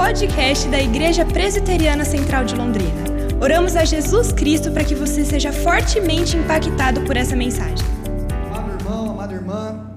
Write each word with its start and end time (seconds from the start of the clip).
podcast 0.00 0.66
da 0.70 0.80
Igreja 0.80 1.26
Presbiteriana 1.26 2.06
Central 2.06 2.46
de 2.46 2.56
Londrina. 2.56 3.04
Oramos 3.38 3.76
a 3.76 3.84
Jesus 3.84 4.32
Cristo 4.32 4.72
para 4.72 4.82
que 4.82 4.94
você 4.94 5.26
seja 5.26 5.52
fortemente 5.52 6.38
impactado 6.38 7.02
por 7.02 7.18
essa 7.18 7.36
mensagem. 7.36 7.86
Amado 8.46 8.80
irmão, 8.80 9.10
amada 9.10 9.34
irmã, 9.34 9.90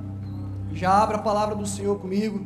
já 0.73 0.91
abra 0.91 1.15
a 1.15 1.21
palavra 1.21 1.55
do 1.55 1.65
Senhor 1.65 1.97
comigo, 1.99 2.45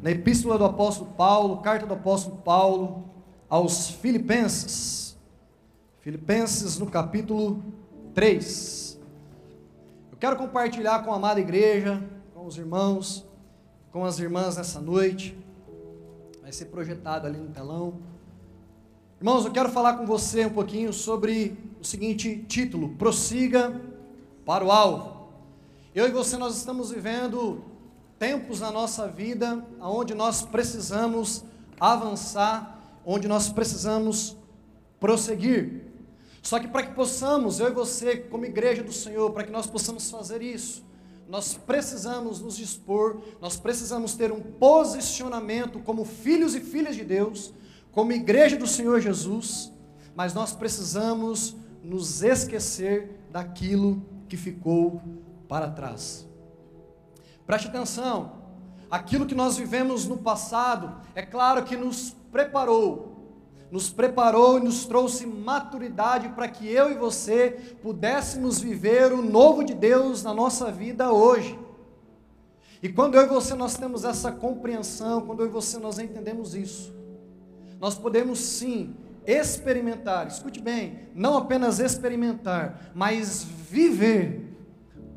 na 0.00 0.12
Epístola 0.12 0.56
do 0.56 0.64
Apóstolo 0.64 1.10
Paulo, 1.16 1.56
carta 1.56 1.84
do 1.84 1.94
Apóstolo 1.94 2.36
Paulo 2.36 3.10
aos 3.50 3.90
Filipenses. 3.90 5.18
Filipenses 5.98 6.78
no 6.78 6.86
capítulo 6.86 7.60
3. 8.14 9.00
Eu 10.12 10.16
quero 10.16 10.36
compartilhar 10.36 11.02
com 11.02 11.12
a 11.12 11.16
amada 11.16 11.40
igreja, 11.40 12.00
com 12.32 12.46
os 12.46 12.56
irmãos, 12.56 13.26
com 13.90 14.04
as 14.04 14.20
irmãs 14.20 14.56
nessa 14.56 14.80
noite. 14.80 15.36
Vai 16.48 16.52
ser 16.54 16.64
projetado 16.64 17.26
ali 17.26 17.36
no 17.36 17.50
telão. 17.50 17.98
Irmãos, 19.18 19.44
eu 19.44 19.52
quero 19.52 19.68
falar 19.68 19.98
com 19.98 20.06
você 20.06 20.46
um 20.46 20.50
pouquinho 20.50 20.94
sobre 20.94 21.54
o 21.78 21.84
seguinte 21.84 22.42
título: 22.48 22.94
Prossiga 22.94 23.78
para 24.46 24.64
o 24.64 24.72
alvo. 24.72 25.28
Eu 25.94 26.08
e 26.08 26.10
você 26.10 26.38
nós 26.38 26.56
estamos 26.56 26.90
vivendo 26.90 27.62
tempos 28.18 28.60
na 28.60 28.70
nossa 28.70 29.06
vida 29.06 29.62
onde 29.78 30.14
nós 30.14 30.40
precisamos 30.40 31.44
avançar, 31.78 32.80
onde 33.04 33.28
nós 33.28 33.50
precisamos 33.50 34.34
prosseguir. 34.98 35.82
Só 36.40 36.58
que 36.58 36.66
para 36.66 36.86
que 36.86 36.94
possamos, 36.94 37.60
eu 37.60 37.68
e 37.68 37.72
você, 37.72 38.16
como 38.16 38.46
igreja 38.46 38.82
do 38.82 38.94
Senhor, 38.94 39.30
para 39.32 39.44
que 39.44 39.52
nós 39.52 39.66
possamos 39.66 40.10
fazer 40.10 40.40
isso, 40.40 40.82
nós 41.28 41.54
precisamos 41.54 42.40
nos 42.40 42.56
dispor, 42.56 43.20
nós 43.38 43.58
precisamos 43.58 44.14
ter 44.14 44.32
um 44.32 44.40
posicionamento 44.40 45.78
como 45.80 46.04
filhos 46.06 46.54
e 46.54 46.60
filhas 46.60 46.96
de 46.96 47.04
Deus, 47.04 47.52
como 47.92 48.12
igreja 48.12 48.56
do 48.56 48.66
Senhor 48.66 48.98
Jesus, 49.00 49.70
mas 50.16 50.32
nós 50.32 50.54
precisamos 50.54 51.54
nos 51.82 52.22
esquecer 52.22 53.20
daquilo 53.30 54.02
que 54.26 54.38
ficou 54.38 55.02
para 55.46 55.70
trás. 55.70 56.26
Preste 57.46 57.68
atenção, 57.68 58.32
aquilo 58.90 59.26
que 59.26 59.34
nós 59.34 59.58
vivemos 59.58 60.06
no 60.06 60.16
passado, 60.16 60.98
é 61.14 61.22
claro 61.22 61.64
que 61.64 61.76
nos 61.76 62.16
preparou, 62.32 63.17
nos 63.70 63.90
preparou 63.90 64.58
e 64.58 64.62
nos 64.62 64.86
trouxe 64.86 65.26
maturidade 65.26 66.30
para 66.30 66.48
que 66.48 66.66
eu 66.66 66.90
e 66.90 66.94
você 66.94 67.50
pudéssemos 67.82 68.60
viver 68.60 69.12
o 69.12 69.22
novo 69.22 69.62
de 69.62 69.74
Deus 69.74 70.22
na 70.22 70.32
nossa 70.32 70.70
vida 70.72 71.12
hoje. 71.12 71.58
E 72.82 72.88
quando 72.88 73.16
eu 73.16 73.22
e 73.22 73.26
você 73.26 73.54
nós 73.54 73.76
temos 73.76 74.04
essa 74.04 74.32
compreensão, 74.32 75.22
quando 75.22 75.40
eu 75.40 75.46
e 75.46 75.50
você 75.50 75.78
nós 75.78 75.98
entendemos 75.98 76.54
isso, 76.54 76.94
nós 77.80 77.94
podemos 77.94 78.38
sim 78.38 78.94
experimentar, 79.26 80.26
escute 80.26 80.60
bem, 80.60 81.00
não 81.14 81.36
apenas 81.36 81.80
experimentar, 81.80 82.92
mas 82.94 83.44
viver 83.44 84.56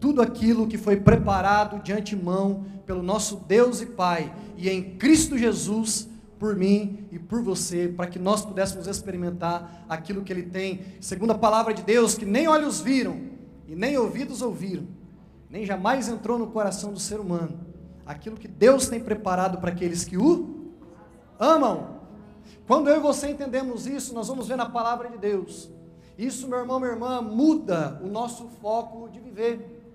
tudo 0.01 0.21
aquilo 0.21 0.67
que 0.67 0.77
foi 0.77 0.97
preparado 0.97 1.81
de 1.81 1.93
antemão 1.93 2.65
pelo 2.85 3.01
nosso 3.01 3.37
Deus 3.47 3.79
e 3.81 3.85
Pai, 3.85 4.35
e 4.57 4.69
em 4.69 4.97
Cristo 4.97 5.37
Jesus 5.37 6.09
por 6.41 6.55
mim 6.55 7.07
e 7.11 7.19
por 7.19 7.43
você, 7.43 7.87
para 7.87 8.07
que 8.07 8.17
nós 8.17 8.43
pudéssemos 8.43 8.87
experimentar 8.87 9.85
aquilo 9.87 10.23
que 10.23 10.33
Ele 10.33 10.41
tem, 10.41 10.81
segundo 10.99 11.29
a 11.29 11.37
palavra 11.37 11.71
de 11.71 11.83
Deus, 11.83 12.15
que 12.15 12.25
nem 12.25 12.47
olhos 12.47 12.81
viram 12.81 13.21
e 13.67 13.75
nem 13.75 13.95
ouvidos 13.95 14.41
ouviram, 14.41 14.87
nem 15.51 15.67
jamais 15.67 16.07
entrou 16.07 16.39
no 16.39 16.47
coração 16.47 16.91
do 16.91 16.99
ser 16.99 17.19
humano, 17.19 17.59
aquilo 18.07 18.35
que 18.35 18.47
Deus 18.47 18.87
tem 18.87 18.99
preparado 18.99 19.59
para 19.59 19.69
aqueles 19.69 20.03
que 20.03 20.17
o 20.17 20.71
amam. 21.39 22.01
Quando 22.65 22.89
eu 22.89 22.97
e 22.97 22.99
você 22.99 23.29
entendemos 23.29 23.85
isso, 23.85 24.11
nós 24.11 24.27
vamos 24.27 24.47
ver 24.47 24.55
na 24.55 24.67
palavra 24.67 25.09
de 25.09 25.19
Deus. 25.19 25.69
Isso, 26.17 26.47
meu 26.47 26.57
irmão, 26.57 26.79
minha 26.79 26.93
irmã, 26.93 27.21
muda 27.21 28.01
o 28.03 28.07
nosso 28.07 28.47
foco 28.59 29.07
de 29.09 29.19
viver. 29.19 29.93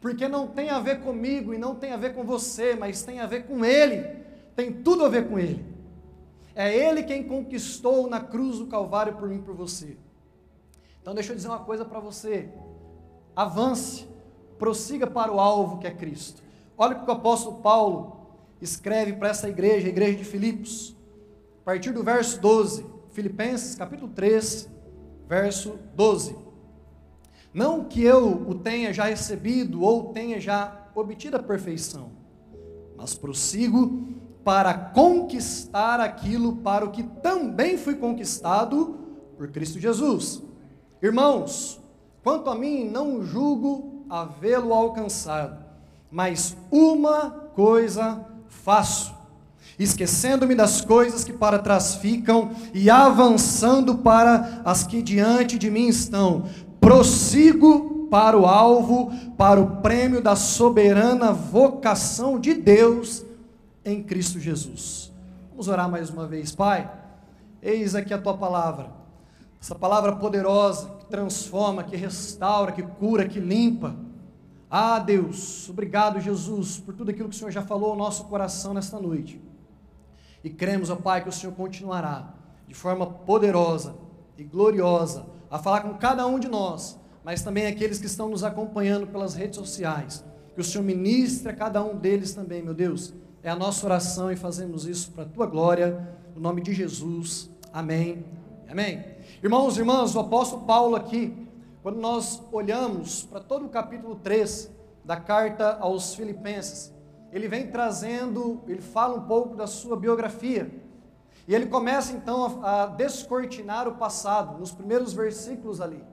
Porque 0.00 0.28
não 0.28 0.46
tem 0.46 0.70
a 0.70 0.78
ver 0.78 1.00
comigo 1.00 1.52
e 1.52 1.58
não 1.58 1.74
tem 1.74 1.90
a 1.90 1.96
ver 1.96 2.14
com 2.14 2.22
você, 2.22 2.76
mas 2.76 3.02
tem 3.02 3.18
a 3.18 3.26
ver 3.26 3.48
com 3.48 3.64
Ele. 3.64 4.06
Tem 4.54 4.72
tudo 4.72 5.04
a 5.04 5.08
ver 5.08 5.28
com 5.28 5.36
Ele. 5.36 5.79
É 6.60 6.76
Ele 6.76 7.02
quem 7.02 7.22
conquistou 7.22 8.06
na 8.06 8.20
cruz 8.20 8.58
do 8.58 8.66
Calvário 8.66 9.14
por 9.14 9.26
mim 9.26 9.36
e 9.36 9.40
por 9.40 9.54
você. 9.54 9.96
Então 11.00 11.14
deixa 11.14 11.32
eu 11.32 11.36
dizer 11.36 11.48
uma 11.48 11.60
coisa 11.60 11.86
para 11.86 11.98
você. 12.00 12.50
Avance, 13.34 14.06
prossiga 14.58 15.06
para 15.06 15.32
o 15.32 15.40
alvo 15.40 15.78
que 15.78 15.86
é 15.86 15.90
Cristo. 15.90 16.42
Olha 16.76 16.98
o 16.98 17.02
que 17.02 17.10
o 17.10 17.14
apóstolo 17.14 17.62
Paulo 17.62 18.26
escreve 18.60 19.14
para 19.14 19.30
essa 19.30 19.48
igreja, 19.48 19.86
a 19.86 19.88
igreja 19.88 20.18
de 20.18 20.24
Filipos. 20.24 20.94
A 21.62 21.64
partir 21.64 21.92
do 21.92 22.02
verso 22.02 22.38
12, 22.38 22.84
Filipenses 23.08 23.74
capítulo 23.74 24.12
3, 24.12 24.68
verso 25.26 25.78
12. 25.94 26.36
Não 27.54 27.84
que 27.84 28.04
eu 28.04 28.46
o 28.46 28.54
tenha 28.54 28.92
já 28.92 29.04
recebido 29.04 29.80
ou 29.80 30.12
tenha 30.12 30.38
já 30.38 30.88
obtido 30.94 31.38
a 31.38 31.42
perfeição, 31.42 32.12
mas 32.98 33.14
prossigo 33.14 34.19
para 34.44 34.72
conquistar 34.72 36.00
aquilo 36.00 36.56
para 36.56 36.84
o 36.84 36.90
que 36.90 37.02
também 37.02 37.76
fui 37.76 37.94
conquistado 37.94 38.98
por 39.36 39.48
Cristo 39.48 39.78
Jesus. 39.78 40.42
Irmãos, 41.02 41.80
quanto 42.22 42.50
a 42.50 42.54
mim, 42.54 42.84
não 42.84 43.22
julgo 43.24 44.04
havê-lo 44.08 44.72
alcançado, 44.72 45.64
mas 46.10 46.56
uma 46.70 47.30
coisa 47.54 48.24
faço, 48.48 49.14
esquecendo-me 49.78 50.54
das 50.54 50.80
coisas 50.80 51.22
que 51.22 51.32
para 51.32 51.58
trás 51.58 51.94
ficam 51.94 52.50
e 52.74 52.90
avançando 52.90 53.98
para 53.98 54.62
as 54.64 54.84
que 54.84 55.00
diante 55.00 55.58
de 55.58 55.70
mim 55.70 55.88
estão, 55.88 56.44
prossigo 56.80 58.08
para 58.10 58.36
o 58.36 58.46
alvo, 58.46 59.12
para 59.38 59.60
o 59.60 59.76
prêmio 59.76 60.20
da 60.20 60.34
soberana 60.34 61.32
vocação 61.32 62.38
de 62.38 62.54
Deus 62.54 63.24
em 63.84 64.02
Cristo 64.02 64.38
Jesus. 64.38 65.12
Vamos 65.50 65.68
orar 65.68 65.90
mais 65.90 66.10
uma 66.10 66.26
vez, 66.26 66.54
Pai. 66.54 66.90
Eis 67.62 67.94
aqui 67.94 68.14
a 68.14 68.18
tua 68.20 68.36
palavra, 68.36 68.90
essa 69.60 69.74
palavra 69.74 70.16
poderosa 70.16 70.88
que 70.98 71.06
transforma, 71.06 71.84
que 71.84 71.96
restaura, 71.96 72.72
que 72.72 72.82
cura, 72.82 73.28
que 73.28 73.38
limpa. 73.38 73.94
Ah, 74.70 74.98
Deus, 74.98 75.68
obrigado, 75.68 76.20
Jesus, 76.20 76.78
por 76.78 76.94
tudo 76.94 77.10
aquilo 77.10 77.28
que 77.28 77.34
o 77.34 77.38
Senhor 77.38 77.50
já 77.50 77.62
falou 77.62 77.90
ao 77.90 77.96
nosso 77.96 78.24
coração 78.24 78.72
nesta 78.72 78.98
noite. 78.98 79.42
E 80.42 80.48
cremos, 80.48 80.88
ó 80.88 80.96
Pai, 80.96 81.22
que 81.22 81.28
o 81.28 81.32
Senhor 81.32 81.52
continuará 81.54 82.32
de 82.66 82.74
forma 82.74 83.06
poderosa 83.06 83.94
e 84.38 84.44
gloriosa 84.44 85.26
a 85.50 85.58
falar 85.58 85.82
com 85.82 85.92
cada 85.94 86.26
um 86.26 86.38
de 86.38 86.48
nós, 86.48 86.98
mas 87.22 87.42
também 87.42 87.66
aqueles 87.66 87.98
que 87.98 88.06
estão 88.06 88.30
nos 88.30 88.44
acompanhando 88.44 89.06
pelas 89.08 89.34
redes 89.34 89.58
sociais. 89.58 90.24
Que 90.54 90.60
o 90.60 90.64
Senhor 90.64 90.84
ministre 90.84 91.50
a 91.50 91.54
cada 91.54 91.82
um 91.84 91.96
deles 91.96 92.32
também, 92.32 92.62
meu 92.62 92.72
Deus 92.72 93.12
é 93.42 93.50
a 93.50 93.56
nossa 93.56 93.86
oração 93.86 94.30
e 94.30 94.36
fazemos 94.36 94.86
isso 94.86 95.12
para 95.12 95.24
a 95.24 95.26
tua 95.26 95.46
glória, 95.46 96.16
no 96.34 96.40
nome 96.40 96.60
de 96.60 96.74
Jesus. 96.74 97.50
Amém. 97.72 98.24
Amém. 98.68 99.02
Irmãos 99.42 99.76
e 99.76 99.80
irmãs, 99.80 100.14
o 100.14 100.20
apóstolo 100.20 100.66
Paulo 100.66 100.94
aqui, 100.94 101.48
quando 101.82 101.98
nós 101.98 102.42
olhamos 102.52 103.22
para 103.24 103.40
todo 103.40 103.64
o 103.64 103.68
capítulo 103.70 104.16
3 104.16 104.70
da 105.04 105.16
carta 105.16 105.78
aos 105.80 106.14
Filipenses, 106.14 106.94
ele 107.32 107.48
vem 107.48 107.68
trazendo, 107.68 108.60
ele 108.68 108.82
fala 108.82 109.16
um 109.16 109.22
pouco 109.22 109.56
da 109.56 109.66
sua 109.66 109.96
biografia. 109.96 110.70
E 111.48 111.54
ele 111.54 111.66
começa 111.66 112.12
então 112.12 112.60
a, 112.62 112.82
a 112.82 112.86
descortinar 112.86 113.88
o 113.88 113.96
passado, 113.96 114.58
nos 114.58 114.70
primeiros 114.70 115.14
versículos 115.14 115.80
ali. 115.80 116.04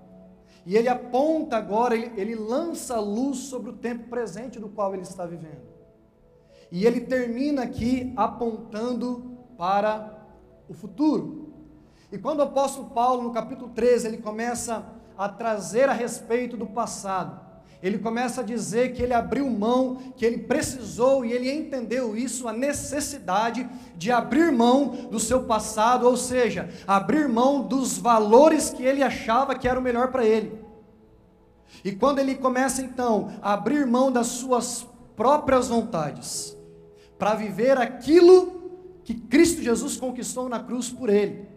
E 0.66 0.78
ele 0.78 0.88
aponta 0.88 1.58
agora, 1.58 1.94
ele, 1.94 2.14
ele 2.20 2.36
lança 2.36 3.00
luz 3.00 3.40
sobre 3.40 3.72
o 3.72 3.74
tempo 3.74 4.08
presente 4.10 4.60
do 4.60 4.70
qual 4.70 4.94
ele 4.94 5.04
está 5.04 5.26
vivendo. 5.26 5.77
E 6.72 6.86
ele 6.86 7.02
termina 7.02 7.64
aqui 7.64 8.14
apontando 8.16 9.38
para 9.58 10.26
o 10.68 10.74
futuro. 10.74 11.54
E 12.12 12.18
quando 12.18 12.40
o 12.40 12.44
apóstolo 12.44 12.90
Paulo, 12.90 13.24
no 13.24 13.32
capítulo 13.32 13.72
13, 13.72 14.08
ele 14.08 14.18
começa 14.18 14.86
a 15.18 15.28
trazer 15.28 15.90
a 15.90 15.94
respeito 15.94 16.56
do 16.56 16.68
passado, 16.68 17.48
ele 17.82 18.00
começa 18.00 18.42
a 18.42 18.44
dizer 18.44 18.94
que 18.94 19.04
ele 19.04 19.14
abriu 19.14 19.48
mão, 19.50 20.14
que 20.16 20.26
ele 20.26 20.40
precisou 20.40 21.24
e 21.24 21.32
ele 21.32 21.52
entendeu 21.52 22.18
isso, 22.18 22.48
a 22.48 22.54
necessidade 22.54 23.70
de 23.96 24.12
abrir 24.12 24.52
mão 24.52 24.88
do 25.12 25.20
seu 25.20 25.44
passado, 25.44 26.08
ou 26.08 26.18
seja, 26.18 26.70
abrir 26.88 27.30
mão 27.30 27.62
dos 27.62 27.98
valores 27.98 28.72
que 28.72 28.84
ele 28.84 29.04
achava 29.04 29.54
que 29.54 29.68
era 29.68 29.80
o 29.80 29.84
melhor 29.84 30.12
para 30.12 30.26
ele. 30.26 30.60
E 31.84 31.92
quando 31.92 32.18
ele 32.18 32.34
começa 32.34 32.82
então 32.82 33.32
a 33.42 33.54
abrir 33.54 33.86
mão 33.86 34.12
das 34.12 34.28
suas 34.28 34.88
próprias 35.16 35.68
vontades, 35.68 36.57
para 37.18 37.36
viver 37.36 37.78
aquilo 37.78 38.58
que 39.04 39.14
Cristo 39.14 39.62
Jesus 39.62 39.98
conquistou 39.98 40.50
na 40.50 40.60
cruz 40.60 40.90
por 40.90 41.10
ele. 41.10 41.48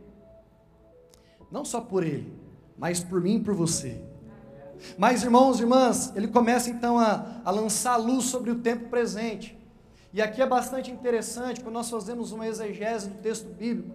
Não 1.51 1.65
só 1.65 1.81
por 1.81 2.05
ele, 2.05 2.33
mas 2.79 3.01
por 3.03 3.21
mim 3.21 3.37
e 3.37 3.41
por 3.41 3.55
você. 3.55 4.01
Mas, 4.97 5.23
irmãos 5.23 5.59
e 5.59 5.63
irmãs, 5.63 6.13
ele 6.17 6.29
começa 6.29 6.71
então 6.71 6.99
a, 6.99 7.41
a 7.45 7.51
lançar 7.51 7.97
luz 7.97 8.27
sobre 8.27 8.51
o 8.51 8.61
tempo 8.61 8.89
presente. 8.89 9.59
E 10.13 10.23
aqui 10.23 10.41
é 10.43 10.47
bastante 10.47 10.91
interessante, 10.91 11.61
quando 11.61 11.75
nós 11.75 11.91
fazemos 11.91 12.33
uma 12.33 12.47
exegese 12.47 13.11
do 13.11 13.19
texto 13.19 13.49
bíblico, 13.49 13.95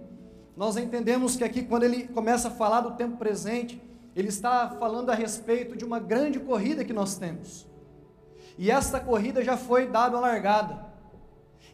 nós 0.55 0.77
entendemos 0.77 1.35
que 1.35 1.43
aqui, 1.43 1.63
quando 1.63 1.83
ele 1.83 2.07
começa 2.07 2.47
a 2.47 2.51
falar 2.51 2.81
do 2.81 2.91
tempo 2.91 3.17
presente, 3.17 3.81
ele 4.15 4.29
está 4.29 4.69
falando 4.69 5.09
a 5.09 5.15
respeito 5.15 5.75
de 5.75 5.83
uma 5.83 5.99
grande 5.99 6.39
corrida 6.39 6.85
que 6.85 6.93
nós 6.93 7.17
temos. 7.17 7.67
E 8.57 8.71
esta 8.71 8.99
corrida 8.99 9.43
já 9.43 9.57
foi 9.57 9.87
dada 9.87 10.15
a 10.15 10.19
largada. 10.21 10.85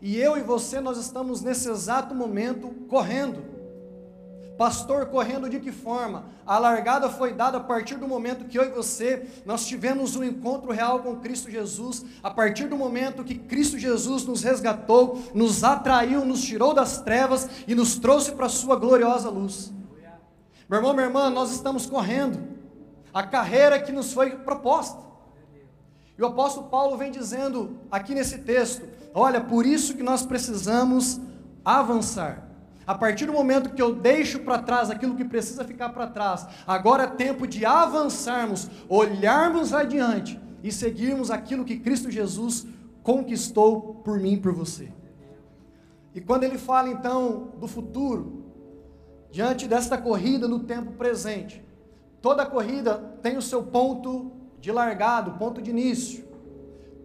E 0.01 0.18
eu 0.18 0.36
e 0.36 0.42
você, 0.42 0.81
nós 0.81 0.98
estamos 0.98 1.42
nesse 1.42 1.69
exato 1.69 2.15
momento 2.15 2.69
correndo. 2.89 3.51
Pastor, 4.57 5.07
correndo 5.07 5.50
de 5.50 5.59
que 5.59 5.71
forma? 5.71 6.25
A 6.45 6.57
largada 6.57 7.09
foi 7.09 7.33
dada 7.33 7.57
a 7.57 7.62
partir 7.62 7.95
do 7.95 8.07
momento 8.07 8.45
que 8.45 8.57
eu 8.57 8.63
e 8.63 8.69
você, 8.69 9.27
nós 9.45 9.65
tivemos 9.65 10.15
um 10.15 10.24
encontro 10.24 10.71
real 10.71 11.00
com 11.00 11.15
Cristo 11.15 11.50
Jesus, 11.50 12.06
a 12.21 12.30
partir 12.30 12.68
do 12.68 12.75
momento 12.75 13.24
que 13.24 13.36
Cristo 13.36 13.80
Jesus 13.80 14.25
nos 14.25 14.44
resgatou, 14.44 15.19
nos 15.33 15.63
atraiu, 15.63 16.25
nos 16.25 16.44
tirou 16.44 16.74
das 16.74 17.01
trevas 17.01 17.50
e 17.68 17.74
nos 17.74 17.98
trouxe 17.98 18.33
para 18.33 18.48
a 18.48 18.50
sua 18.50 18.75
gloriosa 18.75 19.30
luz. 19.30 19.71
Meu 20.69 20.77
irmão, 20.77 20.94
minha 20.94 21.07
irmã, 21.07 21.30
nós 21.30 21.51
estamos 21.51 21.86
correndo 21.86 22.39
a 23.13 23.24
carreira 23.24 23.80
que 23.80 23.92
nos 23.92 24.13
foi 24.13 24.31
proposta. 24.38 25.01
E 26.18 26.21
o 26.21 26.27
apóstolo 26.27 26.68
Paulo 26.68 26.98
vem 26.98 27.12
dizendo 27.12 27.80
aqui 27.89 28.13
nesse 28.13 28.38
texto: 28.39 28.88
olha, 29.13 29.42
por 29.42 29.66
isso 29.66 29.96
que 29.96 30.04
nós 30.04 30.25
precisamos 30.25 31.19
avançar. 31.63 32.48
A 32.86 32.96
partir 32.96 33.25
do 33.25 33.34
momento 33.34 33.69
que 33.69 33.81
eu 33.81 33.94
deixo 33.94 34.40
para 34.40 34.60
trás 34.60 34.90
aquilo 34.90 35.16
que 35.16 35.24
precisa 35.24 35.63
ficar 35.63 35.90
para 35.90 36.08
trás, 36.08 36.48
agora 36.66 37.04
é 37.04 37.08
tempo 37.08 37.48
de 37.48 37.66
avançarmos, 37.66 38.69
olharmos 38.90 39.74
adiante 39.74 40.40
e 40.63 40.72
seguirmos 40.72 41.31
aquilo 41.31 41.63
que 41.63 41.80
Cristo 41.80 42.10
Jesus 42.10 42.66
conquistou 43.04 43.96
por 44.04 44.19
mim 44.19 44.34
e 44.34 44.38
por 44.38 44.52
você. 44.52 44.92
E 46.13 46.19
quando 46.19 46.44
ele 46.44 46.58
fala 46.58 46.90
então 46.90 47.54
do 47.58 47.68
futuro, 47.68 48.46
diante 49.31 49.68
desta 49.68 49.98
corrida 49.98 50.48
no 50.48 50.60
tempo 50.60 50.92
presente, 50.94 51.63
toda 52.22 52.46
corrida 52.46 52.96
tem 53.22 53.38
o 53.38 53.42
seu 53.42 53.63
ponto 53.63 54.31
de 54.60 54.72
largado, 54.72 55.38
ponto 55.38 55.62
de 55.62 55.69
início, 55.69 56.25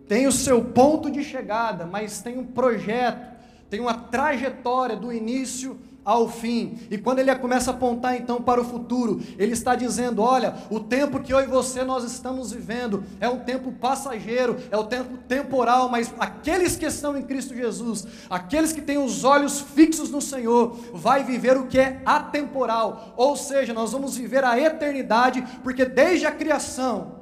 tem 0.08 0.26
o 0.26 0.32
seu 0.32 0.64
ponto 0.64 1.10
de 1.10 1.22
chegada, 1.24 1.86
mas 1.86 2.20
tem 2.20 2.38
um 2.38 2.44
projeto 2.44 3.36
tem 3.68 3.80
uma 3.80 3.94
trajetória 3.94 4.96
do 4.96 5.12
início 5.12 5.78
ao 6.04 6.28
fim. 6.28 6.78
E 6.88 6.96
quando 6.96 7.18
ele 7.18 7.34
começa 7.34 7.72
a 7.72 7.74
apontar 7.74 8.16
então 8.16 8.40
para 8.40 8.60
o 8.60 8.64
futuro, 8.64 9.20
ele 9.36 9.52
está 9.52 9.74
dizendo: 9.74 10.22
olha, 10.22 10.54
o 10.70 10.78
tempo 10.78 11.18
que 11.20 11.32
eu 11.32 11.40
e 11.40 11.46
você 11.46 11.82
nós 11.82 12.04
estamos 12.04 12.52
vivendo 12.52 13.02
é 13.20 13.28
um 13.28 13.40
tempo 13.40 13.72
passageiro, 13.72 14.56
é 14.70 14.76
o 14.76 14.82
um 14.82 14.86
tempo 14.86 15.16
temporal, 15.28 15.88
mas 15.88 16.14
aqueles 16.18 16.76
que 16.76 16.86
estão 16.86 17.16
em 17.16 17.22
Cristo 17.22 17.56
Jesus, 17.56 18.06
aqueles 18.30 18.72
que 18.72 18.80
têm 18.80 18.98
os 18.98 19.24
olhos 19.24 19.60
fixos 19.60 20.10
no 20.10 20.22
Senhor, 20.22 20.76
vai 20.94 21.24
viver 21.24 21.56
o 21.56 21.66
que 21.66 21.80
é 21.80 22.00
atemporal. 22.06 23.14
Ou 23.16 23.36
seja, 23.36 23.74
nós 23.74 23.90
vamos 23.90 24.16
viver 24.16 24.44
a 24.44 24.58
eternidade, 24.60 25.44
porque 25.64 25.84
desde 25.84 26.24
a 26.24 26.30
criação, 26.30 27.15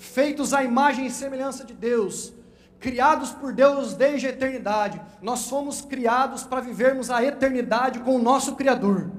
feitos 0.00 0.54
à 0.54 0.64
imagem 0.64 1.06
e 1.06 1.10
semelhança 1.10 1.62
de 1.62 1.74
Deus, 1.74 2.32
criados 2.78 3.32
por 3.32 3.52
Deus 3.52 3.92
desde 3.92 4.26
a 4.26 4.30
eternidade. 4.30 5.00
Nós 5.20 5.48
fomos 5.48 5.82
criados 5.82 6.42
para 6.42 6.62
vivermos 6.62 7.10
a 7.10 7.22
eternidade 7.22 8.00
com 8.00 8.16
o 8.16 8.22
nosso 8.22 8.56
Criador. 8.56 9.10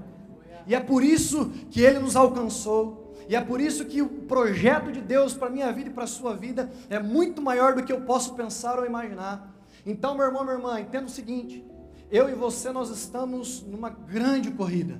E 0.65 0.73
é 0.73 0.79
por 0.79 1.03
isso 1.03 1.51
que 1.69 1.81
Ele 1.81 1.99
nos 1.99 2.15
alcançou. 2.15 3.15
E 3.29 3.35
é 3.35 3.41
por 3.41 3.61
isso 3.61 3.85
que 3.85 4.01
o 4.01 4.09
projeto 4.09 4.91
de 4.91 4.99
Deus 4.99 5.35
para 5.35 5.51
minha 5.51 5.71
vida 5.71 5.89
e 5.89 5.93
para 5.93 6.05
a 6.05 6.07
sua 6.07 6.35
vida 6.35 6.71
é 6.89 6.99
muito 6.99 7.41
maior 7.41 7.75
do 7.75 7.83
que 7.83 7.93
eu 7.93 8.01
posso 8.01 8.33
pensar 8.33 8.79
ou 8.79 8.85
imaginar. 8.85 9.53
Então, 9.85 10.15
meu 10.15 10.25
irmão, 10.25 10.43
minha 10.43 10.55
irmã, 10.55 10.79
entenda 10.79 11.05
o 11.05 11.09
seguinte: 11.09 11.63
eu 12.09 12.27
e 12.27 12.33
você, 12.33 12.71
nós 12.71 12.89
estamos 12.89 13.61
numa 13.61 13.91
grande 13.91 14.49
corrida, 14.49 14.99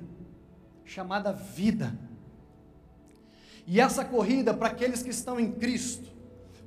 chamada 0.84 1.32
vida. 1.32 1.92
E 3.66 3.80
essa 3.80 4.04
corrida, 4.04 4.52
para 4.52 4.68
aqueles 4.68 5.02
que 5.02 5.10
estão 5.10 5.38
em 5.38 5.52
Cristo, 5.52 6.08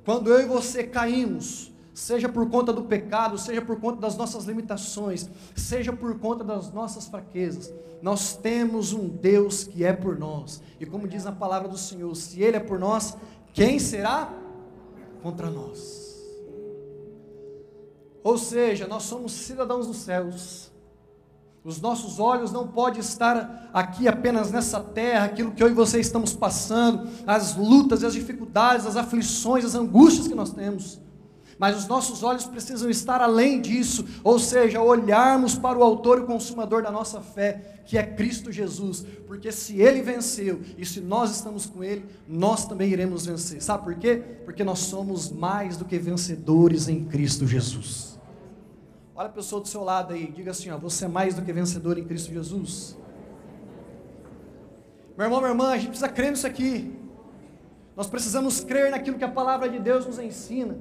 quando 0.05 0.31
eu 0.31 0.41
e 0.41 0.45
você 0.45 0.83
caímos, 0.83 1.73
seja 1.93 2.27
por 2.27 2.49
conta 2.49 2.71
do 2.73 2.83
pecado, 2.83 3.37
seja 3.37 3.61
por 3.61 3.79
conta 3.79 4.01
das 4.01 4.17
nossas 4.17 4.45
limitações, 4.45 5.29
seja 5.55 5.93
por 5.93 6.19
conta 6.19 6.43
das 6.43 6.71
nossas 6.71 7.07
fraquezas, 7.07 7.73
nós 8.01 8.35
temos 8.35 8.93
um 8.93 9.07
Deus 9.07 9.63
que 9.63 9.83
é 9.83 9.93
por 9.93 10.19
nós. 10.19 10.61
E 10.79 10.85
como 10.85 11.07
diz 11.07 11.25
a 11.25 11.31
palavra 11.31 11.67
do 11.67 11.77
Senhor, 11.77 12.13
se 12.15 12.41
Ele 12.41 12.57
é 12.57 12.59
por 12.59 12.77
nós, 12.77 13.17
quem 13.53 13.79
será 13.79 14.31
contra 15.23 15.49
nós? 15.49 16.05
Ou 18.23 18.37
seja, 18.37 18.87
nós 18.87 19.03
somos 19.03 19.31
cidadãos 19.31 19.87
dos 19.87 19.97
céus. 19.97 20.71
Os 21.65 21.81
nossos 21.81 22.19
olhos 22.19 22.51
não 22.51 22.67
podem 22.67 22.99
estar 22.99 23.71
aqui 23.73 24.07
apenas 24.07 24.51
nessa 24.51 24.79
terra, 24.79 25.25
aquilo 25.25 25.51
que 25.51 25.63
eu 25.63 25.67
e 25.67 25.73
você 25.73 25.99
estamos 25.99 26.31
passando, 26.31 27.09
as 27.25 27.55
lutas, 27.55 28.03
as 28.03 28.13
dificuldades, 28.13 28.85
as 28.85 28.95
aflições, 28.95 29.65
as 29.65 29.73
angústias 29.73 30.27
que 30.27 30.35
nós 30.35 30.51
temos. 30.51 31.01
Mas 31.57 31.75
os 31.75 31.87
nossos 31.87 32.21
olhos 32.21 32.45
precisam 32.45 32.87
estar 32.87 33.19
além 33.19 33.59
disso, 33.59 34.05
ou 34.23 34.37
seja, 34.37 34.79
olharmos 34.79 35.55
para 35.55 35.79
o 35.79 35.83
Autor 35.83 36.19
e 36.19 36.25
Consumador 36.25 36.83
da 36.83 36.91
nossa 36.91 37.19
fé, 37.19 37.81
que 37.87 37.97
é 37.97 38.03
Cristo 38.03 38.51
Jesus, 38.51 39.03
porque 39.25 39.51
se 39.51 39.81
Ele 39.81 40.03
venceu 40.03 40.61
e 40.77 40.85
se 40.85 41.01
nós 41.01 41.31
estamos 41.31 41.65
com 41.65 41.83
Ele, 41.83 42.05
nós 42.27 42.67
também 42.67 42.91
iremos 42.91 43.25
vencer. 43.25 43.59
Sabe 43.59 43.85
por 43.85 43.95
quê? 43.95 44.21
Porque 44.45 44.63
nós 44.63 44.79
somos 44.79 45.31
mais 45.31 45.77
do 45.77 45.85
que 45.85 45.97
vencedores 45.97 46.87
em 46.87 47.05
Cristo 47.05 47.47
Jesus. 47.47 48.14
Olha 49.15 49.29
a 49.29 49.31
pessoa 49.31 49.61
do 49.61 49.67
seu 49.67 49.81
lado 49.81 50.13
aí, 50.13 50.27
diga 50.27 50.51
assim: 50.51 50.69
ó, 50.69 50.77
você 50.77 51.05
é 51.05 51.07
mais 51.07 51.35
do 51.35 51.41
que 51.41 51.53
vencedor 51.53 51.97
em 51.97 52.03
Cristo 52.03 52.33
Jesus. 52.33 52.97
Meu 55.17 55.25
irmão, 55.25 55.39
minha 55.39 55.51
irmã, 55.51 55.69
a 55.69 55.77
gente 55.77 55.87
precisa 55.87 56.09
crer 56.09 56.31
nisso 56.31 56.45
aqui. 56.45 56.93
Nós 57.95 58.07
precisamos 58.07 58.59
crer 58.59 58.91
naquilo 58.91 59.17
que 59.17 59.23
a 59.23 59.31
palavra 59.31 59.69
de 59.69 59.79
Deus 59.79 60.05
nos 60.05 60.19
ensina. 60.19 60.77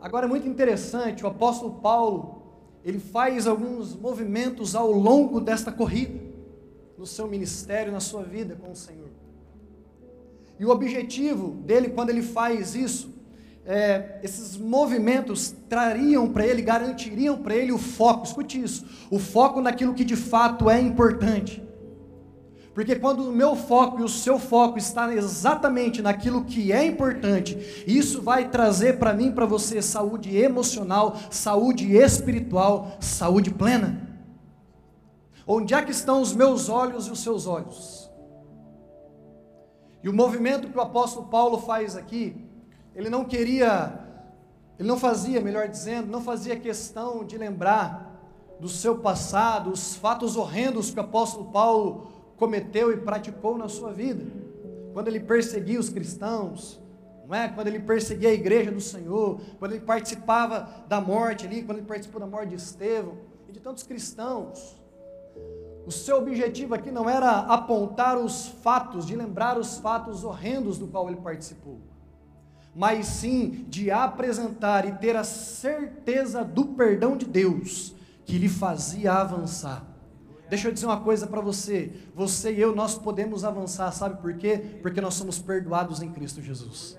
Agora 0.00 0.24
é 0.24 0.28
muito 0.28 0.48
interessante, 0.48 1.22
o 1.22 1.26
apóstolo 1.28 1.74
Paulo, 1.80 2.42
ele 2.82 2.98
faz 2.98 3.46
alguns 3.46 3.94
movimentos 3.94 4.74
ao 4.74 4.90
longo 4.90 5.38
desta 5.38 5.70
corrida, 5.70 6.18
no 6.96 7.04
seu 7.04 7.26
ministério, 7.28 7.92
na 7.92 8.00
sua 8.00 8.22
vida 8.22 8.56
com 8.56 8.70
o 8.70 8.76
Senhor. 8.76 9.10
E 10.58 10.64
o 10.64 10.70
objetivo 10.70 11.50
dele, 11.50 11.90
quando 11.90 12.08
ele 12.08 12.22
faz 12.22 12.74
isso, 12.74 13.15
é, 13.66 14.20
esses 14.22 14.56
movimentos 14.56 15.54
trariam 15.68 16.28
para 16.28 16.46
ele, 16.46 16.62
garantiriam 16.62 17.36
para 17.36 17.54
ele 17.54 17.72
o 17.72 17.78
foco, 17.78 18.24
escute 18.24 18.62
isso, 18.62 18.86
o 19.10 19.18
foco 19.18 19.60
naquilo 19.60 19.92
que 19.92 20.04
de 20.04 20.14
fato 20.14 20.70
é 20.70 20.80
importante. 20.80 21.62
Porque 22.72 22.94
quando 22.94 23.26
o 23.26 23.32
meu 23.32 23.56
foco 23.56 24.00
e 24.00 24.04
o 24.04 24.08
seu 24.08 24.38
foco 24.38 24.76
está 24.76 25.12
exatamente 25.12 26.02
naquilo 26.02 26.44
que 26.44 26.72
é 26.72 26.84
importante, 26.84 27.84
isso 27.86 28.20
vai 28.20 28.50
trazer 28.50 28.98
para 28.98 29.14
mim, 29.14 29.32
para 29.32 29.46
você, 29.46 29.80
saúde 29.80 30.36
emocional, 30.36 31.16
saúde 31.30 31.96
espiritual, 31.96 32.98
saúde 33.00 33.50
plena. 33.50 34.06
Onde 35.46 35.72
é 35.72 35.80
que 35.80 35.90
estão 35.90 36.20
os 36.20 36.34
meus 36.34 36.68
olhos 36.68 37.06
e 37.06 37.10
os 37.10 37.20
seus 37.20 37.46
olhos? 37.46 38.10
E 40.04 40.08
o 40.08 40.12
movimento 40.12 40.68
que 40.68 40.76
o 40.76 40.82
apóstolo 40.82 41.28
Paulo 41.28 41.58
faz 41.58 41.96
aqui, 41.96 42.45
ele 42.96 43.10
não 43.10 43.24
queria, 43.26 44.00
ele 44.78 44.88
não 44.88 44.98
fazia, 44.98 45.40
melhor 45.40 45.68
dizendo, 45.68 46.10
não 46.10 46.22
fazia 46.22 46.56
questão 46.56 47.24
de 47.24 47.36
lembrar 47.36 48.14
do 48.58 48.68
seu 48.68 48.96
passado, 48.96 49.70
os 49.70 49.94
fatos 49.96 50.34
horrendos 50.34 50.90
que 50.90 50.98
o 50.98 51.02
apóstolo 51.02 51.52
Paulo 51.52 52.08
cometeu 52.38 52.90
e 52.90 52.96
praticou 52.96 53.58
na 53.58 53.68
sua 53.68 53.92
vida. 53.92 54.24
Quando 54.94 55.08
ele 55.08 55.20
perseguia 55.20 55.78
os 55.78 55.90
cristãos, 55.90 56.80
não 57.28 57.34
é? 57.36 57.48
Quando 57.48 57.66
ele 57.66 57.80
perseguia 57.80 58.30
a 58.30 58.32
igreja 58.32 58.72
do 58.72 58.80
Senhor, 58.80 59.40
quando 59.58 59.72
ele 59.72 59.84
participava 59.84 60.66
da 60.88 60.98
morte 60.98 61.44
ali, 61.46 61.62
quando 61.62 61.78
ele 61.78 61.86
participou 61.86 62.18
da 62.18 62.26
morte 62.26 62.48
de 62.48 62.54
Estevão 62.54 63.18
e 63.46 63.52
de 63.52 63.60
tantos 63.60 63.82
cristãos. 63.82 64.74
O 65.84 65.92
seu 65.92 66.16
objetivo 66.16 66.74
aqui 66.74 66.90
não 66.90 67.10
era 67.10 67.40
apontar 67.40 68.16
os 68.16 68.48
fatos, 68.48 69.06
de 69.06 69.14
lembrar 69.14 69.58
os 69.58 69.78
fatos 69.78 70.24
horrendos 70.24 70.78
do 70.78 70.86
qual 70.86 71.08
ele 71.08 71.20
participou, 71.20 71.78
mas 72.76 73.06
sim 73.06 73.64
de 73.70 73.90
apresentar 73.90 74.86
e 74.86 74.92
ter 74.92 75.16
a 75.16 75.24
certeza 75.24 76.44
do 76.44 76.66
perdão 76.66 77.16
de 77.16 77.24
Deus 77.24 77.94
que 78.26 78.36
lhe 78.36 78.50
fazia 78.50 79.14
avançar. 79.14 79.82
Deixa 80.50 80.68
eu 80.68 80.72
dizer 80.72 80.84
uma 80.84 81.00
coisa 81.00 81.26
para 81.26 81.40
você. 81.40 81.90
Você 82.14 82.52
e 82.52 82.60
eu, 82.60 82.76
nós 82.76 82.98
podemos 82.98 83.46
avançar, 83.46 83.90
sabe 83.92 84.20
por 84.20 84.34
quê? 84.34 84.58
Porque 84.82 85.00
nós 85.00 85.14
somos 85.14 85.38
perdoados 85.38 86.02
em 86.02 86.12
Cristo 86.12 86.42
Jesus. 86.42 86.98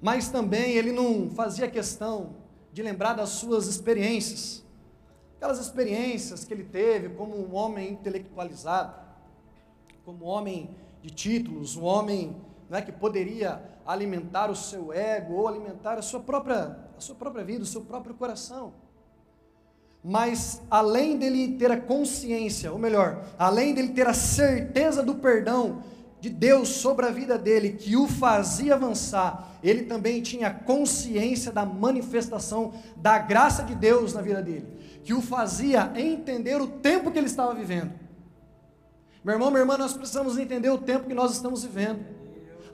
Mas 0.00 0.30
também 0.30 0.72
ele 0.72 0.90
não 0.90 1.28
fazia 1.28 1.68
questão 1.68 2.36
de 2.72 2.82
lembrar 2.82 3.12
das 3.12 3.28
suas 3.28 3.66
experiências. 3.66 4.64
Aquelas 5.36 5.58
experiências 5.58 6.46
que 6.46 6.54
ele 6.54 6.64
teve 6.64 7.10
como 7.10 7.36
um 7.36 7.54
homem 7.54 7.92
intelectualizado, 7.92 8.94
como 10.02 10.24
um 10.24 10.28
homem 10.28 10.70
de 11.02 11.10
títulos, 11.10 11.76
um 11.76 11.84
homem 11.84 12.34
não 12.68 12.78
é 12.78 12.82
que 12.82 12.92
poderia 12.92 13.62
alimentar 13.86 14.50
o 14.50 14.56
seu 14.56 14.92
ego 14.92 15.34
ou 15.34 15.48
alimentar 15.48 15.98
a 15.98 16.02
sua 16.02 16.20
própria, 16.20 16.78
a 16.96 17.00
sua 17.00 17.14
própria 17.14 17.44
vida, 17.44 17.62
o 17.62 17.66
seu 17.66 17.82
próprio 17.82 18.14
coração. 18.14 18.72
Mas 20.02 20.60
além 20.70 21.16
dele 21.16 21.56
ter 21.56 21.70
a 21.70 21.80
consciência, 21.80 22.70
ou 22.70 22.78
melhor, 22.78 23.24
além 23.38 23.72
dele 23.72 23.88
ter 23.88 24.06
a 24.06 24.12
certeza 24.12 25.02
do 25.02 25.14
perdão 25.14 25.82
de 26.20 26.28
Deus 26.28 26.68
sobre 26.68 27.06
a 27.06 27.10
vida 27.10 27.38
dele, 27.38 27.72
que 27.72 27.96
o 27.96 28.06
fazia 28.06 28.74
avançar, 28.74 29.58
ele 29.62 29.84
também 29.84 30.22
tinha 30.22 30.50
consciência 30.50 31.52
da 31.52 31.64
manifestação 31.64 32.72
da 32.96 33.18
graça 33.18 33.62
de 33.62 33.74
Deus 33.74 34.12
na 34.12 34.20
vida 34.20 34.42
dele, 34.42 34.66
que 35.02 35.14
o 35.14 35.22
fazia 35.22 35.92
entender 35.96 36.60
o 36.60 36.66
tempo 36.66 37.10
que 37.10 37.18
ele 37.18 37.26
estava 37.26 37.54
vivendo. 37.54 37.92
Meu 39.24 39.34
irmão, 39.34 39.50
minha 39.50 39.62
irmã, 39.62 39.78
nós 39.78 39.94
precisamos 39.94 40.36
entender 40.36 40.68
o 40.68 40.76
tempo 40.76 41.06
que 41.06 41.14
nós 41.14 41.32
estamos 41.32 41.64
vivendo. 41.64 42.04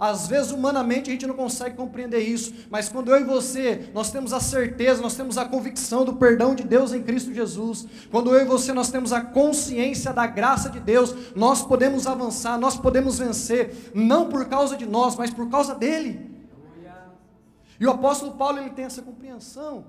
Às 0.00 0.26
vezes, 0.26 0.50
humanamente, 0.50 1.11
a 1.11 1.12
gente 1.12 1.26
não 1.26 1.35
consegue 1.35 1.76
compreender 1.76 2.21
isso, 2.21 2.54
mas 2.71 2.88
quando 2.88 3.11
eu 3.11 3.21
e 3.21 3.25
você, 3.25 3.90
nós 3.92 4.11
temos 4.11 4.33
a 4.33 4.40
certeza, 4.40 5.02
nós 5.02 5.14
temos 5.14 5.37
a 5.37 5.45
convicção 5.45 6.07
do 6.07 6.14
perdão 6.14 6.54
de 6.54 6.64
Deus 6.64 6.95
em 6.95 7.02
Cristo 7.02 7.35
Jesus, 7.35 7.87
quando 8.11 8.35
eu 8.35 8.40
e 8.40 8.45
você, 8.47 8.73
nós 8.73 8.90
temos 8.90 9.12
a 9.12 9.21
consciência 9.21 10.11
da 10.11 10.26
graça 10.26 10.71
de 10.71 10.80
Deus, 10.80 11.14
nós 11.37 11.62
podemos 11.62 12.07
avançar, 12.07 12.59
nós 12.59 12.78
podemos 12.78 13.19
vencer, 13.19 13.90
não 13.95 14.30
por 14.30 14.47
causa 14.47 14.75
de 14.75 14.87
nós, 14.87 15.16
mas 15.16 15.30
por 15.30 15.50
causa 15.50 15.75
dEle. 15.75 16.30
E 17.78 17.87
o 17.87 17.90
apóstolo 17.90 18.33
Paulo, 18.33 18.59
ele 18.59 18.71
tem 18.71 18.87
essa 18.87 19.02
compreensão, 19.02 19.85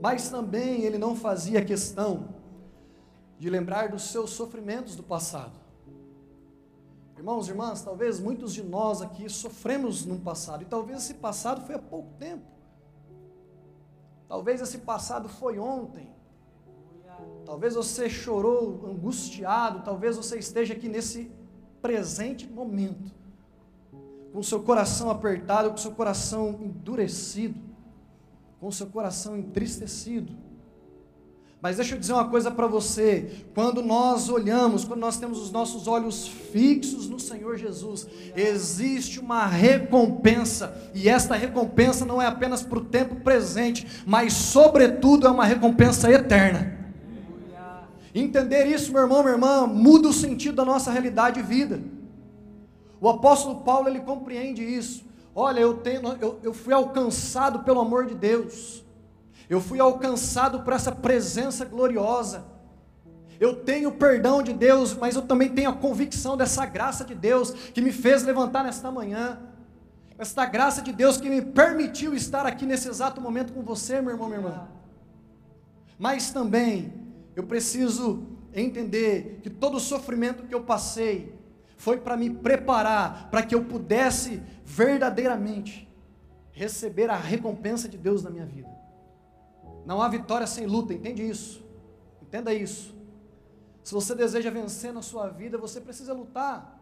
mas 0.00 0.30
também 0.30 0.80
ele 0.80 0.96
não 0.96 1.14
fazia 1.14 1.62
questão 1.62 2.30
de 3.38 3.50
lembrar 3.50 3.90
dos 3.90 4.04
seus 4.04 4.30
sofrimentos 4.30 4.96
do 4.96 5.02
passado. 5.02 5.67
Irmãos 7.18 7.48
e 7.48 7.50
irmãs, 7.50 7.82
talvez 7.82 8.20
muitos 8.20 8.54
de 8.54 8.62
nós 8.62 9.02
aqui 9.02 9.28
sofremos 9.28 10.06
no 10.06 10.20
passado, 10.20 10.62
e 10.62 10.66
talvez 10.66 11.02
esse 11.02 11.14
passado 11.14 11.66
foi 11.66 11.74
há 11.74 11.78
pouco 11.78 12.12
tempo. 12.16 12.46
Talvez 14.28 14.60
esse 14.60 14.78
passado 14.78 15.28
foi 15.28 15.58
ontem. 15.58 16.14
Talvez 17.44 17.74
você 17.74 18.08
chorou 18.08 18.86
angustiado, 18.86 19.82
talvez 19.84 20.16
você 20.16 20.38
esteja 20.38 20.74
aqui 20.74 20.88
nesse 20.88 21.28
presente 21.82 22.46
momento, 22.46 23.12
com 24.32 24.40
seu 24.40 24.62
coração 24.62 25.10
apertado, 25.10 25.70
com 25.70 25.76
seu 25.76 25.90
coração 25.90 26.50
endurecido, 26.62 27.60
com 28.60 28.70
seu 28.70 28.86
coração 28.86 29.36
entristecido. 29.36 30.36
Mas 31.60 31.76
deixa 31.76 31.94
eu 31.94 31.98
dizer 31.98 32.12
uma 32.12 32.28
coisa 32.28 32.50
para 32.50 32.66
você: 32.66 33.44
quando 33.54 33.82
nós 33.82 34.28
olhamos, 34.28 34.84
quando 34.84 35.00
nós 35.00 35.18
temos 35.18 35.40
os 35.40 35.50
nossos 35.50 35.88
olhos 35.88 36.28
fixos 36.28 37.08
no 37.08 37.18
Senhor 37.18 37.56
Jesus, 37.56 38.06
existe 38.36 39.18
uma 39.18 39.44
recompensa, 39.44 40.90
e 40.94 41.08
esta 41.08 41.34
recompensa 41.34 42.04
não 42.04 42.22
é 42.22 42.26
apenas 42.26 42.62
para 42.62 42.78
o 42.78 42.84
tempo 42.84 43.16
presente, 43.16 43.86
mas, 44.06 44.32
sobretudo, 44.32 45.26
é 45.26 45.30
uma 45.30 45.44
recompensa 45.44 46.10
eterna. 46.10 46.78
Entender 48.14 48.66
isso, 48.66 48.92
meu 48.92 49.02
irmão, 49.02 49.22
minha 49.22 49.34
irmã, 49.34 49.66
muda 49.66 50.08
o 50.08 50.12
sentido 50.12 50.56
da 50.56 50.64
nossa 50.64 50.90
realidade 50.90 51.42
de 51.42 51.46
vida. 51.46 51.80
O 53.00 53.08
apóstolo 53.08 53.60
Paulo 53.60 53.88
ele 53.88 54.00
compreende 54.00 54.62
isso. 54.62 55.04
Olha, 55.34 55.60
eu, 55.60 55.74
tenho, 55.74 56.00
eu, 56.20 56.38
eu 56.42 56.52
fui 56.52 56.72
alcançado 56.72 57.60
pelo 57.60 57.80
amor 57.80 58.06
de 58.06 58.14
Deus. 58.14 58.82
Eu 59.48 59.60
fui 59.60 59.80
alcançado 59.80 60.60
por 60.60 60.72
essa 60.72 60.92
presença 60.92 61.64
gloriosa. 61.64 62.44
Eu 63.40 63.56
tenho 63.64 63.92
perdão 63.92 64.42
de 64.42 64.52
Deus, 64.52 64.94
mas 64.94 65.14
eu 65.14 65.22
também 65.22 65.48
tenho 65.48 65.70
a 65.70 65.74
convicção 65.74 66.36
dessa 66.36 66.66
graça 66.66 67.04
de 67.04 67.14
Deus 67.14 67.52
que 67.52 67.80
me 67.80 67.92
fez 67.92 68.24
levantar 68.24 68.64
nesta 68.64 68.90
manhã. 68.90 69.38
Esta 70.18 70.44
graça 70.44 70.82
de 70.82 70.92
Deus 70.92 71.16
que 71.16 71.30
me 71.30 71.40
permitiu 71.40 72.14
estar 72.14 72.44
aqui 72.44 72.66
nesse 72.66 72.88
exato 72.88 73.20
momento 73.20 73.52
com 73.52 73.62
você, 73.62 74.00
meu 74.00 74.10
irmão, 74.10 74.28
minha 74.28 74.40
irmã. 74.40 74.68
Mas 75.98 76.30
também 76.30 76.92
eu 77.36 77.44
preciso 77.44 78.26
entender 78.52 79.40
que 79.42 79.48
todo 79.48 79.76
o 79.76 79.80
sofrimento 79.80 80.42
que 80.42 80.54
eu 80.54 80.62
passei 80.62 81.32
foi 81.76 81.98
para 81.98 82.16
me 82.16 82.28
preparar 82.28 83.30
para 83.30 83.42
que 83.42 83.54
eu 83.54 83.64
pudesse 83.64 84.42
verdadeiramente 84.64 85.88
receber 86.50 87.08
a 87.08 87.16
recompensa 87.16 87.88
de 87.88 87.96
Deus 87.96 88.24
na 88.24 88.30
minha 88.30 88.44
vida. 88.44 88.77
Não 89.88 90.02
há 90.02 90.08
vitória 90.08 90.46
sem 90.46 90.66
luta, 90.66 90.92
entende 90.92 91.26
isso? 91.26 91.64
Entenda 92.20 92.52
isso. 92.52 92.94
Se 93.82 93.94
você 93.94 94.14
deseja 94.14 94.50
vencer 94.50 94.92
na 94.92 95.00
sua 95.00 95.28
vida, 95.28 95.56
você 95.56 95.80
precisa 95.80 96.12
lutar. 96.12 96.78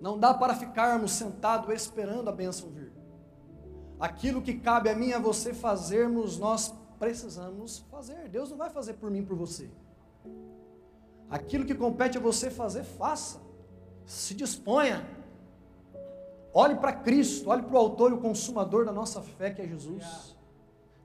Não 0.00 0.16
dá 0.16 0.32
para 0.32 0.54
ficarmos 0.54 1.10
sentados 1.10 1.68
esperando 1.74 2.28
a 2.28 2.32
bênção 2.32 2.70
vir. 2.70 2.92
Aquilo 3.98 4.40
que 4.40 4.54
cabe 4.54 4.88
a 4.88 4.94
mim 4.94 5.08
e 5.08 5.14
a 5.14 5.18
você 5.18 5.52
fazermos, 5.52 6.38
nós 6.38 6.72
precisamos 6.96 7.80
fazer. 7.90 8.28
Deus 8.28 8.50
não 8.50 8.56
vai 8.56 8.70
fazer 8.70 8.94
por 8.94 9.10
mim, 9.10 9.24
por 9.24 9.36
você. 9.36 9.68
Aquilo 11.28 11.64
que 11.64 11.74
compete 11.74 12.16
a 12.18 12.20
você 12.20 12.52
fazer, 12.52 12.84
faça. 12.84 13.40
Se 14.06 14.32
disponha. 14.32 15.04
Olhe 16.54 16.76
para 16.76 16.92
Cristo, 16.92 17.50
olhe 17.50 17.64
para 17.64 17.74
o 17.74 17.78
autor 17.78 18.12
e 18.12 18.14
o 18.14 18.20
consumador 18.20 18.84
da 18.84 18.92
nossa 18.92 19.20
fé, 19.20 19.50
que 19.50 19.60
é 19.60 19.66
Jesus. 19.66 20.37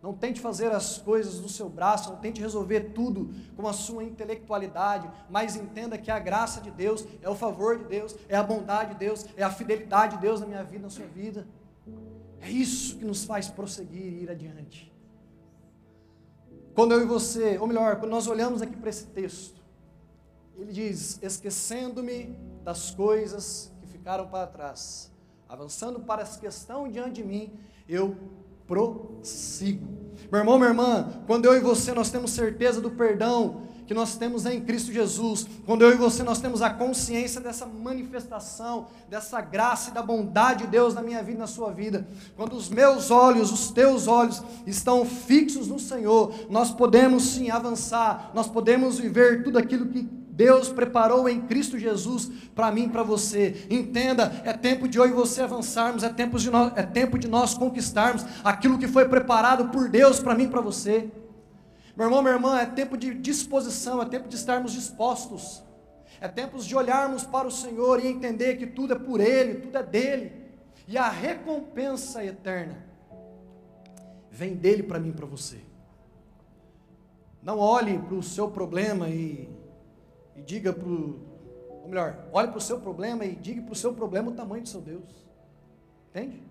Não 0.04 0.14
tente 0.14 0.42
fazer 0.42 0.70
as 0.74 0.98
coisas 0.98 1.40
do 1.40 1.48
seu 1.48 1.70
braço, 1.70 2.10
não 2.10 2.18
tente 2.18 2.42
resolver 2.42 2.92
tudo 2.94 3.34
com 3.56 3.66
a 3.66 3.72
sua 3.72 4.04
intelectualidade, 4.04 5.10
mas 5.30 5.56
entenda 5.56 5.98
que 5.98 6.12
a 6.12 6.20
graça 6.20 6.60
de 6.60 6.70
Deus 6.70 7.08
é 7.22 7.30
o 7.30 7.36
favor 7.36 7.78
de 7.78 7.86
Deus, 7.86 8.14
é 8.28 8.36
a 8.36 8.44
bondade 8.44 8.92
de 8.92 9.00
Deus, 9.00 9.26
é 9.38 9.44
a 9.44 9.50
fidelidade 9.50 10.18
de 10.18 10.22
Deus 10.22 10.42
na 10.42 10.46
minha 10.46 10.62
vida, 10.62 10.84
na 10.84 10.90
sua 10.90 11.06
vida. 11.06 11.48
É 12.42 12.50
isso 12.50 12.98
que 12.98 13.06
nos 13.06 13.24
faz 13.24 13.48
prosseguir 13.48 14.02
e 14.02 14.24
ir 14.24 14.30
adiante. 14.30 14.94
Quando 16.76 16.92
eu 16.92 17.02
e 17.02 17.06
você, 17.06 17.58
ou 17.58 17.66
melhor, 17.66 17.96
quando 17.96 18.12
nós 18.12 18.28
olhamos 18.28 18.62
aqui 18.62 18.76
para 18.76 18.90
esse 18.90 19.08
texto, 19.08 19.64
ele 20.58 20.74
diz: 20.74 21.18
esquecendo-me 21.24 22.38
das 22.62 22.92
coisas 22.92 23.72
que 23.80 23.88
ficaram 23.88 24.28
para 24.28 24.48
trás, 24.48 25.10
avançando 25.48 26.02
para 26.02 26.24
essa 26.24 26.38
questão 26.38 26.90
diante 26.90 27.22
de 27.22 27.24
mim, 27.24 27.58
eu 27.88 28.18
prossigo. 28.68 29.88
Meu 30.32 30.40
irmão, 30.40 30.58
minha 30.58 30.70
irmã, 30.70 31.22
quando 31.28 31.46
eu 31.46 31.56
e 31.56 31.60
você 31.60 31.94
nós 31.94 32.10
temos 32.10 32.32
certeza 32.32 32.82
do 32.82 32.92
perdão 32.92 33.62
que 33.86 33.94
nós 33.94 34.16
temos 34.16 34.46
em 34.46 34.62
Cristo 34.62 34.92
Jesus, 34.92 35.46
quando 35.66 35.84
eu 35.84 35.92
e 35.92 35.96
você 35.96 36.24
nós 36.24 36.40
temos 36.40 36.62
a 36.62 36.70
consciência 36.70 37.42
dessa 37.42 37.66
manifestação, 37.66 38.88
dessa 39.10 39.42
graça 39.42 39.90
e 39.90 39.94
da 39.94 40.02
bondade 40.02 40.64
de 40.64 40.72
Deus 40.72 40.94
na 40.94 41.02
minha 41.02 41.22
vida 41.22 41.38
e 41.38 41.40
na 41.40 41.48
sua 41.48 41.72
vida, 41.72 42.08
quando 42.36 42.54
os 42.56 42.70
meus 42.70 43.12
olhos, 43.12 43.52
os 43.52 43.72
teus 43.72 44.08
olhos 44.08 44.42
estão 44.66 45.06
fixos 45.06 45.68
no 45.68 45.80
Senhor, 45.80 46.34
nós 46.50 46.72
podemos 46.72 47.24
sim 47.24 47.50
avançar, 47.50 48.32
nós 48.34 48.48
podemos 48.48 48.98
viver 48.98 49.44
tudo 49.44 49.58
aquilo 49.58 49.88
que 49.88 50.23
Deus 50.34 50.70
preparou 50.70 51.30
em 51.30 51.42
Cristo 51.42 51.78
Jesus 51.78 52.28
para 52.56 52.72
mim 52.72 52.86
e 52.86 52.90
para 52.90 53.04
você. 53.04 53.68
Entenda, 53.70 54.42
é 54.44 54.52
tempo 54.52 54.88
de 54.88 54.98
eu 54.98 55.06
e 55.06 55.12
você 55.12 55.44
avançarmos, 55.44 56.02
é 56.02 56.10
tempo 56.10 56.40
de 56.40 56.50
nós, 56.50 56.74
é 56.76 56.82
tempo 56.82 57.20
de 57.20 57.28
nós 57.28 57.54
conquistarmos 57.54 58.26
aquilo 58.44 58.80
que 58.80 58.88
foi 58.88 59.08
preparado 59.08 59.70
por 59.70 59.88
Deus 59.88 60.20
para 60.20 60.34
mim 60.34 60.46
e 60.46 60.48
para 60.48 60.60
você. 60.60 61.08
Meu 61.96 62.08
irmão, 62.08 62.24
minha 62.24 62.34
irmã, 62.34 62.58
é 62.58 62.66
tempo 62.66 62.98
de 62.98 63.14
disposição, 63.14 64.02
é 64.02 64.06
tempo 64.06 64.28
de 64.28 64.36
estarmos 64.36 64.72
dispostos. 64.72 65.64
É 66.20 66.28
tempo 66.28 66.58
de 66.58 66.76
olharmos 66.76 67.24
para 67.24 67.48
o 67.48 67.52
Senhor 67.52 68.04
e 68.04 68.08
entender 68.08 68.58
que 68.58 68.66
tudo 68.66 68.94
é 68.94 68.98
por 68.98 69.22
Ele, 69.22 69.62
tudo 69.62 69.78
é 69.78 69.84
dele. 69.84 70.32
E 70.88 70.98
a 70.98 71.10
recompensa 71.10 72.26
eterna 72.26 72.84
vem 74.32 74.56
dele 74.56 74.82
para 74.82 75.00
mim 75.00 75.10
e 75.10 75.14
para 75.14 75.28
você. 75.28 75.60
Não 77.40 77.60
olhe 77.60 78.00
para 78.00 78.16
o 78.16 78.24
seu 78.24 78.50
problema 78.50 79.10
e 79.10 79.62
e 80.36 80.42
diga 80.42 80.74
para 80.74 80.88
o. 80.88 81.20
Ou 81.84 81.90
melhor, 81.90 82.28
olhe 82.32 82.48
para 82.48 82.58
o 82.58 82.62
seu 82.62 82.80
problema 82.80 83.26
e 83.26 83.36
diga 83.36 83.62
para 83.62 83.74
o 83.74 83.76
seu 83.76 83.94
problema 83.94 84.32
o 84.32 84.34
tamanho 84.34 84.64
do 84.64 84.70
seu 84.70 84.82
Deus. 84.82 85.26
Entende? 86.10 86.42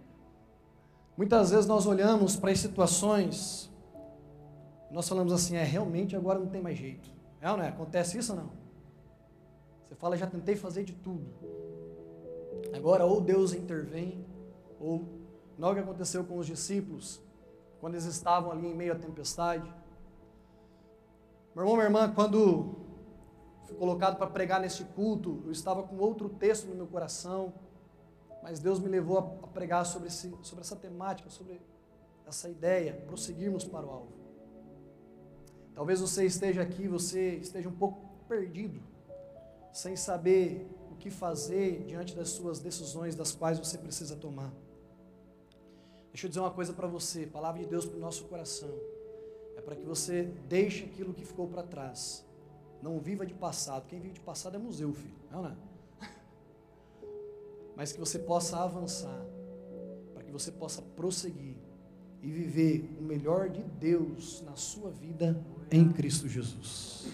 Muitas 1.17 1.51
vezes 1.51 1.67
nós 1.67 1.87
olhamos 1.87 2.37
para 2.37 2.51
as 2.51 2.59
situações, 2.59 3.71
nós 4.91 5.09
falamos 5.09 5.33
assim, 5.33 5.57
é 5.57 5.63
realmente 5.63 6.17
agora 6.17 6.39
não 6.39 6.49
tem 6.49 6.61
mais 6.61 6.77
jeito. 6.77 7.11
É 7.41 7.51
ou 7.51 7.57
não 7.57 7.65
é? 7.65 7.69
Acontece 7.69 8.19
isso 8.19 8.33
ou 8.33 8.39
não? 8.39 8.51
Você 9.85 9.95
fala, 9.95 10.17
já 10.17 10.27
tentei 10.27 10.57
fazer 10.57 10.85
de 10.85 10.93
tudo. 10.93 11.27
Agora 12.75 13.05
ou 13.05 13.21
Deus 13.21 13.53
intervém, 13.53 14.25
ou 14.81 15.05
não 15.59 15.69
é 15.69 15.71
o 15.73 15.75
que 15.75 15.81
aconteceu 15.81 16.25
com 16.25 16.39
os 16.39 16.47
discípulos, 16.47 17.21
quando 17.81 17.95
eles 17.95 18.05
estavam 18.05 18.51
ali 18.51 18.67
em 18.67 18.75
meio 18.75 18.93
à 18.93 18.97
tempestade. 18.97 19.71
Meu 21.55 21.65
irmão, 21.65 21.77
minha 21.77 21.87
irmã, 21.87 22.13
quando 22.15 22.82
fui 23.65 23.77
colocado 23.77 24.17
para 24.17 24.27
pregar 24.27 24.61
neste 24.61 24.85
culto, 24.85 25.43
eu 25.45 25.53
estava 25.53 25.83
com 25.83 25.97
outro 25.97 26.29
texto 26.29 26.67
no 26.67 26.75
meu 26.75 26.87
coração, 26.87 27.53
mas 28.43 28.59
Deus 28.59 28.81
me 28.81 28.89
levou 28.89 29.19
a 29.19 29.47
pregar 29.47 29.87
sobre, 29.87 30.09
esse, 30.09 30.35
sobre 30.43 30.63
essa 30.63 30.75
temática, 30.75 31.31
sobre 31.31 31.61
essa 32.27 32.49
ideia, 32.49 32.95
prosseguirmos 33.07 33.65
para 33.65 33.87
o 33.87 33.91
alvo. 33.91 34.13
Talvez 35.75 36.01
você 36.01 36.27
esteja 36.27 36.61
aqui, 36.61 36.89
você 36.89 37.37
esteja 37.37 37.69
um 37.69 37.77
pouco 37.77 38.01
perdido, 38.29 38.81
sem 39.73 39.97
saber 39.97 40.69
o 40.91 40.97
que 40.97 41.11
fazer 41.11 41.85
diante 41.85 42.15
das 42.15 42.31
suas 42.31 42.59
decisões, 42.59 43.15
das 43.15 43.33
quais 43.33 43.59
você 43.59 43.79
precisa 43.79 44.17
tomar. 44.17 44.53
Deixa 46.11 46.27
eu 46.27 46.29
dizer 46.29 46.41
uma 46.41 46.51
coisa 46.51 46.73
para 46.73 46.87
você, 46.87 47.27
palavra 47.27 47.63
de 47.63 47.69
Deus 47.69 47.87
para 47.87 47.97
o 47.97 48.01
nosso 48.01 48.25
coração. 48.25 48.75
É 49.57 49.63
para 49.63 49.77
que 49.77 49.85
você 49.85 50.25
deixe 50.49 50.85
aquilo 50.85 51.15
que 51.15 51.25
ficou 51.25 51.49
para 51.49 51.63
trás. 51.63 52.27
Não 52.83 52.99
viva 52.99 53.25
de 53.25 53.33
passado. 53.33 53.87
Quem 53.87 54.01
vive 54.01 54.15
de 54.15 54.21
passado 54.21 54.57
é 54.57 54.59
museu, 54.59 54.93
filho. 54.93 55.15
Não, 55.31 55.43
não 55.43 55.51
é? 55.51 55.57
Mas 57.77 57.93
que 57.93 58.01
você 58.01 58.19
possa 58.19 58.59
avançar, 58.59 59.25
para 60.13 60.25
que 60.25 60.33
você 60.33 60.51
possa 60.51 60.83
prosseguir 60.83 61.57
e 62.21 62.31
viver 62.31 62.97
o 62.99 63.03
melhor 63.03 63.49
de 63.49 63.63
Deus 63.63 64.43
na 64.43 64.57
sua 64.57 64.91
vida 64.91 65.41
em 65.71 65.91
Cristo 65.93 66.29
Jesus. 66.29 67.07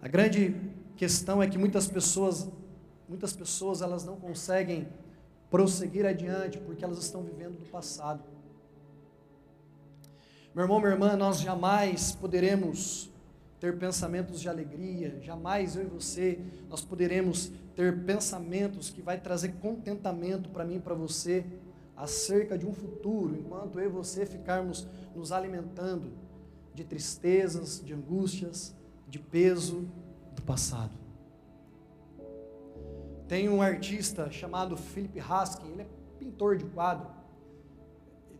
A 0.00 0.08
grande 0.08 0.54
questão 0.96 1.42
é 1.42 1.48
que 1.48 1.56
muitas 1.56 1.88
pessoas, 1.88 2.48
muitas 3.08 3.32
pessoas 3.32 3.80
elas 3.80 4.04
não 4.04 4.16
conseguem 4.16 4.86
prosseguir 5.50 6.04
adiante 6.04 6.58
porque 6.58 6.84
elas 6.84 6.98
estão 6.98 7.22
vivendo 7.22 7.58
do 7.58 7.70
passado. 7.70 8.22
Meu 10.54 10.64
irmão, 10.64 10.78
minha 10.78 10.92
irmã, 10.92 11.16
nós 11.16 11.40
jamais 11.40 12.12
poderemos 12.12 13.10
ter 13.64 13.78
pensamentos 13.78 14.42
de 14.42 14.48
alegria, 14.50 15.18
jamais 15.22 15.74
eu 15.74 15.84
e 15.84 15.86
você 15.86 16.38
nós 16.68 16.84
poderemos 16.84 17.50
ter 17.74 18.04
pensamentos 18.04 18.90
que 18.90 19.00
vai 19.00 19.18
trazer 19.18 19.54
contentamento 19.54 20.50
para 20.50 20.66
mim 20.66 20.76
e 20.76 20.80
para 20.80 20.92
você 20.92 21.46
acerca 21.96 22.58
de 22.58 22.66
um 22.66 22.74
futuro, 22.74 23.34
enquanto 23.34 23.80
eu 23.80 23.86
e 23.86 23.88
você 23.88 24.26
ficarmos 24.26 24.86
nos 25.14 25.32
alimentando 25.32 26.12
de 26.74 26.84
tristezas, 26.84 27.82
de 27.82 27.94
angústias, 27.94 28.76
de 29.08 29.18
peso 29.18 29.88
do 30.34 30.42
passado. 30.42 30.92
Tem 33.26 33.48
um 33.48 33.62
artista 33.62 34.30
chamado 34.30 34.76
Philip 34.76 35.18
Haskin, 35.18 35.70
ele 35.70 35.82
é 35.82 35.86
pintor 36.18 36.58
de 36.58 36.66
quadro. 36.66 37.08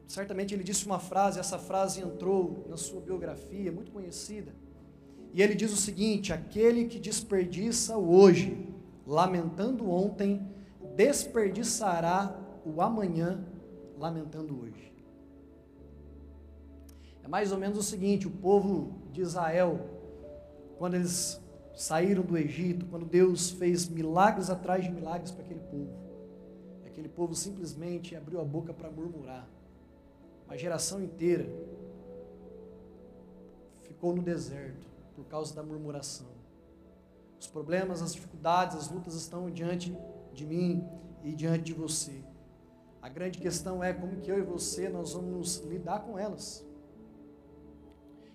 Certamente 0.07 0.53
ele 0.53 0.63
disse 0.63 0.85
uma 0.85 0.99
frase, 0.99 1.41
essa 1.41 1.59
frase 1.59 2.03
entrou 2.03 2.67
na 2.69 2.77
sua 2.77 3.01
biografia, 3.01 3.73
muito 3.73 3.91
conhecida. 3.91 4.53
E 5.35 5.43
ele 5.43 5.57
diz 5.57 5.73
o 5.73 5.77
seguinte: 5.77 6.33
aquele 6.33 6.85
que 6.85 7.01
desperdiça 7.01 7.99
o 7.99 8.15
hoje, 8.15 8.73
lamentando 9.05 9.91
ontem, 9.91 10.41
desperdiçará 10.95 12.41
o 12.65 12.81
amanhã, 12.81 13.45
lamentando 13.99 14.57
hoje. 14.63 14.95
É 17.25 17.27
mais 17.27 17.51
ou 17.51 17.59
menos 17.59 17.77
o 17.77 17.83
seguinte: 17.83 18.29
o 18.29 18.31
povo 18.31 18.95
de 19.11 19.23
Israel, 19.23 19.81
quando 20.79 20.95
eles 20.95 21.41
saíram 21.75 22.23
do 22.23 22.39
Egito, 22.39 22.87
quando 22.87 23.05
Deus 23.05 23.51
fez 23.51 23.89
milagres 23.89 24.49
atrás 24.49 24.85
de 24.85 24.91
milagres 24.93 25.33
para 25.33 25.43
aquele 25.43 25.61
povo, 25.63 25.91
aquele 26.87 27.09
povo 27.09 27.35
simplesmente 27.35 28.15
abriu 28.15 28.41
a 28.41 28.45
boca 28.45 28.73
para 28.73 28.89
murmurar. 28.89 29.49
Uma 30.47 30.57
geração 30.57 31.03
inteira 31.03 31.51
ficou 33.83 34.15
no 34.15 34.23
deserto 34.23 34.94
por 35.15 35.25
causa 35.27 35.55
da 35.55 35.63
murmuração. 35.63 36.27
Os 37.41 37.47
problemas, 37.47 38.03
as 38.03 38.15
dificuldades, 38.15 38.77
as 38.77 38.91
lutas 38.91 39.15
estão 39.15 39.51
diante 39.51 39.97
de 40.33 40.47
mim 40.47 40.89
e 41.23 41.35
diante 41.35 41.65
de 41.65 41.75
você. 41.75 42.25
A 43.01 43.09
grande 43.09 43.39
questão 43.39 43.85
é 43.85 43.93
como 43.93 44.21
que 44.21 44.31
eu 44.31 44.39
e 44.39 44.43
você 44.43 44.89
nós 44.89 45.13
vamos 45.13 45.59
lidar 45.59 46.01
com 46.01 46.19
elas. 46.19 46.65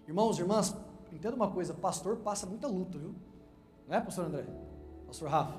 Irmãos, 0.07 0.37
irmãs, 0.39 0.75
entenda 1.11 1.35
uma 1.35 1.51
coisa, 1.51 1.73
pastor 1.73 2.17
passa 2.17 2.45
muita 2.45 2.67
luta, 2.67 2.97
viu? 2.97 3.15
Não 3.87 3.95
é, 3.95 4.01
pastor 4.01 4.25
André? 4.25 4.45
Pastor 5.07 5.29
Rafa? 5.29 5.57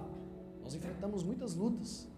Nós 0.63 0.75
enfrentamos 0.75 1.25
muitas 1.25 1.55
lutas. 1.55 2.09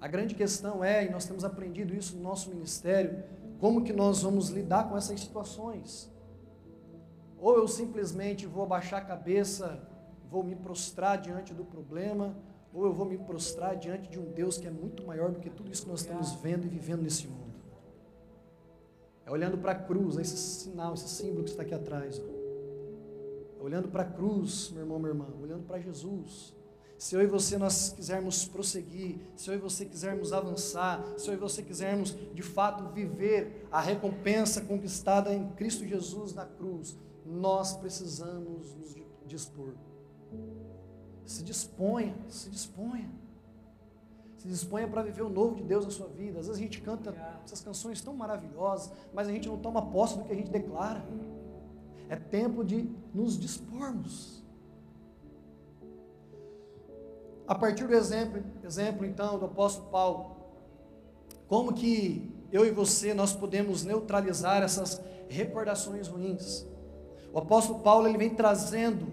A 0.00 0.06
grande 0.06 0.34
questão 0.34 0.84
é, 0.84 1.06
e 1.06 1.10
nós 1.10 1.24
temos 1.24 1.44
aprendido 1.44 1.94
isso 1.94 2.16
no 2.16 2.22
nosso 2.22 2.50
ministério, 2.50 3.24
como 3.58 3.82
que 3.82 3.92
nós 3.92 4.22
vamos 4.22 4.50
lidar 4.50 4.88
com 4.88 4.96
essas 4.96 5.18
situações. 5.20 6.08
Ou 7.46 7.58
eu 7.58 7.68
simplesmente 7.68 8.44
vou 8.44 8.64
abaixar 8.64 9.00
a 9.00 9.04
cabeça, 9.04 9.80
vou 10.28 10.42
me 10.42 10.56
prostrar 10.56 11.16
diante 11.16 11.54
do 11.54 11.64
problema, 11.64 12.36
ou 12.74 12.84
eu 12.84 12.92
vou 12.92 13.06
me 13.06 13.16
prostrar 13.16 13.76
diante 13.76 14.10
de 14.10 14.18
um 14.18 14.24
Deus 14.32 14.58
que 14.58 14.66
é 14.66 14.70
muito 14.70 15.06
maior 15.06 15.30
do 15.30 15.38
que 15.38 15.48
tudo 15.48 15.70
isso 15.70 15.84
que 15.84 15.88
nós 15.88 16.00
estamos 16.00 16.32
vendo 16.32 16.66
e 16.66 16.68
vivendo 16.68 17.02
nesse 17.02 17.28
mundo. 17.28 17.54
É 19.24 19.30
olhando 19.30 19.56
para 19.58 19.70
a 19.70 19.74
cruz, 19.76 20.16
esse 20.16 20.36
sinal, 20.36 20.94
esse 20.94 21.08
símbolo 21.08 21.44
que 21.44 21.50
está 21.50 21.62
aqui 21.62 21.72
atrás. 21.72 22.18
Ó. 22.18 23.60
É 23.60 23.62
olhando 23.62 23.86
para 23.86 24.02
a 24.02 24.06
cruz, 24.06 24.72
meu 24.72 24.82
irmão, 24.82 24.98
minha 24.98 25.12
irmã, 25.12 25.28
olhando 25.40 25.62
para 25.68 25.78
Jesus. 25.78 26.52
Se 26.98 27.14
eu 27.14 27.22
e 27.22 27.28
você 27.28 27.56
nós 27.56 27.90
quisermos 27.90 28.48
prosseguir, 28.48 29.20
se 29.36 29.48
eu 29.48 29.54
e 29.54 29.58
você 29.58 29.84
quisermos 29.84 30.32
avançar, 30.32 31.00
se 31.16 31.28
eu 31.28 31.34
e 31.34 31.36
você 31.36 31.62
quisermos 31.62 32.16
de 32.34 32.42
fato 32.42 32.92
viver 32.92 33.68
a 33.70 33.80
recompensa 33.80 34.62
conquistada 34.62 35.32
em 35.32 35.46
Cristo 35.50 35.86
Jesus 35.86 36.34
na 36.34 36.44
cruz, 36.44 36.96
nós 37.26 37.76
precisamos 37.76 38.74
nos 38.74 38.94
dispor. 39.26 39.74
Se 41.24 41.42
disponha, 41.42 42.14
se 42.28 42.48
disponha. 42.48 43.10
Se 44.38 44.46
disponha 44.46 44.86
para 44.86 45.02
viver 45.02 45.22
o 45.22 45.28
novo 45.28 45.56
de 45.56 45.64
Deus 45.64 45.84
na 45.84 45.90
sua 45.90 46.06
vida. 46.06 46.38
Às 46.38 46.46
vezes 46.46 46.60
a 46.60 46.62
gente 46.62 46.80
canta 46.80 47.10
essas 47.44 47.60
canções 47.60 48.00
tão 48.00 48.14
maravilhosas, 48.14 48.92
mas 49.12 49.26
a 49.26 49.32
gente 49.32 49.48
não 49.48 49.58
toma 49.58 49.90
posse 49.90 50.16
do 50.16 50.24
que 50.24 50.32
a 50.32 50.36
gente 50.36 50.50
declara. 50.50 51.04
É 52.08 52.14
tempo 52.14 52.64
de 52.64 52.88
nos 53.12 53.38
dispormos. 53.38 54.44
A 57.48 57.54
partir 57.54 57.86
do 57.86 57.94
exemplo, 57.94 58.42
exemplo 58.64 59.04
então 59.04 59.38
do 59.38 59.46
apóstolo 59.46 59.88
Paulo, 59.88 60.36
como 61.48 61.72
que 61.72 62.32
eu 62.52 62.64
e 62.64 62.70
você 62.70 63.14
nós 63.14 63.34
podemos 63.34 63.84
neutralizar 63.84 64.62
essas 64.62 65.00
recordações 65.28 66.08
ruins? 66.08 66.66
O 67.36 67.40
apóstolo 67.40 67.80
Paulo 67.80 68.08
ele 68.08 68.16
vem 68.16 68.30
trazendo 68.30 69.08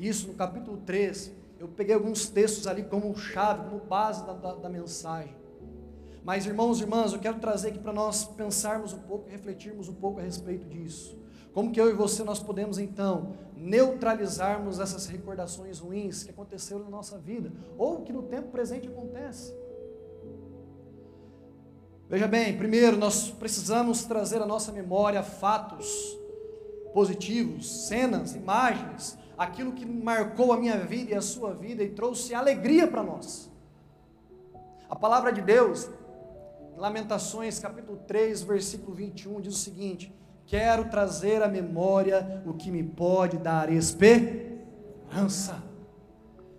isso 0.00 0.26
no 0.26 0.34
capítulo 0.34 0.78
3. 0.78 1.30
Eu 1.60 1.68
peguei 1.68 1.94
alguns 1.94 2.28
textos 2.28 2.66
ali 2.66 2.82
como 2.82 3.16
chave, 3.16 3.70
como 3.70 3.80
base 3.84 4.26
da, 4.26 4.32
da, 4.32 4.54
da 4.56 4.68
mensagem. 4.68 5.32
Mas, 6.24 6.44
irmãos 6.44 6.80
e 6.80 6.82
irmãs, 6.82 7.12
eu 7.12 7.20
quero 7.20 7.38
trazer 7.38 7.68
aqui 7.68 7.78
para 7.78 7.92
nós 7.92 8.24
pensarmos 8.24 8.92
um 8.92 8.98
pouco 8.98 9.30
refletirmos 9.30 9.88
um 9.88 9.94
pouco 9.94 10.18
a 10.18 10.24
respeito 10.24 10.66
disso. 10.66 11.16
Como 11.54 11.70
que 11.70 11.80
eu 11.80 11.88
e 11.88 11.92
você 11.92 12.24
nós 12.24 12.40
podemos 12.40 12.80
então 12.80 13.34
neutralizarmos 13.56 14.80
essas 14.80 15.06
recordações 15.06 15.78
ruins 15.78 16.24
que 16.24 16.30
aconteceram 16.30 16.82
na 16.82 16.90
nossa 16.90 17.16
vida 17.16 17.52
ou 17.78 18.02
que 18.02 18.12
no 18.12 18.24
tempo 18.24 18.48
presente 18.48 18.88
acontece? 18.88 19.54
Veja 22.08 22.26
bem, 22.26 22.58
primeiro 22.58 22.96
nós 22.96 23.30
precisamos 23.30 24.02
trazer 24.02 24.42
à 24.42 24.46
nossa 24.46 24.72
memória 24.72 25.22
fatos 25.22 26.18
positivos, 26.92 27.86
cenas, 27.86 28.34
imagens, 28.34 29.18
aquilo 29.36 29.72
que 29.72 29.86
marcou 29.86 30.52
a 30.52 30.56
minha 30.56 30.76
vida 30.78 31.12
e 31.12 31.14
a 31.14 31.22
sua 31.22 31.54
vida 31.54 31.82
e 31.82 31.90
trouxe 31.90 32.34
alegria 32.34 32.88
para 32.88 33.02
nós. 33.02 33.50
A 34.88 34.96
palavra 34.96 35.32
de 35.32 35.40
Deus, 35.40 35.88
Lamentações 36.76 37.58
capítulo 37.58 37.98
3, 38.06 38.42
versículo 38.42 38.94
21, 38.94 39.40
diz 39.40 39.54
o 39.54 39.58
seguinte: 39.58 40.12
Quero 40.46 40.88
trazer 40.88 41.42
à 41.42 41.48
memória 41.48 42.42
o 42.46 42.54
que 42.54 42.70
me 42.70 42.82
pode 42.82 43.36
dar 43.36 43.70
esperança. 43.70 45.62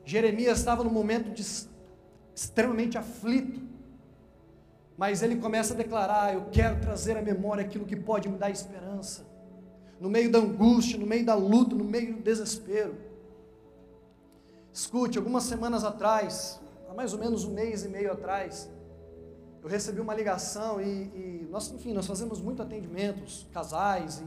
Jeremias 0.06 0.60
estava 0.60 0.84
num 0.84 0.92
momento 0.92 1.32
de, 1.32 1.42
extremamente 2.36 2.98
aflito, 2.98 3.62
mas 4.98 5.24
ele 5.24 5.38
começa 5.38 5.74
a 5.74 5.78
declarar: 5.78 6.34
Eu 6.34 6.46
quero 6.52 6.80
trazer 6.80 7.18
à 7.18 7.22
memória 7.22 7.64
aquilo 7.64 7.86
que 7.86 7.96
pode 7.96 8.30
me 8.30 8.38
dar 8.38 8.50
esperança 8.50 9.29
no 10.00 10.10
meio 10.10 10.32
da 10.32 10.40
angústia, 10.40 10.98
no 10.98 11.06
meio 11.06 11.26
da 11.26 11.36
luta, 11.36 11.76
no 11.76 11.84
meio 11.84 12.16
do 12.16 12.22
desespero. 12.22 12.96
Escute, 14.72 15.18
algumas 15.18 15.44
semanas 15.44 15.84
atrás, 15.84 16.60
há 16.90 16.94
mais 16.94 17.14
ou 17.14 17.20
menos 17.20 17.44
um 17.44 17.54
mês 17.54 17.84
e 17.84 17.90
meio 17.90 18.12
atrás, 18.12 18.70
eu 19.62 19.68
recebi 19.68 20.00
uma 20.00 20.16
ligação 20.16 20.80
e, 20.82 20.86
e 20.86 21.48
nós, 21.52 21.70
enfim, 21.72 21.92
nós 21.92 22.08
fazemos 22.08 22.40
muito 22.40 22.62
atendimentos, 22.62 23.46
casais 23.52 24.24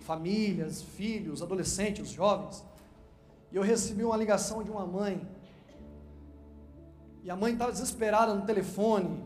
e 0.00 0.02
famílias, 0.02 0.82
filhos, 0.82 1.42
adolescentes, 1.42 2.08
jovens. 2.08 2.64
E 3.52 3.56
eu 3.56 3.62
recebi 3.62 4.02
uma 4.04 4.16
ligação 4.16 4.64
de 4.64 4.70
uma 4.70 4.84
mãe. 4.84 5.26
E 7.22 7.30
a 7.30 7.36
mãe 7.36 7.52
estava 7.52 7.70
desesperada 7.70 8.34
no 8.34 8.44
telefone. 8.44 9.22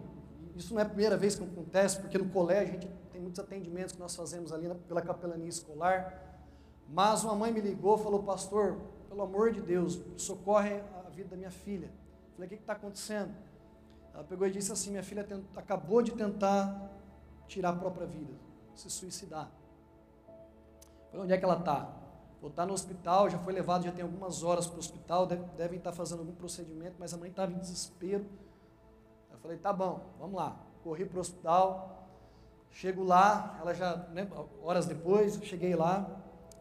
Isso 0.55 0.75
não 0.75 0.81
é 0.81 0.83
a 0.83 0.87
primeira 0.87 1.17
vez 1.17 1.35
que 1.35 1.43
acontece, 1.43 1.99
porque 1.99 2.19
no 2.19 2.29
colégio 2.29 2.69
a 2.69 2.81
gente 2.81 2.98
muitos 3.29 3.45
atendimentos 3.45 3.93
que 3.93 4.01
nós 4.01 4.17
fazemos 4.17 4.53
ali 4.53 4.75
pela 4.89 5.03
capelania 5.03 5.49
escolar. 5.49 6.41
Mas 6.89 7.23
uma 7.25 7.35
mãe 7.35 7.53
me 7.53 7.61
ligou 7.61 7.99
falou, 7.99 8.23
pastor, 8.23 8.81
pelo 9.09 9.23
amor 9.23 9.53
de 9.53 9.61
Deus, 9.61 10.01
socorre 10.17 10.81
a 11.07 11.11
vida 11.11 11.29
da 11.29 11.37
minha 11.37 11.51
filha. 11.51 11.91
Falei, 12.35 12.47
o 12.47 12.49
que 12.49 12.55
está 12.57 12.73
acontecendo? 12.73 13.35
Ela 14.15 14.25
pegou 14.25 14.47
e 14.47 14.51
disse 14.51 14.73
assim, 14.73 14.91
minha 14.91 15.03
filha 15.03 15.23
tent, 15.23 15.45
acabou 15.55 16.03
de 16.03 16.13
tentar 16.13 16.91
tirar 17.47 17.71
a 17.71 17.77
própria 17.77 18.07
vida, 18.07 18.33
se 18.75 18.89
suicidar. 18.89 19.51
Falei, 21.11 21.25
onde 21.25 21.33
é 21.35 21.37
que 21.37 21.45
ela 21.45 21.59
está? 21.59 21.95
Estar 22.43 22.67
no 22.67 22.73
hospital, 22.73 23.29
já 23.29 23.39
foi 23.39 23.53
levado, 23.53 23.85
já 23.85 23.93
tem 23.93 24.03
algumas 24.03 24.43
horas 24.43 24.67
para 24.67 24.77
o 24.77 24.79
hospital, 24.79 25.27
deve, 25.27 25.43
devem 25.57 25.79
estar 25.79 25.93
fazendo 25.93 26.21
algum 26.21 26.33
procedimento, 26.33 26.95
mas 26.99 27.13
a 27.13 27.17
mãe 27.17 27.29
estava 27.29 27.53
em 27.53 27.59
desespero. 27.59 28.25
Eu 29.31 29.39
falei, 29.39 29.59
tá 29.59 29.73
bom, 29.73 30.01
vamos 30.19 30.37
lá. 30.37 30.57
Corri 30.83 31.05
para 31.05 31.19
o 31.19 31.21
hospital, 31.21 32.08
chego 32.71 33.03
lá, 33.03 33.59
ela 33.61 33.75
já, 33.75 33.97
né, 34.13 34.29
horas 34.63 34.87
depois, 34.87 35.39
cheguei 35.43 35.75
lá, 35.75 36.09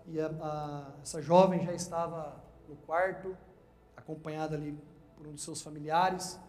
e 0.06 0.20
a, 0.20 0.28
a, 0.28 0.91
essa 1.02 1.22
jovem 1.22 1.65
já 1.65 1.74
estava 1.74 2.41
no 2.67 2.76
quarto, 2.76 3.36
acompanhada 3.96 4.56
ali 4.56 4.78
por 5.15 5.28
um 5.28 5.34
dos 5.34 5.43
seus 5.43 5.62
familiares, 5.62 6.39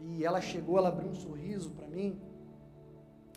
e 0.00 0.24
ela 0.24 0.40
chegou, 0.40 0.78
ela 0.78 0.88
abriu 0.88 1.10
um 1.10 1.14
sorriso 1.14 1.70
para 1.70 1.86
mim, 1.86 2.20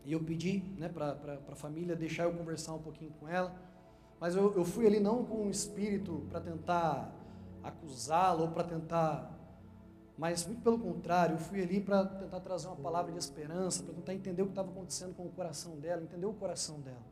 e 0.05 0.13
eu 0.13 0.23
pedi 0.23 0.63
né, 0.77 0.87
para 0.87 1.17
a 1.51 1.55
família 1.55 1.95
deixar 1.95 2.23
eu 2.23 2.33
conversar 2.33 2.73
um 2.73 2.79
pouquinho 2.79 3.11
com 3.19 3.27
ela. 3.27 3.55
Mas 4.19 4.35
eu, 4.35 4.55
eu 4.55 4.63
fui 4.63 4.85
ali 4.85 4.99
não 4.99 5.25
com 5.25 5.45
um 5.45 5.49
espírito 5.49 6.25
para 6.29 6.39
tentar 6.39 7.11
acusá-la 7.63 8.43
ou 8.43 8.51
para 8.51 8.63
tentar. 8.63 9.34
Mas 10.17 10.45
muito 10.45 10.61
pelo 10.61 10.79
contrário, 10.79 11.35
eu 11.35 11.39
fui 11.39 11.61
ali 11.61 11.81
para 11.81 12.05
tentar 12.05 12.39
trazer 12.39 12.67
uma 12.67 12.77
palavra 12.77 13.11
de 13.11 13.17
esperança, 13.17 13.83
para 13.83 13.93
tentar 13.93 14.13
entender 14.13 14.41
o 14.41 14.45
que 14.45 14.51
estava 14.51 14.69
acontecendo 14.69 15.13
com 15.13 15.25
o 15.25 15.31
coração 15.31 15.77
dela, 15.77 16.01
entender 16.01 16.25
o 16.25 16.33
coração 16.33 16.79
dela. 16.79 17.03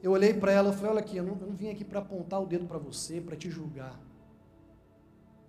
Eu 0.00 0.12
olhei 0.12 0.32
para 0.34 0.52
ela 0.52 0.70
e 0.70 0.72
falei: 0.72 0.90
Olha 0.90 1.00
aqui, 1.00 1.16
eu 1.16 1.24
não, 1.24 1.34
eu 1.40 1.46
não 1.46 1.56
vim 1.56 1.70
aqui 1.70 1.84
para 1.84 2.00
apontar 2.00 2.40
o 2.40 2.46
dedo 2.46 2.66
para 2.66 2.78
você, 2.78 3.20
para 3.20 3.36
te 3.36 3.50
julgar. 3.50 3.98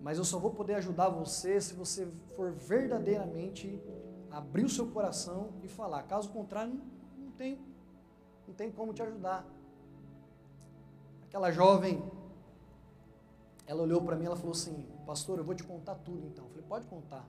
Mas 0.00 0.18
eu 0.18 0.24
só 0.24 0.38
vou 0.38 0.50
poder 0.50 0.74
ajudar 0.74 1.08
você 1.08 1.60
se 1.60 1.72
você 1.72 2.06
for 2.36 2.52
verdadeiramente 2.52 3.80
abrir 4.30 4.64
o 4.64 4.68
seu 4.68 4.88
coração 4.88 5.50
e 5.62 5.68
falar. 5.68 6.02
Caso 6.02 6.28
contrário, 6.30 6.74
não, 6.74 7.24
não 7.24 7.32
tem, 7.32 7.58
não 8.46 8.54
tem 8.54 8.70
como 8.70 8.92
te 8.92 9.02
ajudar. 9.02 9.46
Aquela 11.22 11.50
jovem, 11.50 12.02
ela 13.66 13.82
olhou 13.82 14.02
para 14.02 14.16
mim, 14.16 14.26
ela 14.26 14.36
falou 14.36 14.52
assim, 14.52 14.86
pastor, 15.04 15.38
eu 15.38 15.44
vou 15.44 15.54
te 15.54 15.64
contar 15.64 15.94
tudo 15.96 16.26
então. 16.26 16.44
Eu 16.44 16.50
falei, 16.50 16.64
pode 16.66 16.86
contar. 16.86 17.28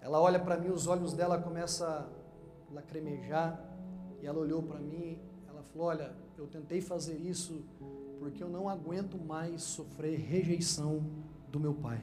Ela 0.00 0.20
olha 0.20 0.38
para 0.38 0.56
mim, 0.56 0.68
os 0.68 0.86
olhos 0.86 1.12
dela 1.12 1.40
começam 1.40 1.88
a 1.88 2.06
lacrimejar, 2.70 3.60
e 4.20 4.26
ela 4.26 4.38
olhou 4.38 4.62
para 4.62 4.78
mim, 4.78 5.18
ela 5.48 5.62
falou, 5.62 5.88
olha, 5.88 6.14
eu 6.38 6.46
tentei 6.46 6.80
fazer 6.80 7.16
isso 7.16 7.64
porque 8.18 8.42
eu 8.42 8.48
não 8.48 8.68
aguento 8.68 9.18
mais 9.18 9.62
sofrer 9.62 10.18
rejeição 10.18 11.04
do 11.50 11.60
meu 11.60 11.74
pai. 11.74 12.02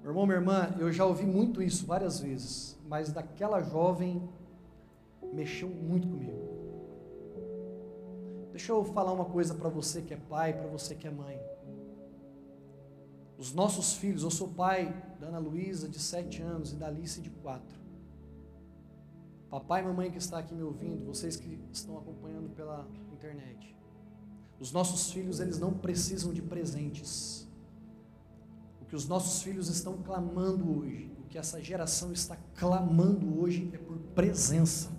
Meu 0.00 0.10
irmão, 0.10 0.26
minha 0.26 0.38
irmã, 0.38 0.74
eu 0.78 0.92
já 0.92 1.04
ouvi 1.04 1.26
muito 1.26 1.62
isso 1.62 1.84
várias 1.84 2.20
vezes, 2.20 2.78
mas 2.88 3.12
daquela 3.12 3.60
jovem 3.60 4.22
mexeu 5.32 5.68
muito 5.68 6.08
comigo. 6.08 6.46
Deixa 8.52 8.72
eu 8.72 8.84
falar 8.84 9.12
uma 9.12 9.24
coisa 9.24 9.54
para 9.54 9.68
você 9.68 10.00
que 10.00 10.14
é 10.14 10.16
pai, 10.16 10.52
para 10.52 10.66
você 10.66 10.94
que 10.94 11.06
é 11.06 11.10
mãe. 11.10 11.38
Os 13.38 13.52
nossos 13.52 13.94
filhos, 13.94 14.22
eu 14.22 14.30
sou 14.30 14.48
pai 14.48 14.94
da 15.20 15.26
Ana 15.26 15.38
Luísa, 15.38 15.88
de 15.88 15.98
7 15.98 16.40
anos, 16.42 16.72
e 16.72 16.76
da 16.76 16.86
Alice, 16.86 17.20
de 17.20 17.28
4. 17.28 17.78
Papai 19.50 19.82
e 19.82 19.84
mamãe 19.84 20.10
que 20.10 20.18
está 20.18 20.38
aqui 20.38 20.54
me 20.54 20.62
ouvindo, 20.62 21.04
vocês 21.04 21.36
que 21.36 21.58
estão 21.70 21.98
acompanhando 21.98 22.48
pela 22.50 22.88
internet. 23.12 23.76
Os 24.58 24.72
nossos 24.72 25.12
filhos, 25.12 25.38
eles 25.38 25.58
não 25.58 25.72
precisam 25.72 26.32
de 26.32 26.40
presentes. 26.40 27.46
O 28.80 28.86
que 28.86 28.96
os 28.96 29.06
nossos 29.06 29.42
filhos 29.42 29.68
estão 29.68 30.02
clamando 30.02 30.78
hoje, 30.78 31.12
o 31.18 31.28
que 31.28 31.36
essa 31.36 31.62
geração 31.62 32.12
está 32.12 32.36
clamando 32.54 33.38
hoje 33.38 33.70
é 33.72 33.78
por 33.78 33.98
presença. 34.14 34.90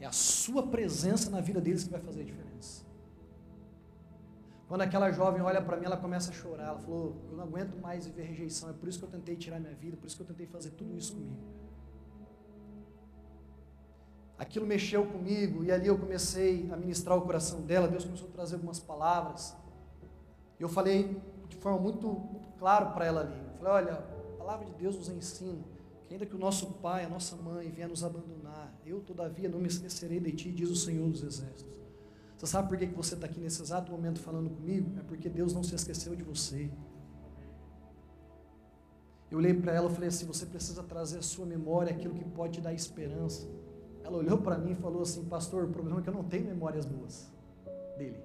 É 0.00 0.06
a 0.06 0.12
sua 0.12 0.66
presença 0.66 1.30
na 1.30 1.40
vida 1.40 1.60
deles 1.60 1.84
que 1.84 1.90
vai 1.90 2.00
fazer 2.00 2.22
a 2.22 2.24
diferença. 2.24 2.89
Quando 4.70 4.82
aquela 4.82 5.10
jovem 5.10 5.42
olha 5.42 5.60
para 5.60 5.76
mim, 5.76 5.84
ela 5.84 5.96
começa 5.96 6.30
a 6.30 6.32
chorar. 6.32 6.68
Ela 6.68 6.78
falou: 6.78 7.16
Eu 7.28 7.36
não 7.36 7.42
aguento 7.42 7.74
mais 7.82 8.06
viver 8.06 8.22
rejeição. 8.22 8.70
É 8.70 8.72
por 8.72 8.88
isso 8.88 9.00
que 9.00 9.04
eu 9.04 9.10
tentei 9.10 9.34
tirar 9.34 9.58
minha 9.58 9.74
vida, 9.74 9.96
por 9.96 10.06
isso 10.06 10.14
que 10.14 10.22
eu 10.22 10.26
tentei 10.28 10.46
fazer 10.46 10.70
tudo 10.70 10.96
isso 10.96 11.14
comigo. 11.14 11.36
Aquilo 14.38 14.64
mexeu 14.64 15.04
comigo 15.04 15.64
e 15.64 15.72
ali 15.72 15.88
eu 15.88 15.98
comecei 15.98 16.70
a 16.70 16.76
ministrar 16.76 17.18
o 17.18 17.22
coração 17.22 17.62
dela. 17.62 17.88
Deus 17.88 18.04
começou 18.04 18.28
a 18.28 18.30
trazer 18.30 18.54
algumas 18.54 18.78
palavras. 18.78 19.56
Eu 20.60 20.68
falei 20.68 21.20
de 21.48 21.56
forma 21.56 21.80
muito, 21.80 22.06
muito 22.06 22.48
clara 22.56 22.86
para 22.86 23.04
ela 23.04 23.22
ali. 23.22 23.40
Eu 23.40 23.58
falei, 23.58 23.72
olha, 23.72 23.94
a 23.94 24.38
palavra 24.38 24.66
de 24.66 24.72
Deus 24.74 24.96
nos 24.96 25.08
ensina 25.08 25.64
que 26.06 26.14
ainda 26.14 26.24
que 26.24 26.36
o 26.36 26.38
nosso 26.38 26.74
pai, 26.74 27.04
a 27.04 27.08
nossa 27.08 27.34
mãe 27.34 27.68
venha 27.72 27.88
nos 27.88 28.04
abandonar, 28.04 28.72
eu 28.86 29.00
todavia 29.00 29.48
não 29.48 29.58
me 29.58 29.66
esquecerei 29.66 30.20
de 30.20 30.30
ti, 30.30 30.52
diz 30.52 30.70
o 30.70 30.76
Senhor 30.76 31.10
dos 31.10 31.24
Exércitos. 31.24 31.79
Você 32.40 32.46
sabe 32.46 32.70
por 32.70 32.78
que 32.78 32.86
você 32.86 33.12
está 33.12 33.26
aqui 33.26 33.38
nesse 33.38 33.60
exato 33.60 33.92
momento 33.92 34.18
falando 34.18 34.48
comigo? 34.48 34.98
É 34.98 35.02
porque 35.02 35.28
Deus 35.28 35.52
não 35.52 35.62
se 35.62 35.74
esqueceu 35.74 36.16
de 36.16 36.22
você. 36.22 36.70
Eu 39.30 39.36
olhei 39.36 39.52
para 39.52 39.74
ela 39.74 39.90
e 39.90 39.94
falei 39.94 40.08
assim: 40.08 40.24
você 40.24 40.46
precisa 40.46 40.82
trazer 40.82 41.18
à 41.18 41.22
sua 41.22 41.44
memória 41.44 41.92
aquilo 41.92 42.14
que 42.14 42.24
pode 42.24 42.54
te 42.54 42.60
dar 42.62 42.72
esperança. 42.72 43.46
Ela 44.02 44.16
olhou 44.16 44.38
para 44.38 44.56
mim 44.56 44.72
e 44.72 44.74
falou 44.74 45.02
assim: 45.02 45.22
Pastor, 45.26 45.64
o 45.64 45.68
problema 45.68 46.00
é 46.00 46.02
que 46.02 46.08
eu 46.08 46.14
não 46.14 46.24
tenho 46.24 46.46
memórias 46.46 46.86
boas 46.86 47.30
dele. 47.98 48.24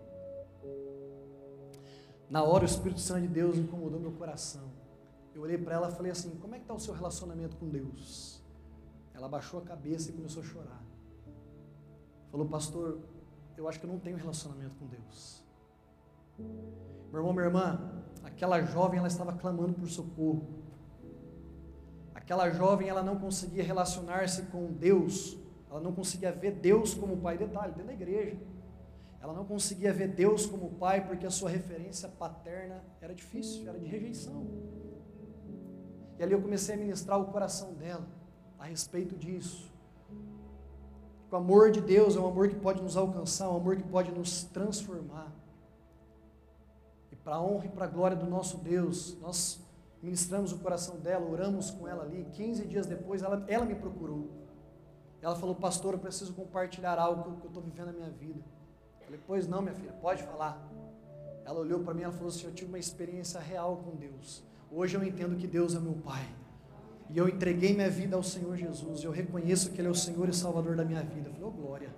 Na 2.30 2.42
hora 2.42 2.64
o 2.64 2.66
Espírito 2.66 3.02
Santo 3.02 3.24
de 3.24 3.28
Deus 3.28 3.58
incomodou 3.58 4.00
meu 4.00 4.14
coração. 4.14 4.72
Eu 5.34 5.42
olhei 5.42 5.58
para 5.58 5.74
ela 5.74 5.90
e 5.90 5.92
falei 5.92 6.14
assim: 6.14 6.30
Como 6.38 6.56
é 6.56 6.58
que 6.58 6.64
está 6.64 6.74
o 6.74 6.80
seu 6.80 6.94
relacionamento 6.94 7.58
com 7.58 7.68
Deus? 7.68 8.42
Ela 9.14 9.28
baixou 9.28 9.60
a 9.60 9.64
cabeça 9.64 10.10
e 10.10 10.14
começou 10.14 10.42
a 10.42 10.46
chorar. 10.46 10.86
Falou, 12.32 12.48
pastor, 12.48 13.00
eu 13.58 13.68
acho 13.68 13.80
que 13.80 13.86
eu 13.86 13.92
não 13.92 14.00
tenho 14.00 14.18
relacionamento 14.18 14.76
com 14.76 14.88
Deus. 14.88 15.44
Meu 16.38 17.22
irmão, 17.22 17.34
minha 17.34 17.46
irmã, 17.46 18.04
aquela 18.24 18.62
jovem 18.62 19.00
ela 19.00 19.08
estava 19.08 19.34
clamando 19.34 19.74
por 19.74 19.88
socorro. 19.88 20.48
Aquela 22.14 22.50
jovem 22.50 22.90
ela 22.90 23.04
não 23.04 23.18
conseguia 23.20 23.64
relacionar-se 23.64 24.44
com 24.44 24.72
Deus, 24.72 25.38
ela 25.70 25.80
não 25.80 25.94
conseguia 25.94 26.32
ver 26.32 26.52
Deus 26.52 26.94
como 26.94 27.18
pai. 27.18 27.38
Detalhe, 27.38 27.74
dentro 27.74 27.88
da 27.88 27.94
igreja. 27.94 28.38
Ela 29.22 29.34
não 29.34 29.46
conseguia 29.46 29.92
ver 29.92 30.10
Deus 30.10 30.46
como 30.46 30.70
pai 30.72 31.06
porque 31.06 31.26
a 31.26 31.32
sua 31.32 31.50
referência 31.50 32.08
paterna 32.08 32.84
era 33.02 33.14
difícil, 33.14 33.68
era 33.68 33.80
de 33.80 33.86
rejeição. 33.86 34.46
E 36.18 36.24
ali 36.24 36.34
eu 36.34 36.42
comecei 36.42 36.76
a 36.76 36.78
ministrar 36.78 37.20
o 37.20 37.26
coração 37.26 37.74
dela 37.74 38.08
a 38.58 38.66
respeito 38.66 39.16
disso. 39.16 39.74
O 41.32 41.36
amor 41.36 41.72
de 41.72 41.82
Deus 41.82 42.16
é 42.16 42.20
um 42.20 42.28
amor 42.28 42.48
que 42.48 42.56
pode 42.56 42.82
nos 42.82 42.96
alcançar, 42.96 43.50
um 43.50 43.58
amor 43.58 43.76
que 43.76 43.84
pode 43.84 44.12
nos 44.12 44.44
transformar. 44.44 45.32
E 47.12 47.16
para 47.16 47.36
a 47.36 47.42
honra 47.42 47.66
e 47.66 47.70
para 47.70 47.86
a 47.86 47.88
glória 47.88 48.16
do 48.16 48.28
nosso 48.28 48.58
Deus, 48.58 49.18
nós 49.20 49.60
ministramos 50.02 50.52
o 50.52 50.60
coração 50.60 50.98
dela, 50.98 51.30
oramos 51.30 51.72
com 51.72 51.88
ela 51.88 52.04
ali. 52.04 52.26
15 52.34 52.66
dias 52.66 52.86
depois, 52.86 53.22
ela, 53.22 53.44
ela 53.48 53.66
me 53.66 53.76
procurou. 53.76 54.30
Ela 55.22 55.36
falou, 55.36 55.56
pastor, 55.56 55.94
eu 55.94 56.00
preciso 56.00 56.34
compartilhar 56.34 57.00
algo 57.00 57.24
que 57.38 57.46
eu 57.46 57.48
estou 57.48 57.64
vivendo 57.64 57.88
na 57.88 57.94
minha 57.94 58.12
vida. 58.12 58.42
Falei, 59.04 59.20
pois 59.26 59.48
não, 59.48 59.62
minha 59.62 59.74
filha, 59.74 59.94
pode 59.94 60.22
falar. 60.24 60.64
Ela 61.46 61.60
olhou 61.60 61.80
para 61.80 61.94
mim 61.94 62.02
e 62.02 62.12
falou 62.12 62.28
assim: 62.28 62.46
Eu 62.46 62.54
tive 62.54 62.70
uma 62.70 62.80
experiência 62.80 63.40
real 63.40 63.78
com 63.78 63.96
Deus. 63.96 64.44
Hoje 64.72 64.98
eu 64.98 65.04
entendo 65.04 65.38
que 65.38 65.46
Deus 65.48 65.76
é 65.76 65.80
meu 65.80 65.94
Pai. 65.94 66.28
E 67.10 67.18
eu 67.18 67.30
entreguei 67.30 67.74
minha 67.74 67.90
vida 67.90 68.16
ao 68.16 68.24
Senhor 68.24 68.56
Jesus. 68.56 69.04
Eu 69.04 69.12
reconheço 69.12 69.72
que 69.72 69.80
Ele 69.80 69.88
é 69.88 69.92
o 69.92 69.96
Senhor 69.96 70.28
e 70.28 70.34
Salvador 70.34 70.76
da 70.76 70.84
minha 70.84 71.04
vida. 71.04 71.30
Eu 71.30 71.34
falei, 71.34 71.48
oh 71.48 71.52
glória. 71.52 71.90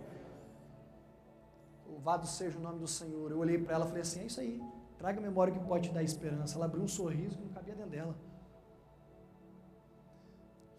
Louvado 1.89 2.28
seja 2.28 2.58
o 2.58 2.62
nome 2.62 2.80
do 2.80 2.88
Senhor. 2.88 3.32
Eu 3.32 3.39
olhei 3.39 3.58
para 3.58 3.76
ela 3.76 3.86
e 3.86 3.88
falei 3.88 4.02
assim: 4.02 4.22
É 4.22 4.26
isso 4.26 4.39
aí. 4.39 4.62
Traga 4.98 5.20
a 5.20 5.22
memória 5.22 5.54
que 5.54 5.60
pode 5.60 5.89
te 5.89 5.93
dar 5.93 6.04
esperança. 6.04 6.56
Ela 6.56 6.65
abriu 6.65 6.84
um 6.84 6.88
sorriso 6.88 7.38
que 7.38 7.43
não 7.43 7.52
cabia 7.52 7.76
dentro 7.76 7.91
dela. 7.91 8.15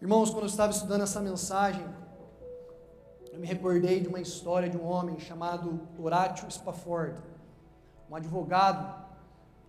Irmãos, 0.01 0.29
quando 0.29 0.43
eu 0.43 0.49
estava 0.49 0.71
estudando 0.71 1.01
essa 1.01 1.19
mensagem, 1.19 1.85
eu 3.33 3.39
me 3.39 3.45
recordei 3.45 3.99
de 3.99 4.07
uma 4.07 4.19
história 4.19 4.69
de 4.69 4.77
um 4.77 4.85
homem 4.85 5.19
chamado 5.19 5.87
Horatio 5.97 6.49
Spafford, 6.49 7.21
um 8.09 8.15
advogado 8.15 9.05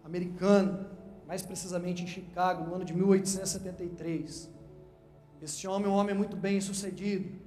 americano, 0.05 0.87
mais 1.31 1.43
precisamente 1.43 2.03
em 2.03 2.09
Chicago, 2.09 2.65
no 2.65 2.75
ano 2.75 2.85
de 2.85 2.93
1873. 2.93 4.51
Este 5.41 5.69
homem 5.69 5.87
é 5.87 5.89
um 5.89 5.95
homem 5.95 6.13
muito 6.13 6.37
bem 6.37 6.61
sucedido. 6.61 7.39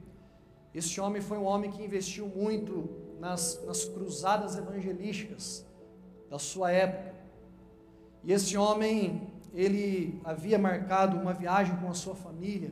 Este 0.73 1.01
homem 1.01 1.21
foi 1.21 1.37
um 1.37 1.43
homem 1.43 1.69
que 1.69 1.83
investiu 1.83 2.29
muito 2.29 2.89
nas, 3.19 3.61
nas 3.65 3.83
cruzadas 3.83 4.55
evangelísticas 4.55 5.65
da 6.29 6.39
sua 6.39 6.71
época. 6.71 7.13
E 8.23 8.31
este 8.31 8.55
homem, 8.55 9.29
ele 9.53 10.21
havia 10.23 10.57
marcado 10.57 11.17
uma 11.17 11.33
viagem 11.33 11.75
com 11.75 11.89
a 11.89 11.93
sua 11.93 12.15
família, 12.15 12.71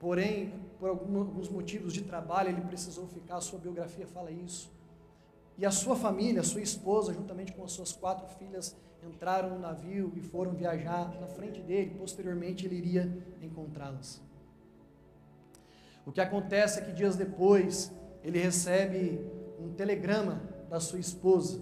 porém 0.00 0.52
por 0.76 0.88
alguns 0.88 1.48
motivos 1.48 1.92
de 1.92 2.02
trabalho, 2.02 2.48
ele 2.48 2.62
precisou 2.62 3.06
ficar, 3.06 3.36
a 3.36 3.40
sua 3.40 3.60
biografia 3.60 4.08
fala 4.08 4.32
isso. 4.32 4.72
E 5.56 5.64
a 5.64 5.70
sua 5.70 5.94
família, 5.94 6.40
a 6.40 6.44
sua 6.44 6.62
esposa, 6.62 7.14
juntamente 7.14 7.52
com 7.52 7.62
as 7.62 7.70
suas 7.70 7.92
quatro 7.92 8.26
filhas, 8.38 8.74
entraram 9.02 9.50
no 9.50 9.58
navio 9.58 10.12
e 10.14 10.20
foram 10.20 10.52
viajar 10.52 11.18
na 11.20 11.26
frente 11.26 11.60
dele. 11.60 11.94
Posteriormente, 11.98 12.66
ele 12.66 12.76
iria 12.76 13.12
encontrá-las. 13.40 14.22
O 16.06 16.12
que 16.12 16.20
acontece 16.20 16.80
é 16.80 16.82
que 16.82 16.92
dias 16.92 17.16
depois, 17.16 17.92
ele 18.22 18.38
recebe 18.38 19.20
um 19.58 19.72
telegrama 19.72 20.42
da 20.68 20.80
sua 20.80 20.98
esposa. 20.98 21.60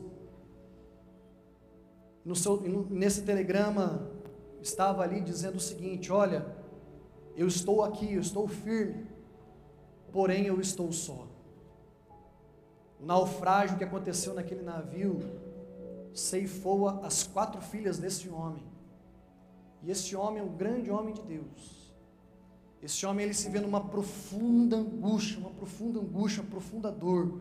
Seu, 2.35 2.61
nesse 2.89 3.23
telegrama 3.23 4.09
estava 4.63 5.03
ali 5.03 5.21
dizendo 5.21 5.57
o 5.57 5.61
seguinte: 5.61 6.13
Olha, 6.13 6.47
eu 7.37 7.47
estou 7.47 7.83
aqui, 7.83 8.15
eu 8.15 8.21
estou 8.21 8.47
firme, 8.47 9.07
porém 10.13 10.47
eu 10.47 10.61
estou 10.61 10.93
só. 10.93 11.27
O 13.01 13.07
naufrágio 13.07 13.79
que 13.79 13.85
aconteceu 13.85 14.35
naquele 14.35 14.63
navio 14.63 15.21
ceifou 16.15 16.89
as 16.89 17.27
quatro 17.27 17.61
filhas 17.61 17.99
desse 17.99 18.29
homem. 18.29 18.63
E 19.83 19.91
esse 19.91 20.15
homem 20.15 20.41
é 20.41 20.45
um 20.45 20.57
grande 20.57 20.91
homem 20.91 21.15
de 21.15 21.23
Deus. 21.23 21.81
Esse 22.83 23.05
homem 23.05 23.25
ele 23.25 23.35
se 23.35 23.49
vê 23.49 23.61
numa 23.61 23.81
profunda 23.81 24.77
angústia, 24.77 25.39
uma 25.39 25.51
profunda 25.51 26.01
angústia, 26.01 26.43
uma 26.43 26.51
profunda 26.51 26.91
dor. 26.91 27.41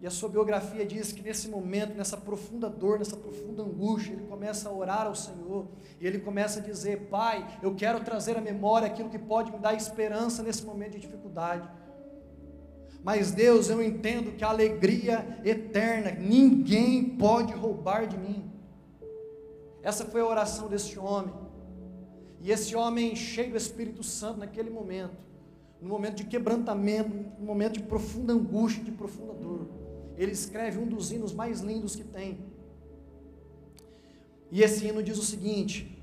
E 0.00 0.06
a 0.06 0.10
sua 0.10 0.28
biografia 0.28 0.84
diz 0.84 1.12
que 1.12 1.22
nesse 1.22 1.48
momento, 1.48 1.94
nessa 1.94 2.16
profunda 2.16 2.68
dor, 2.68 2.98
nessa 2.98 3.16
profunda 3.16 3.62
angústia, 3.62 4.12
ele 4.12 4.26
começa 4.26 4.68
a 4.68 4.72
orar 4.72 5.06
ao 5.06 5.14
Senhor 5.14 5.66
e 6.00 6.06
ele 6.06 6.18
começa 6.18 6.60
a 6.60 6.62
dizer: 6.62 7.08
Pai, 7.08 7.58
eu 7.62 7.74
quero 7.74 8.04
trazer 8.04 8.36
à 8.36 8.40
memória 8.40 8.86
aquilo 8.86 9.08
que 9.08 9.18
pode 9.18 9.50
me 9.50 9.58
dar 9.58 9.74
esperança 9.74 10.42
nesse 10.42 10.64
momento 10.64 10.92
de 10.92 11.00
dificuldade. 11.00 11.68
Mas 13.04 13.32
Deus, 13.32 13.68
eu 13.68 13.82
entendo 13.82 14.32
que 14.32 14.42
a 14.42 14.48
alegria 14.48 15.38
eterna 15.44 16.12
ninguém 16.12 17.04
pode 17.04 17.52
roubar 17.52 18.06
de 18.06 18.16
mim. 18.16 18.50
Essa 19.82 20.06
foi 20.06 20.22
a 20.22 20.26
oração 20.26 20.68
desse 20.68 20.98
homem. 20.98 21.34
E 22.40 22.50
esse 22.50 22.74
homem 22.74 23.14
cheio 23.14 23.50
do 23.50 23.58
Espírito 23.58 24.02
Santo 24.02 24.38
naquele 24.38 24.70
momento, 24.70 25.16
no 25.82 25.88
momento 25.88 26.16
de 26.16 26.24
quebrantamento, 26.24 27.14
no 27.38 27.44
momento 27.44 27.74
de 27.74 27.82
profunda 27.82 28.32
angústia, 28.32 28.82
de 28.82 28.90
profunda 28.90 29.34
dor, 29.34 29.68
ele 30.16 30.32
escreve 30.32 30.78
um 30.78 30.86
dos 30.86 31.12
hinos 31.12 31.34
mais 31.34 31.60
lindos 31.60 31.94
que 31.94 32.04
tem. 32.04 32.38
E 34.50 34.62
esse 34.62 34.86
hino 34.86 35.02
diz 35.02 35.18
o 35.18 35.22
seguinte: 35.22 36.02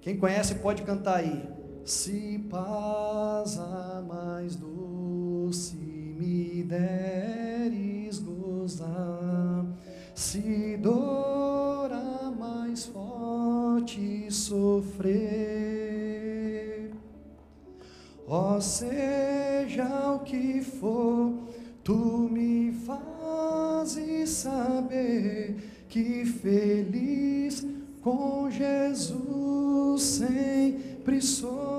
quem 0.00 0.16
conhece 0.16 0.54
pode 0.56 0.82
cantar 0.82 1.16
aí. 1.16 1.48
Se 1.84 2.38
paz 2.50 3.58
a 3.58 4.02
mais 4.06 4.54
doce 4.54 5.93
me 6.14 6.62
deres 6.62 8.18
gozar, 8.18 9.66
se 10.14 10.76
dor 10.76 11.92
a 11.92 12.30
mais 12.30 12.86
forte 12.86 14.30
sofrer, 14.30 15.14
ó 18.26 18.60
seja 18.60 20.12
o 20.14 20.20
que 20.20 20.62
for, 20.62 21.32
tu 21.82 22.28
me 22.30 22.72
fazes 22.86 24.30
saber 24.30 25.56
que 25.88 26.24
feliz 26.24 27.66
com 28.00 28.50
Jesus 28.50 30.02
sempre 30.02 31.20
sou. 31.20 31.74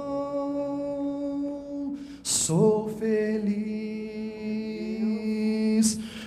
Sou 2.24 2.90
feliz 2.90 3.95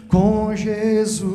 com 0.08 0.56
Jesus. 0.56 1.28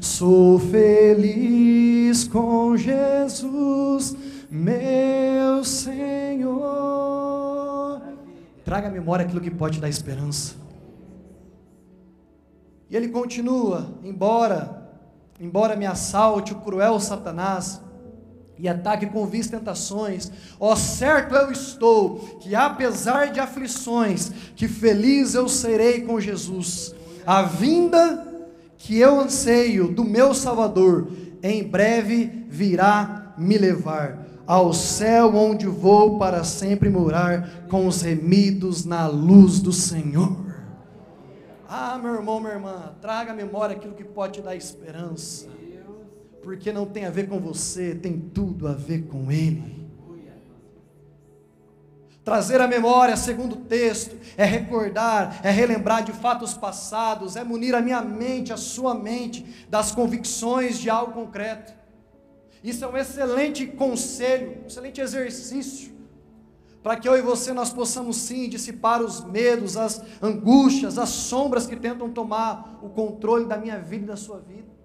Sou 0.00 0.58
feliz 0.58 2.26
com 2.26 2.76
Jesus, 2.76 4.16
meu 4.50 5.62
Senhor. 5.64 6.18
Traga 8.64 8.88
à 8.88 8.90
memória 8.90 9.24
aquilo 9.24 9.40
que 9.40 9.50
pode 9.50 9.80
dar 9.80 9.88
esperança. 9.88 10.54
E 12.90 12.96
ele 12.96 13.08
continua: 13.08 13.88
embora, 14.02 14.90
embora 15.40 15.76
me 15.76 15.86
assalte 15.86 16.52
o 16.52 16.60
cruel 16.60 16.98
Satanás, 16.98 17.80
e 18.58 18.68
ataque 18.68 19.06
com 19.06 19.26
vis 19.26 19.48
tentações, 19.48 20.30
ó 20.58 20.74
certo 20.74 21.34
eu 21.34 21.50
estou, 21.52 22.18
que 22.40 22.54
apesar 22.54 23.30
de 23.30 23.40
aflições, 23.40 24.30
que 24.56 24.66
feliz 24.66 25.34
eu 25.34 25.48
serei 25.48 26.02
com 26.02 26.20
Jesus. 26.20 26.94
A 27.26 27.42
vinda 27.42 28.26
que 28.76 28.98
eu 28.98 29.20
anseio 29.20 29.88
do 29.88 30.04
meu 30.04 30.34
Salvador, 30.34 31.08
em 31.42 31.62
breve 31.62 32.46
virá 32.48 33.34
me 33.38 33.56
levar 33.56 34.26
ao 34.46 34.72
céu 34.72 35.34
onde 35.36 35.66
vou 35.66 36.18
para 36.18 36.42
sempre 36.42 36.88
morar 36.88 37.66
com 37.68 37.86
os 37.86 38.00
remidos 38.00 38.84
na 38.84 39.06
luz 39.06 39.60
do 39.60 39.72
Senhor. 39.72 40.48
Ah, 41.68 41.98
meu 42.02 42.14
irmão, 42.14 42.40
minha 42.40 42.54
irmã, 42.54 42.94
traga 43.00 43.32
à 43.32 43.34
memória 43.34 43.76
aquilo 43.76 43.92
que 43.92 44.04
pode 44.04 44.34
te 44.34 44.40
dar 44.40 44.56
esperança 44.56 45.57
porque 46.48 46.72
não 46.72 46.86
tem 46.86 47.04
a 47.04 47.10
ver 47.10 47.28
com 47.28 47.38
você, 47.38 47.94
tem 47.94 48.18
tudo 48.18 48.66
a 48.66 48.72
ver 48.72 49.02
com 49.02 49.30
Ele. 49.30 49.86
Trazer 52.24 52.58
a 52.58 52.66
memória, 52.66 53.14
segundo 53.18 53.52
o 53.52 53.60
texto, 53.66 54.16
é 54.34 54.46
recordar, 54.46 55.40
é 55.44 55.50
relembrar 55.50 56.02
de 56.02 56.10
fatos 56.10 56.54
passados, 56.54 57.36
é 57.36 57.44
munir 57.44 57.74
a 57.74 57.82
minha 57.82 58.00
mente, 58.00 58.50
a 58.50 58.56
sua 58.56 58.94
mente, 58.94 59.66
das 59.68 59.92
convicções 59.92 60.78
de 60.78 60.88
algo 60.88 61.12
concreto. 61.12 61.74
Isso 62.64 62.82
é 62.82 62.88
um 62.88 62.96
excelente 62.96 63.66
conselho, 63.66 64.62
um 64.62 64.68
excelente 64.68 65.02
exercício, 65.02 65.92
para 66.82 66.96
que 66.96 67.06
eu 67.06 67.14
e 67.14 67.20
você 67.20 67.52
nós 67.52 67.74
possamos 67.74 68.16
sim 68.16 68.48
dissipar 68.48 69.02
os 69.02 69.22
medos, 69.22 69.76
as 69.76 70.02
angústias, 70.22 70.96
as 70.96 71.10
sombras 71.10 71.66
que 71.66 71.76
tentam 71.76 72.08
tomar 72.08 72.80
o 72.82 72.88
controle 72.88 73.44
da 73.44 73.58
minha 73.58 73.78
vida 73.78 74.04
e 74.04 74.08
da 74.08 74.16
sua 74.16 74.38
vida. 74.38 74.77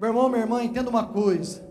Meu 0.00 0.10
irmão, 0.10 0.28
minha 0.28 0.42
irmã, 0.42 0.62
entenda 0.62 0.90
uma 0.90 1.06
coisa: 1.06 1.66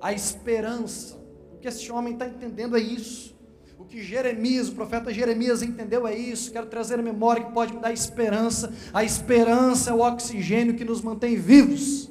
a 0.00 0.12
esperança, 0.12 1.16
o 1.54 1.58
que 1.58 1.68
esse 1.68 1.90
homem 1.92 2.14
está 2.14 2.26
entendendo 2.26 2.76
é 2.76 2.80
isso. 2.80 3.36
O 3.78 3.84
que 3.84 4.02
Jeremias, 4.02 4.68
o 4.68 4.74
profeta 4.74 5.12
Jeremias 5.12 5.62
entendeu 5.62 6.06
é 6.06 6.14
isso. 6.14 6.50
Quero 6.50 6.66
trazer 6.66 6.98
a 6.98 7.02
memória 7.02 7.44
que 7.44 7.52
pode 7.52 7.74
me 7.74 7.80
dar 7.80 7.92
esperança. 7.92 8.72
A 8.92 9.04
esperança 9.04 9.90
é 9.90 9.94
o 9.94 10.00
oxigênio 10.00 10.74
que 10.74 10.84
nos 10.84 11.00
mantém 11.00 11.36
vivos. 11.36 12.10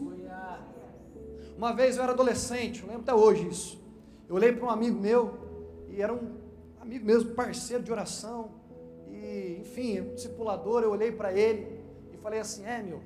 Uma 1.58 1.74
vez 1.74 1.98
eu 1.98 2.04
era 2.04 2.12
adolescente, 2.12 2.82
eu 2.82 2.88
lembro 2.88 3.02
até 3.02 3.13
hoje 3.15 3.48
isso. 3.48 3.82
Eu 4.30 4.36
olhei 4.36 4.52
para 4.52 4.65
um 4.65 4.70
amigo 4.70 5.00
meu, 5.00 5.39
e 5.89 6.02
era 6.02 6.13
um 6.13 6.38
amigo 6.80 7.04
mesmo, 7.04 7.32
parceiro 7.32 7.82
de 7.82 7.91
oração, 7.91 8.52
e 9.10 9.58
enfim, 9.62 10.02
um 10.02 10.13
discipulador, 10.13 10.84
eu 10.84 10.91
olhei 10.91 11.12
para 11.12 11.34
ele 11.34 11.82
e 12.13 12.17
falei 12.17 12.39
assim: 12.39 12.63
é 12.63 12.84
meu, 12.84 13.02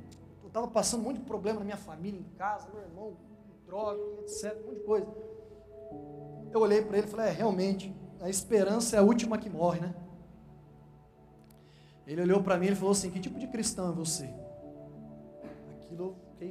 estava 0.52 0.68
passando 0.68 1.14
de 1.14 1.22
problema 1.22 1.60
na 1.60 1.66
minha 1.66 1.78
família, 1.78 2.20
em 2.20 2.36
casa, 2.36 2.70
meu 2.74 2.82
irmão, 2.82 3.18
droga, 3.66 4.02
etc, 4.22 4.58
um 4.62 4.68
monte 4.68 4.80
de 4.80 4.84
coisa. 4.84 5.08
Eu 6.52 6.60
olhei 6.60 6.82
para 6.82 6.98
ele 6.98 7.08
e 7.08 7.10
falei, 7.10 7.28
é, 7.28 7.32
realmente, 7.32 7.96
a 8.20 8.30
esperança 8.30 8.98
é 8.98 9.00
a 9.00 9.02
última 9.02 9.38
que 9.38 9.50
morre, 9.50 9.80
né? 9.80 9.96
Ele 12.06 12.22
olhou 12.22 12.44
para 12.44 12.58
mim 12.58 12.68
e 12.68 12.76
falou 12.76 12.92
assim, 12.92 13.10
que 13.10 13.20
tipo 13.20 13.40
de 13.40 13.48
cristão 13.48 13.90
é 13.90 13.94
você? 13.94 14.30
Aquilo 15.78 16.04
eu 16.04 16.16
fiquei 16.32 16.50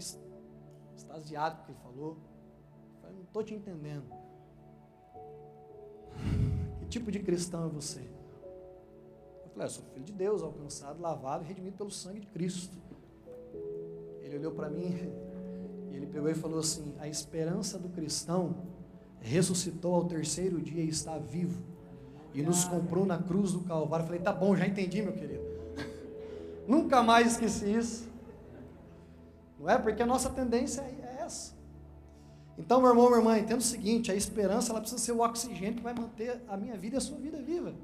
extasiado 0.97 1.57
com 1.57 1.63
o 1.63 1.67
que 1.67 1.73
ele 1.73 1.79
falou. 1.83 2.17
Eu 2.95 3.01
falei, 3.03 3.17
não 3.17 3.25
estou 3.25 3.45
te 3.45 3.55
entendendo. 3.55 4.07
Que 6.81 6.87
tipo 6.87 7.13
de 7.13 7.21
cristão 7.21 7.67
é 7.67 7.69
você? 7.69 8.01
Eu 8.01 9.51
falei, 9.51 9.61
ah, 9.61 9.65
eu 9.65 9.69
sou 9.69 9.85
filho 9.93 10.05
de 10.05 10.13
Deus, 10.13 10.43
alcançado, 10.43 11.01
lavado 11.01 11.45
e 11.45 11.47
redimido 11.47 11.77
pelo 11.77 11.91
sangue 11.91 12.21
de 12.21 12.27
Cristo. 12.27 12.77
Ele 14.31 14.39
olhou 14.39 14.53
para 14.53 14.71
mim 14.71 15.13
e 15.91 15.97
ele 15.97 16.07
pegou 16.07 16.31
e 16.31 16.35
falou 16.35 16.61
assim: 16.61 16.95
A 17.01 17.09
esperança 17.09 17.77
do 17.77 17.89
cristão 17.89 18.55
ressuscitou 19.19 19.93
ao 19.93 20.05
terceiro 20.05 20.61
dia 20.61 20.85
e 20.85 20.89
está 20.89 21.19
vivo. 21.19 21.61
E 22.33 22.41
nos 22.41 22.65
comprou 22.65 23.05
na 23.05 23.19
cruz 23.19 23.53
do 23.53 23.61
Calvário. 23.63 24.05
Eu 24.05 24.07
falei: 24.07 24.23
Tá 24.23 24.33
bom, 24.33 24.55
já 24.55 24.69
entendi, 24.69 25.03
meu 25.03 25.13
querido. 25.13 25.43
Nunca 26.69 27.03
mais 27.03 27.33
esqueci 27.33 27.73
isso. 27.73 28.09
Não 29.59 29.69
é? 29.69 29.77
Porque 29.77 30.01
a 30.01 30.07
nossa 30.07 30.31
tendência 30.31 30.83
é 30.83 31.23
essa. 31.25 31.55
Então, 32.57 32.81
meu 32.81 32.91
irmão, 32.91 33.09
minha 33.09 33.19
irmã, 33.19 33.37
entenda 33.37 33.59
o 33.59 33.63
seguinte: 33.63 34.13
a 34.13 34.15
esperança 34.15 34.71
ela 34.71 34.81
precisa 34.81 35.03
ser 35.03 35.11
o 35.11 35.23
oxigênio 35.23 35.75
que 35.75 35.83
vai 35.83 35.93
manter 35.93 36.41
a 36.47 36.57
minha 36.57 36.77
vida 36.77 36.95
e 36.95 36.99
a 36.99 37.01
sua 37.01 37.19
vida 37.19 37.43
viva. 37.43 37.75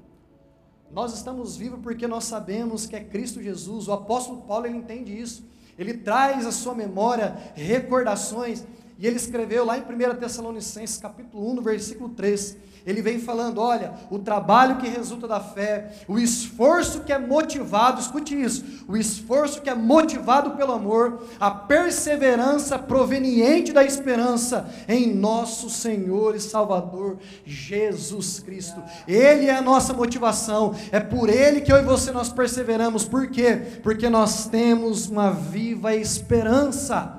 Nós 0.89 1.13
estamos 1.13 1.57
vivos 1.57 1.81
porque 1.81 2.07
nós 2.07 2.23
sabemos 2.23 2.85
que 2.85 2.95
é 2.95 3.03
Cristo 3.03 3.43
Jesus. 3.43 3.89
O 3.89 3.91
apóstolo 3.91 4.43
Paulo 4.43 4.65
ele 4.65 4.77
entende 4.77 5.11
isso 5.11 5.56
ele 5.77 5.93
traz 5.93 6.45
à 6.45 6.51
sua 6.51 6.73
memória 6.73 7.35
recordações 7.55 8.63
E 8.99 9.05
ele 9.05 9.17
escreveu 9.17 9.63
lá 9.63 9.77
em 9.77 9.81
1 9.81 10.15
Tessalonicenses, 10.15 10.97
capítulo 10.97 11.51
1, 11.51 11.53
no 11.55 11.61
versículo 11.61 12.09
3. 12.09 12.57
Ele 12.85 13.01
vem 13.01 13.19
falando: 13.19 13.59
olha, 13.59 13.93
o 14.09 14.19
trabalho 14.19 14.77
que 14.77 14.87
resulta 14.87 15.27
da 15.27 15.39
fé, 15.39 15.91
o 16.07 16.17
esforço 16.17 17.01
que 17.01 17.11
é 17.11 17.17
motivado, 17.17 17.99
escute 17.99 18.39
isso, 18.39 18.63
o 18.87 18.95
esforço 18.95 19.61
que 19.61 19.69
é 19.69 19.75
motivado 19.75 20.51
pelo 20.51 20.73
amor, 20.73 21.23
a 21.39 21.51
perseverança 21.51 22.79
proveniente 22.79 23.73
da 23.73 23.83
esperança 23.83 24.69
em 24.87 25.13
nosso 25.13 25.69
Senhor 25.69 26.35
e 26.35 26.39
Salvador 26.39 27.17
Jesus 27.45 28.39
Cristo. 28.39 28.81
Ele 29.07 29.47
é 29.47 29.55
a 29.55 29.61
nossa 29.61 29.93
motivação, 29.93 30.75
é 30.91 30.99
por 30.99 31.29
ele 31.29 31.61
que 31.61 31.71
eu 31.71 31.77
e 31.77 31.83
você 31.83 32.11
nós 32.11 32.29
perseveramos. 32.29 33.05
Por 33.05 33.29
quê? 33.29 33.79
Porque 33.83 34.09
nós 34.09 34.47
temos 34.47 35.07
uma 35.07 35.31
viva 35.31 35.95
esperança. 35.95 37.17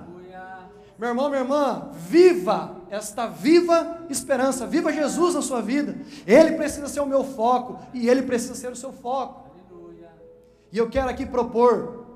Meu 0.98 1.10
irmão, 1.10 1.28
minha 1.28 1.42
irmã, 1.42 1.90
viva 2.08 2.77
esta 2.90 3.26
viva 3.26 4.06
esperança, 4.08 4.66
viva 4.66 4.92
Jesus 4.92 5.34
na 5.34 5.42
sua 5.42 5.60
vida. 5.60 5.96
Ele 6.26 6.52
precisa 6.52 6.88
ser 6.88 7.00
o 7.00 7.06
meu 7.06 7.24
foco 7.24 7.78
e 7.92 8.08
ele 8.08 8.22
precisa 8.22 8.54
ser 8.54 8.72
o 8.72 8.76
seu 8.76 8.92
foco. 8.92 9.48
E 10.70 10.78
eu 10.78 10.88
quero 10.88 11.08
aqui 11.08 11.24
propor 11.24 12.06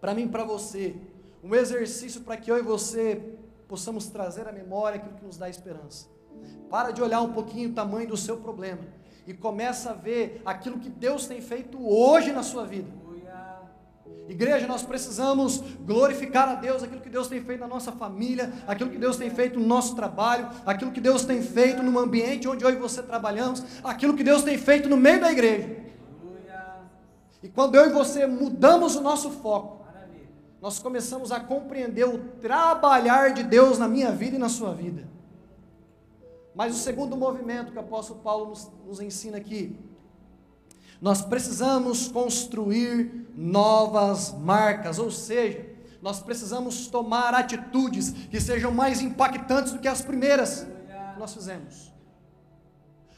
para 0.00 0.14
mim 0.14 0.24
e 0.24 0.28
para 0.28 0.44
você 0.44 0.94
um 1.42 1.54
exercício 1.54 2.20
para 2.20 2.36
que 2.36 2.50
eu 2.50 2.58
e 2.58 2.62
você 2.62 3.22
possamos 3.68 4.06
trazer 4.06 4.46
à 4.48 4.52
memória 4.52 4.98
aquilo 4.98 5.14
que 5.14 5.24
nos 5.24 5.36
dá 5.36 5.48
esperança. 5.48 6.06
Para 6.68 6.90
de 6.90 7.02
olhar 7.02 7.20
um 7.20 7.32
pouquinho 7.32 7.70
o 7.70 7.72
tamanho 7.72 8.08
do 8.08 8.16
seu 8.16 8.36
problema 8.36 8.82
e 9.26 9.34
começa 9.34 9.90
a 9.90 9.94
ver 9.94 10.42
aquilo 10.44 10.78
que 10.78 10.88
Deus 10.88 11.26
tem 11.26 11.40
feito 11.40 11.78
hoje 11.84 12.32
na 12.32 12.42
sua 12.42 12.64
vida. 12.64 12.90
Igreja, 14.28 14.66
nós 14.66 14.82
precisamos 14.82 15.62
glorificar 15.80 16.48
a 16.48 16.54
Deus, 16.54 16.82
aquilo 16.82 17.00
que 17.00 17.08
Deus 17.08 17.28
tem 17.28 17.40
feito 17.40 17.60
na 17.60 17.68
nossa 17.68 17.92
família, 17.92 18.52
aquilo 18.66 18.90
que 18.90 18.98
Deus 18.98 19.16
tem 19.16 19.30
feito 19.30 19.58
no 19.58 19.66
nosso 19.66 19.94
trabalho, 19.94 20.48
aquilo 20.64 20.90
que 20.90 21.00
Deus 21.00 21.24
tem 21.24 21.40
feito 21.40 21.82
no 21.82 21.96
ambiente 21.98 22.48
onde 22.48 22.64
eu 22.64 22.70
e 22.70 22.76
você 22.76 23.02
trabalhamos, 23.02 23.62
aquilo 23.84 24.16
que 24.16 24.24
Deus 24.24 24.42
tem 24.42 24.58
feito 24.58 24.88
no 24.88 24.96
meio 24.96 25.20
da 25.20 25.30
igreja. 25.30 25.76
E 27.42 27.48
quando 27.48 27.76
eu 27.76 27.86
e 27.86 27.92
você 27.92 28.26
mudamos 28.26 28.96
o 28.96 29.00
nosso 29.00 29.30
foco, 29.30 29.86
nós 30.60 30.80
começamos 30.80 31.30
a 31.30 31.38
compreender 31.38 32.04
o 32.04 32.18
trabalhar 32.40 33.32
de 33.32 33.44
Deus 33.44 33.78
na 33.78 33.86
minha 33.86 34.10
vida 34.10 34.34
e 34.34 34.38
na 34.38 34.48
sua 34.48 34.74
vida. 34.74 35.06
Mas 36.52 36.74
o 36.74 36.78
segundo 36.78 37.16
movimento 37.16 37.70
que 37.70 37.76
o 37.76 37.80
apóstolo 37.80 38.20
Paulo 38.20 38.46
nos, 38.46 38.70
nos 38.84 39.00
ensina 39.00 39.36
aqui, 39.36 39.78
nós 41.00 41.22
precisamos 41.22 42.08
construir 42.08 43.28
novas 43.36 44.32
marcas, 44.32 44.98
ou 44.98 45.10
seja, 45.10 45.66
nós 46.00 46.20
precisamos 46.20 46.86
tomar 46.86 47.34
atitudes 47.34 48.10
que 48.30 48.40
sejam 48.40 48.70
mais 48.72 49.00
impactantes 49.00 49.72
do 49.72 49.78
que 49.78 49.88
as 49.88 50.02
primeiras 50.02 50.66
que 51.14 51.18
nós 51.18 51.34
fizemos. 51.34 51.92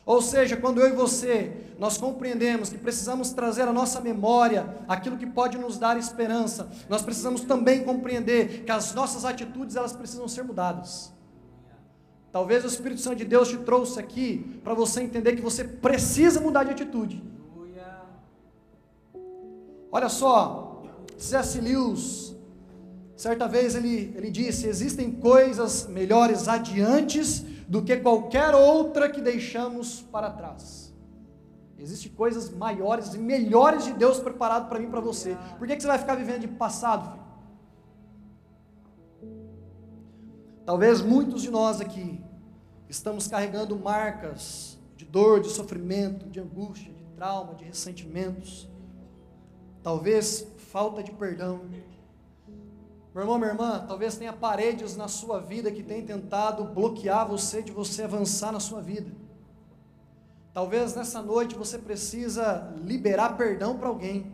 Ou 0.04 0.22
seja, 0.22 0.56
quando 0.56 0.80
eu 0.80 0.88
e 0.88 0.92
você, 0.92 1.52
nós 1.78 1.98
compreendemos 1.98 2.70
que 2.70 2.78
precisamos 2.78 3.30
trazer 3.30 3.68
à 3.68 3.72
nossa 3.74 4.00
memória 4.00 4.74
aquilo 4.88 5.18
que 5.18 5.26
pode 5.26 5.58
nos 5.58 5.76
dar 5.76 5.98
esperança, 5.98 6.70
nós 6.88 7.02
precisamos 7.02 7.42
também 7.42 7.84
compreender 7.84 8.64
que 8.64 8.72
as 8.72 8.94
nossas 8.94 9.26
atitudes, 9.26 9.76
elas 9.76 9.92
precisam 9.92 10.26
ser 10.26 10.44
mudadas. 10.44 11.12
Talvez 12.32 12.64
o 12.64 12.68
Espírito 12.68 13.02
Santo 13.02 13.16
de 13.16 13.26
Deus 13.26 13.48
te 13.48 13.58
trouxe 13.58 14.00
aqui 14.00 14.60
para 14.64 14.72
você 14.72 15.02
entender 15.02 15.36
que 15.36 15.42
você 15.42 15.62
precisa 15.62 16.40
mudar 16.40 16.64
de 16.64 16.70
atitude. 16.70 17.22
Olha 19.90 20.08
só, 20.08 20.82
C.S. 21.16 21.60
Lewis, 21.60 22.36
certa 23.16 23.48
vez 23.48 23.74
ele, 23.74 24.14
ele 24.16 24.30
disse: 24.30 24.66
existem 24.66 25.10
coisas 25.10 25.86
melhores 25.86 26.46
adiante 26.46 27.20
do 27.66 27.82
que 27.82 27.96
qualquer 27.96 28.54
outra 28.54 29.10
que 29.10 29.20
deixamos 29.20 30.02
para 30.02 30.30
trás. 30.30 30.94
Existem 31.78 32.10
coisas 32.10 32.50
maiores 32.50 33.14
e 33.14 33.18
melhores 33.18 33.84
de 33.84 33.92
Deus 33.92 34.18
preparado 34.18 34.68
para 34.68 34.78
mim 34.78 34.86
e 34.86 34.90
para 34.90 35.00
você. 35.00 35.36
Por 35.58 35.66
que, 35.66 35.76
que 35.76 35.82
você 35.82 35.88
vai 35.88 35.98
ficar 35.98 36.16
vivendo 36.16 36.40
de 36.40 36.48
passado, 36.48 37.12
filho? 37.12 37.28
Talvez 40.66 41.00
muitos 41.00 41.40
de 41.40 41.50
nós 41.50 41.80
aqui 41.80 42.20
estamos 42.88 43.26
carregando 43.26 43.78
marcas 43.78 44.76
de 44.96 45.04
dor, 45.04 45.40
de 45.40 45.48
sofrimento, 45.48 46.28
de 46.28 46.40
angústia, 46.40 46.92
de 46.92 47.04
trauma, 47.14 47.54
de 47.54 47.64
ressentimentos 47.64 48.68
talvez 49.88 50.46
falta 50.70 51.02
de 51.02 51.10
perdão. 51.10 51.62
Meu 53.14 53.22
irmão, 53.22 53.38
minha 53.38 53.52
irmã, 53.52 53.86
talvez 53.88 54.18
tenha 54.18 54.34
paredes 54.34 54.94
na 54.98 55.08
sua 55.08 55.40
vida 55.40 55.72
que 55.72 55.82
tem 55.82 56.04
tentado 56.04 56.62
bloquear 56.62 57.26
você 57.26 57.62
de 57.62 57.72
você 57.72 58.02
avançar 58.02 58.52
na 58.52 58.60
sua 58.60 58.82
vida. 58.82 59.10
Talvez 60.52 60.94
nessa 60.94 61.22
noite 61.22 61.54
você 61.54 61.78
precisa 61.78 62.70
liberar 62.84 63.38
perdão 63.38 63.78
para 63.78 63.88
alguém. 63.88 64.30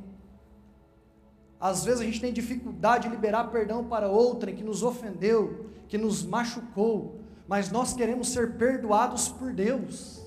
Às 1.61 1.85
vezes 1.85 2.01
a 2.01 2.05
gente 2.05 2.21
tem 2.21 2.33
dificuldade 2.33 3.05
de 3.05 3.15
liberar 3.15 3.45
perdão 3.53 3.85
para 3.85 4.09
outrem 4.09 4.57
que 4.57 4.65
nos 4.65 4.83
ofendeu, 4.83 5.67
que 5.87 5.97
nos 5.97 6.25
machucou, 6.25 7.21
mas 7.47 7.71
nós 7.71 7.95
queremos 7.95 8.31
ser 8.31 8.57
perdoados 8.57 9.29
por 9.29 9.53
Deus. 9.53 10.21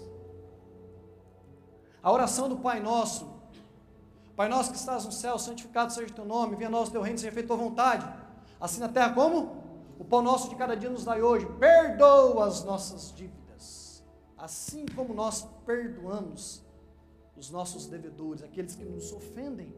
A 2.02 2.14
oração 2.14 2.48
do 2.48 2.56
Pai 2.56 2.80
Nosso 2.80 3.37
Pai 4.38 4.48
nosso 4.48 4.70
que 4.70 4.78
estás 4.78 5.04
no 5.04 5.12
céu, 5.12 5.40
santificado 5.40 5.92
seja 5.92 6.12
o 6.12 6.14
teu 6.14 6.24
nome, 6.24 6.56
venha 6.56 6.68
a 6.68 6.72
nós 6.72 6.90
o 6.90 6.92
teu 6.92 7.02
reino, 7.02 7.18
seja 7.18 7.32
feita 7.32 7.48
tua 7.48 7.58
vontade. 7.58 8.08
Assim 8.62 8.80
na 8.80 8.88
terra 8.88 9.12
como? 9.12 9.64
O 9.98 10.06
pão 10.06 10.22
nosso 10.22 10.48
de 10.48 10.56
cada 10.56 10.78
dia 10.78 10.92
nos 10.92 11.04
dai 11.04 11.24
hoje. 11.24 11.48
Perdoa 11.60 12.46
as 12.46 12.64
nossas 12.64 13.12
dívidas, 13.16 14.04
assim 14.38 14.86
como 14.96 15.12
nós 15.12 15.42
perdoamos 15.66 16.64
os 17.36 17.50
nossos 17.50 17.88
devedores, 17.88 18.44
aqueles 18.44 18.76
que 18.76 18.86
nos 18.86 19.12
ofendem. 19.12 19.74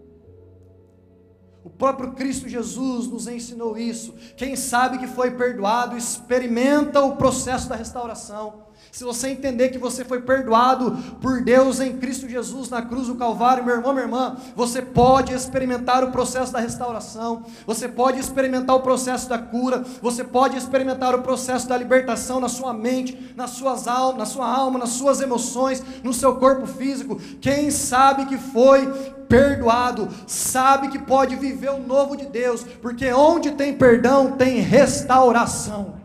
O 1.64 1.70
próprio 1.70 2.12
Cristo 2.12 2.50
Jesus 2.50 3.08
nos 3.08 3.28
ensinou 3.28 3.78
isso. 3.78 4.12
Quem 4.36 4.58
sabe 4.58 4.98
que 4.98 5.08
foi 5.08 5.38
perdoado, 5.38 5.96
experimenta 5.96 7.02
o 7.02 7.16
processo 7.16 7.70
da 7.70 7.78
restauração. 7.78 8.66
Se 8.92 9.04
você 9.04 9.30
entender 9.30 9.70
que 9.70 9.78
você 9.78 10.04
foi 10.04 10.22
perdoado 10.22 10.92
por 11.22 11.42
Deus 11.44 11.80
em 11.80 11.98
Cristo 11.98 12.28
Jesus 12.28 12.70
na 12.70 12.82
cruz 12.82 13.08
do 13.08 13.16
Calvário, 13.16 13.64
meu 13.64 13.76
irmão, 13.76 13.94
minha 13.94 14.06
irmã, 14.06 14.38
você 14.56 14.82
pode 14.82 15.34
experimentar 15.34 16.04
o 16.04 16.12
processo 16.12 16.52
da 16.52 16.60
restauração, 16.60 17.44
você 17.68 17.88
pode 17.88 18.20
experimentar 18.20 18.76
o 18.76 18.82
processo 18.82 19.30
da 19.30 19.38
cura, 19.38 19.84
você 20.02 20.24
pode 20.24 20.58
experimentar 20.58 21.14
o 21.14 21.22
processo 21.22 21.68
da 21.68 21.78
libertação 21.78 22.40
na 22.40 22.50
sua 22.50 22.74
mente, 22.74 23.34
nas 23.36 23.52
suas 23.52 23.88
almas, 23.88 24.18
na 24.18 24.26
sua 24.26 24.48
alma, 24.48 24.80
nas 24.80 24.90
suas 24.90 25.22
emoções, 25.22 25.84
no 26.04 26.14
seu 26.14 26.38
corpo 26.38 26.66
físico. 26.66 27.18
Quem 27.40 27.70
sabe 27.70 28.26
que 28.26 28.38
foi 28.38 28.88
perdoado, 29.30 30.10
sabe 30.26 30.88
que 30.88 30.98
pode 30.98 31.36
viver 31.36 31.70
o 31.70 31.80
novo 31.80 32.18
de 32.18 32.26
Deus, 32.26 32.64
porque 32.82 33.14
onde 33.14 33.52
tem 33.52 33.74
perdão 33.76 34.32
tem 34.32 34.60
restauração. 34.60 35.99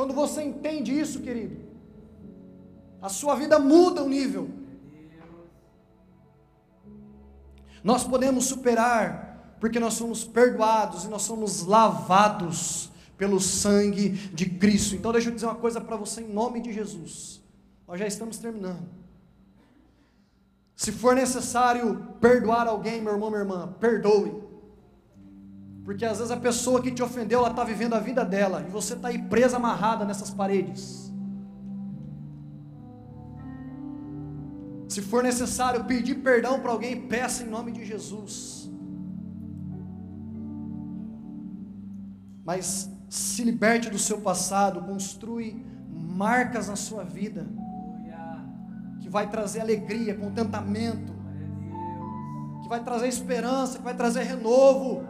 Quando 0.00 0.14
você 0.14 0.42
entende 0.42 0.98
isso, 0.98 1.20
querido, 1.20 1.58
a 3.02 3.10
sua 3.10 3.34
vida 3.34 3.58
muda 3.58 4.02
o 4.02 4.08
nível. 4.08 4.48
Nós 7.84 8.02
podemos 8.04 8.46
superar, 8.46 9.56
porque 9.60 9.78
nós 9.78 9.92
somos 9.92 10.24
perdoados 10.24 11.04
e 11.04 11.08
nós 11.08 11.20
somos 11.20 11.66
lavados 11.66 12.90
pelo 13.18 13.38
sangue 13.38 14.08
de 14.08 14.48
Cristo. 14.48 14.94
Então, 14.94 15.12
deixa 15.12 15.28
eu 15.28 15.34
dizer 15.34 15.44
uma 15.44 15.54
coisa 15.54 15.82
para 15.82 15.98
você 15.98 16.22
em 16.22 16.32
nome 16.32 16.62
de 16.62 16.72
Jesus. 16.72 17.42
Nós 17.86 18.00
já 18.00 18.06
estamos 18.06 18.38
terminando. 18.38 18.88
Se 20.74 20.92
for 20.92 21.14
necessário 21.14 22.14
perdoar 22.18 22.66
alguém, 22.66 23.02
meu 23.02 23.12
irmão, 23.12 23.28
minha 23.28 23.42
irmã, 23.42 23.76
perdoe. 23.78 24.48
Porque 25.84 26.04
às 26.04 26.18
vezes 26.18 26.30
a 26.30 26.36
pessoa 26.36 26.82
que 26.82 26.90
te 26.90 27.02
ofendeu, 27.02 27.40
ela 27.40 27.50
está 27.50 27.64
vivendo 27.64 27.94
a 27.94 28.00
vida 28.00 28.24
dela, 28.24 28.64
e 28.66 28.70
você 28.70 28.94
está 28.94 29.08
aí 29.08 29.18
presa, 29.22 29.56
amarrada 29.56 30.04
nessas 30.04 30.30
paredes. 30.30 31.10
Se 34.88 35.00
for 35.00 35.22
necessário 35.22 35.84
pedir 35.84 36.16
perdão 36.16 36.60
para 36.60 36.72
alguém, 36.72 37.06
peça 37.06 37.44
em 37.44 37.46
nome 37.46 37.70
de 37.72 37.84
Jesus. 37.84 38.70
Mas 42.44 42.90
se 43.08 43.44
liberte 43.44 43.88
do 43.88 43.98
seu 43.98 44.20
passado, 44.20 44.82
construi 44.82 45.64
marcas 45.88 46.68
na 46.68 46.76
sua 46.76 47.04
vida, 47.04 47.46
que 49.00 49.08
vai 49.08 49.30
trazer 49.30 49.60
alegria, 49.60 50.14
contentamento, 50.16 51.12
que 52.62 52.68
vai 52.68 52.82
trazer 52.82 53.08
esperança, 53.08 53.78
que 53.78 53.84
vai 53.84 53.94
trazer 53.94 54.22
renovo 54.24 55.04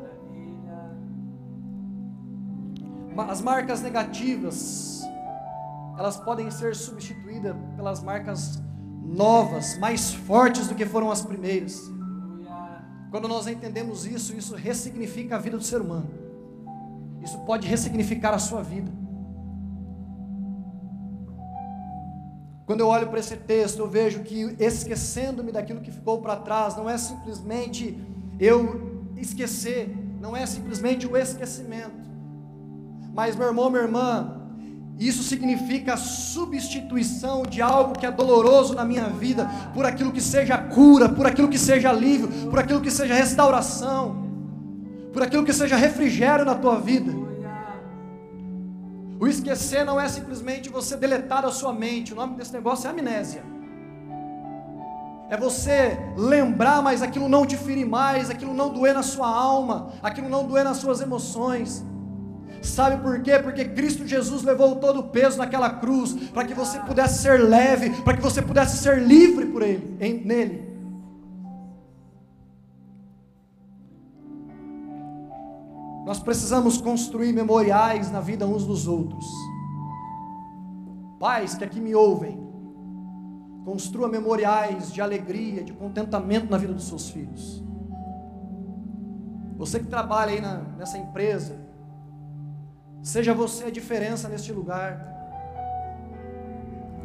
as 3.16 3.40
marcas 3.40 3.82
negativas, 3.82 5.02
elas 5.98 6.16
podem 6.16 6.50
ser 6.50 6.74
substituídas 6.74 7.54
pelas 7.76 8.02
marcas 8.02 8.62
novas, 9.02 9.76
mais 9.78 10.14
fortes 10.14 10.68
do 10.68 10.74
que 10.74 10.86
foram 10.86 11.10
as 11.10 11.22
primeiras. 11.22 11.90
Quando 13.10 13.26
nós 13.26 13.46
entendemos 13.46 14.06
isso, 14.06 14.34
isso 14.36 14.54
ressignifica 14.54 15.36
a 15.36 15.38
vida 15.38 15.56
do 15.56 15.64
ser 15.64 15.80
humano. 15.80 16.08
isso 17.22 17.38
pode 17.40 17.66
ressignificar 17.68 18.32
a 18.32 18.38
sua 18.38 18.62
vida. 18.62 18.90
Quando 22.64 22.80
eu 22.80 22.86
olho 22.86 23.08
para 23.08 23.18
esse 23.18 23.36
texto, 23.36 23.80
eu 23.80 23.88
vejo 23.88 24.20
que 24.22 24.56
esquecendo-me 24.58 25.50
daquilo 25.50 25.80
que 25.80 25.90
ficou 25.90 26.22
para 26.22 26.36
trás, 26.36 26.76
não 26.76 26.88
é 26.88 26.96
simplesmente 26.96 27.98
eu 28.38 29.04
esquecer, 29.16 29.94
não 30.20 30.36
é 30.36 30.46
simplesmente 30.46 31.06
o 31.06 31.16
esquecimento. 31.16 32.09
Mas, 33.12 33.36
meu 33.36 33.48
irmão, 33.48 33.70
minha 33.70 33.82
irmã, 33.82 34.40
isso 34.98 35.22
significa 35.22 35.94
a 35.94 35.96
substituição 35.96 37.42
de 37.42 37.62
algo 37.62 37.98
que 37.98 38.04
é 38.04 38.10
doloroso 38.10 38.74
na 38.74 38.84
minha 38.84 39.08
vida 39.08 39.50
por 39.72 39.86
aquilo 39.86 40.12
que 40.12 40.20
seja 40.20 40.58
cura, 40.58 41.08
por 41.08 41.26
aquilo 41.26 41.48
que 41.48 41.58
seja 41.58 41.88
alívio, 41.88 42.28
por 42.50 42.58
aquilo 42.58 42.82
que 42.82 42.90
seja 42.90 43.14
restauração, 43.14 44.28
por 45.12 45.22
aquilo 45.22 45.42
que 45.42 45.54
seja 45.54 45.74
refrigério 45.74 46.44
na 46.44 46.54
tua 46.54 46.78
vida. 46.78 47.12
O 49.18 49.26
esquecer 49.26 49.84
não 49.84 49.98
é 49.98 50.06
simplesmente 50.06 50.68
você 50.68 50.96
deletar 50.96 51.42
da 51.42 51.50
sua 51.50 51.72
mente, 51.72 52.12
o 52.12 52.16
nome 52.16 52.36
desse 52.36 52.52
negócio 52.52 52.86
é 52.86 52.90
amnésia. 52.90 53.42
É 55.30 55.36
você 55.36 55.98
lembrar, 56.16 56.82
mas 56.82 57.00
aquilo 57.00 57.28
não 57.28 57.46
te 57.46 57.56
ferir 57.56 57.86
mais, 57.86 58.28
aquilo 58.28 58.52
não 58.52 58.68
doer 58.68 58.92
na 58.92 59.02
sua 59.02 59.28
alma, 59.28 59.92
aquilo 60.02 60.28
não 60.28 60.46
doer 60.46 60.64
nas 60.64 60.76
suas 60.76 61.00
emoções. 61.00 61.84
Sabe 62.62 63.02
por 63.02 63.22
quê? 63.22 63.38
Porque 63.38 63.64
Cristo 63.64 64.06
Jesus 64.06 64.42
levou 64.42 64.76
todo 64.76 65.00
o 65.00 65.08
peso 65.08 65.38
naquela 65.38 65.70
cruz, 65.70 66.12
para 66.30 66.44
que 66.44 66.54
você 66.54 66.78
pudesse 66.80 67.22
ser 67.22 67.40
leve, 67.40 67.90
para 68.02 68.16
que 68.16 68.22
você 68.22 68.42
pudesse 68.42 68.76
ser 68.76 69.02
livre 69.02 69.46
por 69.46 69.62
Ele, 69.62 69.96
em, 70.00 70.24
nele. 70.24 70.70
Nós 76.04 76.18
precisamos 76.18 76.80
construir 76.80 77.32
memoriais 77.32 78.10
na 78.10 78.20
vida 78.20 78.44
uns 78.44 78.66
dos 78.66 78.88
outros. 78.88 79.24
Pais 81.20 81.54
que 81.54 81.62
aqui 81.62 81.80
me 81.80 81.94
ouvem, 81.94 82.36
construa 83.64 84.08
memoriais 84.08 84.92
de 84.92 85.00
alegria, 85.00 85.62
de 85.62 85.72
contentamento 85.72 86.50
na 86.50 86.58
vida 86.58 86.74
dos 86.74 86.88
seus 86.88 87.10
filhos. 87.10 87.62
Você 89.56 89.78
que 89.78 89.86
trabalha 89.86 90.32
aí 90.32 90.40
na, 90.40 90.62
nessa 90.78 90.98
empresa, 90.98 91.59
Seja 93.02 93.32
você 93.32 93.64
a 93.64 93.70
diferença 93.70 94.28
neste 94.28 94.52
lugar. 94.52 95.06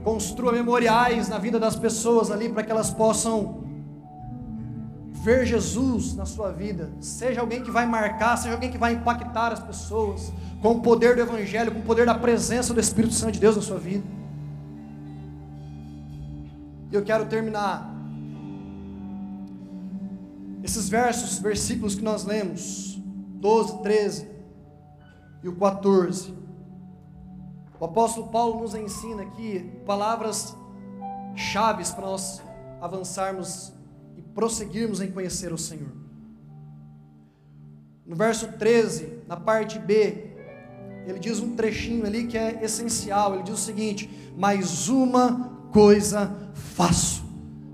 Construa 0.03 0.51
memoriais 0.51 1.29
na 1.29 1.37
vida 1.37 1.59
das 1.59 1.75
pessoas 1.75 2.29
ali 2.29 2.49
para 2.49 2.63
que 2.63 2.71
elas 2.71 2.91
possam 2.91 3.63
ver 5.23 5.45
Jesus 5.45 6.13
na 6.15 6.25
sua 6.25 6.51
vida. 6.51 6.91
Seja 6.99 7.41
alguém 7.41 7.63
que 7.63 7.71
vai 7.71 7.85
marcar, 7.85 8.37
seja 8.37 8.53
alguém 8.53 8.69
que 8.69 8.77
vai 8.77 8.93
impactar 8.93 9.53
as 9.53 9.59
pessoas 9.59 10.31
com 10.61 10.73
o 10.73 10.81
poder 10.81 11.15
do 11.15 11.21
Evangelho, 11.21 11.71
com 11.71 11.79
o 11.79 11.83
poder 11.83 12.05
da 12.05 12.13
presença 12.13 12.73
do 12.73 12.79
Espírito 12.79 13.13
Santo 13.13 13.33
de 13.33 13.39
Deus 13.39 13.55
na 13.55 13.61
sua 13.61 13.79
vida. 13.79 14.03
E 16.91 16.95
eu 16.95 17.03
quero 17.03 17.25
terminar 17.25 17.91
esses 20.61 20.89
versos, 20.89 21.39
versículos 21.39 21.95
que 21.95 22.03
nós 22.03 22.25
lemos, 22.25 22.99
12, 23.39 23.81
13 23.81 24.34
e 25.45 25.47
o 25.47 25.55
14. 25.55 26.33
O 27.79 27.85
apóstolo 27.85 28.29
Paulo 28.29 28.61
nos 28.61 28.73
ensina 28.73 29.21
aqui 29.21 29.59
palavras 29.85 30.57
chaves 31.35 31.91
para 31.91 32.07
nós 32.07 32.41
avançarmos 32.81 33.71
e 34.17 34.23
prosseguirmos 34.23 35.01
em 35.01 35.11
conhecer 35.11 35.53
o 35.53 35.57
Senhor. 35.57 35.91
No 38.03 38.15
verso 38.15 38.53
13, 38.53 39.19
na 39.27 39.37
parte 39.37 39.77
B, 39.77 40.31
ele 41.05 41.19
diz 41.19 41.39
um 41.39 41.55
trechinho 41.55 42.07
ali 42.07 42.25
que 42.25 42.37
é 42.39 42.63
essencial. 42.63 43.35
Ele 43.35 43.43
diz 43.43 43.53
o 43.53 43.57
seguinte: 43.57 44.09
Mas 44.35 44.89
uma 44.89 45.67
coisa 45.71 46.51
faço. 46.55 47.23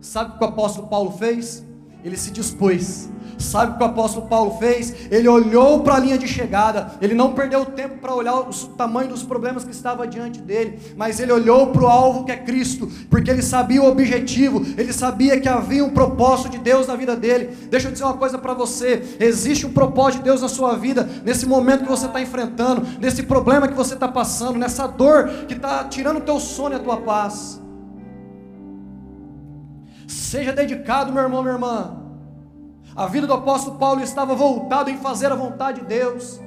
Sabe 0.02 0.36
o 0.36 0.38
que 0.38 0.44
o 0.44 0.48
apóstolo 0.48 0.90
Paulo 0.90 1.12
fez? 1.12 1.66
Ele 2.04 2.18
se 2.18 2.32
dispôs 2.32 3.10
Sabe 3.42 3.74
o 3.74 3.78
que 3.78 3.84
o 3.84 3.88
apóstolo 3.88 4.28
Paulo 4.28 4.58
fez? 4.60 4.94
Ele 5.10 5.28
olhou 5.28 5.82
para 5.82 5.96
a 5.96 6.00
linha 6.00 6.18
de 6.18 6.28
chegada, 6.28 6.92
ele 7.02 7.14
não 7.14 7.34
perdeu 7.34 7.66
tempo 7.66 7.98
para 7.98 8.14
olhar 8.14 8.36
o 8.36 8.54
tamanho 8.78 9.10
dos 9.10 9.24
problemas 9.24 9.64
que 9.64 9.72
estava 9.72 10.08
diante 10.08 10.40
dele, 10.40 10.80
mas 10.96 11.20
ele 11.20 11.32
olhou 11.32 11.68
para 11.68 11.84
o 11.84 11.88
alvo 11.88 12.24
que 12.24 12.32
é 12.32 12.38
Cristo, 12.38 12.90
porque 13.10 13.30
ele 13.30 13.42
sabia 13.42 13.82
o 13.82 13.88
objetivo, 13.88 14.66
ele 14.78 14.94
sabia 14.94 15.40
que 15.40 15.50
havia 15.50 15.84
um 15.84 15.90
propósito 15.90 16.50
de 16.50 16.58
Deus 16.58 16.88
na 16.88 16.96
vida 16.96 17.16
dele. 17.16 17.50
Deixa 17.70 17.88
eu 17.88 17.92
dizer 17.92 18.04
uma 18.04 18.18
coisa 18.18 18.38
para 18.38 18.54
você: 18.54 19.18
existe 19.20 19.66
um 19.66 19.74
propósito 19.74 20.20
de 20.20 20.26
Deus 20.26 20.42
na 20.42 20.50
sua 20.50 20.76
vida, 20.76 21.10
nesse 21.26 21.46
momento 21.46 21.84
que 21.84 21.90
você 21.90 22.06
está 22.06 22.22
enfrentando, 22.22 22.86
nesse 23.00 23.24
problema 23.24 23.68
que 23.68 23.74
você 23.74 23.96
está 23.96 24.08
passando, 24.08 24.58
nessa 24.58 24.88
dor 24.88 25.28
que 25.48 25.54
está 25.54 25.84
tirando 25.86 26.18
o 26.18 26.22
teu 26.22 26.40
sono 26.40 26.76
e 26.76 26.78
a 26.78 26.80
tua 26.80 26.98
paz. 26.98 27.60
Seja 30.08 30.52
dedicado, 30.52 31.12
meu 31.12 31.24
irmão, 31.24 31.42
minha 31.42 31.56
irmã. 31.56 32.01
A 32.96 33.06
vida 33.08 33.26
do 33.26 33.34
apóstolo 33.34 33.78
Paulo 33.78 34.02
estava 34.02 34.36
voltada 34.36 34.92
em 34.92 34.98
fazer 34.98 35.32
a 35.32 35.36
vontade 35.36 35.82
de 35.82 35.88
Deus. 35.88 36.40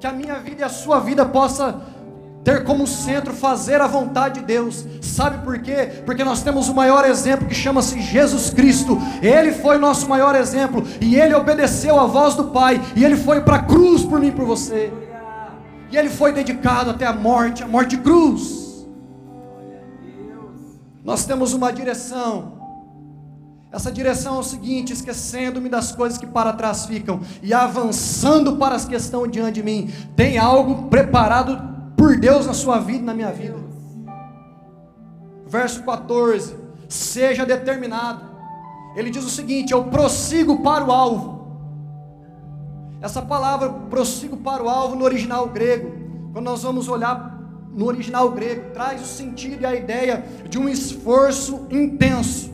Que 0.00 0.06
a 0.06 0.12
minha 0.12 0.38
vida 0.38 0.62
e 0.62 0.64
a 0.64 0.68
sua 0.68 0.98
vida 0.98 1.24
possa 1.24 1.80
ter 2.42 2.62
como 2.64 2.86
centro 2.86 3.32
fazer 3.32 3.80
a 3.80 3.86
vontade 3.86 4.40
de 4.40 4.46
Deus. 4.46 4.84
Sabe 5.00 5.42
por 5.44 5.58
quê? 5.60 6.02
Porque 6.04 6.22
nós 6.22 6.42
temos 6.42 6.68
o 6.68 6.74
maior 6.74 7.04
exemplo 7.04 7.48
que 7.48 7.54
chama-se 7.54 8.00
Jesus 8.00 8.50
Cristo. 8.50 8.98
Ele 9.22 9.52
foi 9.52 9.78
nosso 9.78 10.08
maior 10.08 10.34
exemplo 10.34 10.84
e 11.00 11.16
ele 11.16 11.34
obedeceu 11.34 11.98
à 11.98 12.06
voz 12.06 12.34
do 12.34 12.44
Pai 12.44 12.80
e 12.94 13.04
ele 13.04 13.16
foi 13.16 13.40
para 13.40 13.56
a 13.56 13.62
cruz 13.62 14.04
por 14.04 14.20
mim 14.20 14.28
e 14.28 14.32
por 14.32 14.44
você. 14.44 14.92
E 15.90 15.96
ele 15.96 16.10
foi 16.10 16.32
dedicado 16.32 16.90
até 16.90 17.06
a 17.06 17.12
morte, 17.12 17.62
a 17.62 17.68
morte 17.68 17.96
de 17.96 18.02
cruz. 18.02 18.86
Nós 21.04 21.24
temos 21.24 21.52
uma 21.52 21.72
direção 21.72 22.53
essa 23.74 23.90
direção 23.90 24.36
é 24.36 24.38
o 24.38 24.42
seguinte: 24.44 24.92
esquecendo-me 24.92 25.68
das 25.68 25.90
coisas 25.90 26.16
que 26.16 26.26
para 26.26 26.52
trás 26.52 26.86
ficam 26.86 27.20
e 27.42 27.52
avançando 27.52 28.56
para 28.56 28.76
as 28.76 28.84
que 28.84 28.94
estão 28.94 29.26
diante 29.26 29.54
de 29.54 29.62
mim. 29.64 29.92
Tem 30.14 30.38
algo 30.38 30.88
preparado 30.88 31.60
por 31.96 32.16
Deus 32.16 32.46
na 32.46 32.54
sua 32.54 32.78
vida 32.78 33.00
e 33.00 33.04
na 33.04 33.12
minha 33.12 33.32
vida. 33.32 33.56
Verso 35.44 35.82
14: 35.82 36.54
Seja 36.88 37.44
determinado. 37.44 38.24
Ele 38.94 39.10
diz 39.10 39.24
o 39.24 39.30
seguinte: 39.30 39.72
Eu 39.72 39.84
prossigo 39.84 40.62
para 40.62 40.84
o 40.84 40.92
alvo. 40.92 41.34
Essa 43.02 43.20
palavra 43.20 43.70
prossigo 43.90 44.36
para 44.36 44.62
o 44.62 44.68
alvo 44.68 44.94
no 44.94 45.04
original 45.04 45.48
grego, 45.48 45.92
quando 46.32 46.44
nós 46.44 46.62
vamos 46.62 46.88
olhar 46.88 47.38
no 47.74 47.86
original 47.86 48.30
grego, 48.30 48.70
traz 48.72 49.02
o 49.02 49.04
sentido 49.04 49.62
e 49.62 49.66
a 49.66 49.74
ideia 49.74 50.24
de 50.48 50.60
um 50.60 50.68
esforço 50.68 51.66
intenso 51.72 52.53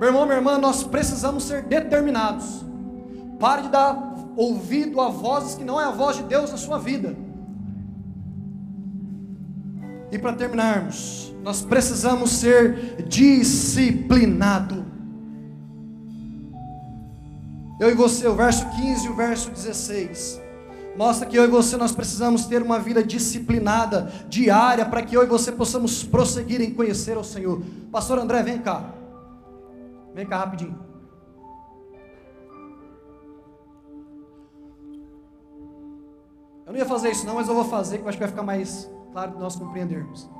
meu 0.00 0.08
irmão, 0.08 0.24
minha 0.24 0.38
irmã, 0.38 0.56
nós 0.56 0.82
precisamos 0.82 1.44
ser 1.44 1.64
determinados. 1.64 2.64
Pare 3.38 3.62
de 3.62 3.68
dar 3.68 4.14
ouvido 4.34 4.98
a 4.98 5.10
vozes 5.10 5.54
que 5.54 5.62
não 5.62 5.78
é 5.78 5.84
a 5.84 5.90
voz 5.90 6.16
de 6.16 6.22
Deus 6.22 6.50
na 6.50 6.56
sua 6.56 6.78
vida. 6.78 7.14
E 10.10 10.18
para 10.18 10.32
terminarmos, 10.32 11.34
nós 11.42 11.60
precisamos 11.60 12.30
ser 12.30 13.04
disciplinado. 13.06 14.86
Eu 17.78 17.90
e 17.90 17.94
você, 17.94 18.26
o 18.26 18.34
verso 18.34 18.66
15 18.70 19.06
e 19.06 19.08
o 19.10 19.14
verso 19.14 19.50
16. 19.50 20.40
Mostra 20.96 21.26
que 21.26 21.36
eu 21.36 21.44
e 21.44 21.46
você 21.46 21.76
nós 21.76 21.92
precisamos 21.92 22.46
ter 22.46 22.62
uma 22.62 22.78
vida 22.78 23.04
disciplinada, 23.04 24.10
diária, 24.30 24.86
para 24.86 25.02
que 25.02 25.14
eu 25.14 25.22
e 25.22 25.26
você 25.26 25.52
possamos 25.52 26.02
prosseguir 26.02 26.62
em 26.62 26.72
conhecer 26.72 27.18
o 27.18 27.24
Senhor. 27.24 27.62
Pastor 27.92 28.18
André, 28.18 28.42
vem 28.42 28.58
cá. 28.58 28.99
Vem 30.14 30.26
cá 30.26 30.38
rapidinho. 30.38 30.90
Eu 36.66 36.72
não 36.72 36.78
ia 36.78 36.86
fazer 36.86 37.10
isso 37.10 37.26
não, 37.26 37.34
mas 37.34 37.48
eu 37.48 37.54
vou 37.54 37.64
fazer, 37.64 37.98
que 37.98 38.04
eu 38.04 38.08
acho 38.08 38.16
que 38.16 38.22
vai 38.22 38.30
ficar 38.30 38.44
mais 38.44 38.88
claro 39.12 39.32
para 39.32 39.40
nós 39.40 39.56
compreendermos. 39.56 40.30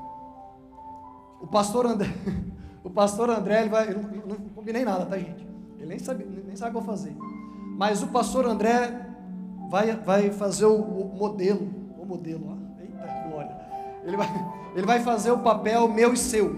O 1.40 1.46
pastor 1.46 1.86
André, 1.86 2.08
o 2.84 2.90
pastor 2.90 3.30
André, 3.30 3.62
ele 3.62 3.68
vai, 3.68 3.88
eu 3.88 4.00
não, 4.00 4.36
não 4.38 4.48
combinei 4.54 4.84
nada, 4.84 5.06
tá 5.06 5.18
gente? 5.18 5.44
Ele 5.78 5.86
nem 5.86 5.98
sabe, 5.98 6.24
nem 6.24 6.54
sabe 6.54 6.70
o 6.70 6.72
que 6.72 6.78
eu 6.78 6.82
vou 6.82 6.96
fazer. 6.96 7.16
Mas 7.76 8.02
o 8.02 8.08
pastor 8.08 8.46
André 8.46 9.08
vai, 9.68 9.96
vai 9.96 10.30
fazer 10.30 10.66
o, 10.66 10.76
o 10.76 11.16
modelo, 11.16 11.68
o 11.98 12.04
modelo, 12.04 12.46
ó. 12.48 12.80
eita 12.80 13.28
glória. 13.28 13.56
Ele 14.04 14.16
vai, 14.16 14.28
ele 14.76 14.86
vai 14.86 15.00
fazer 15.00 15.30
o 15.30 15.38
papel 15.38 15.88
meu 15.88 16.12
e 16.12 16.16
seu. 16.16 16.54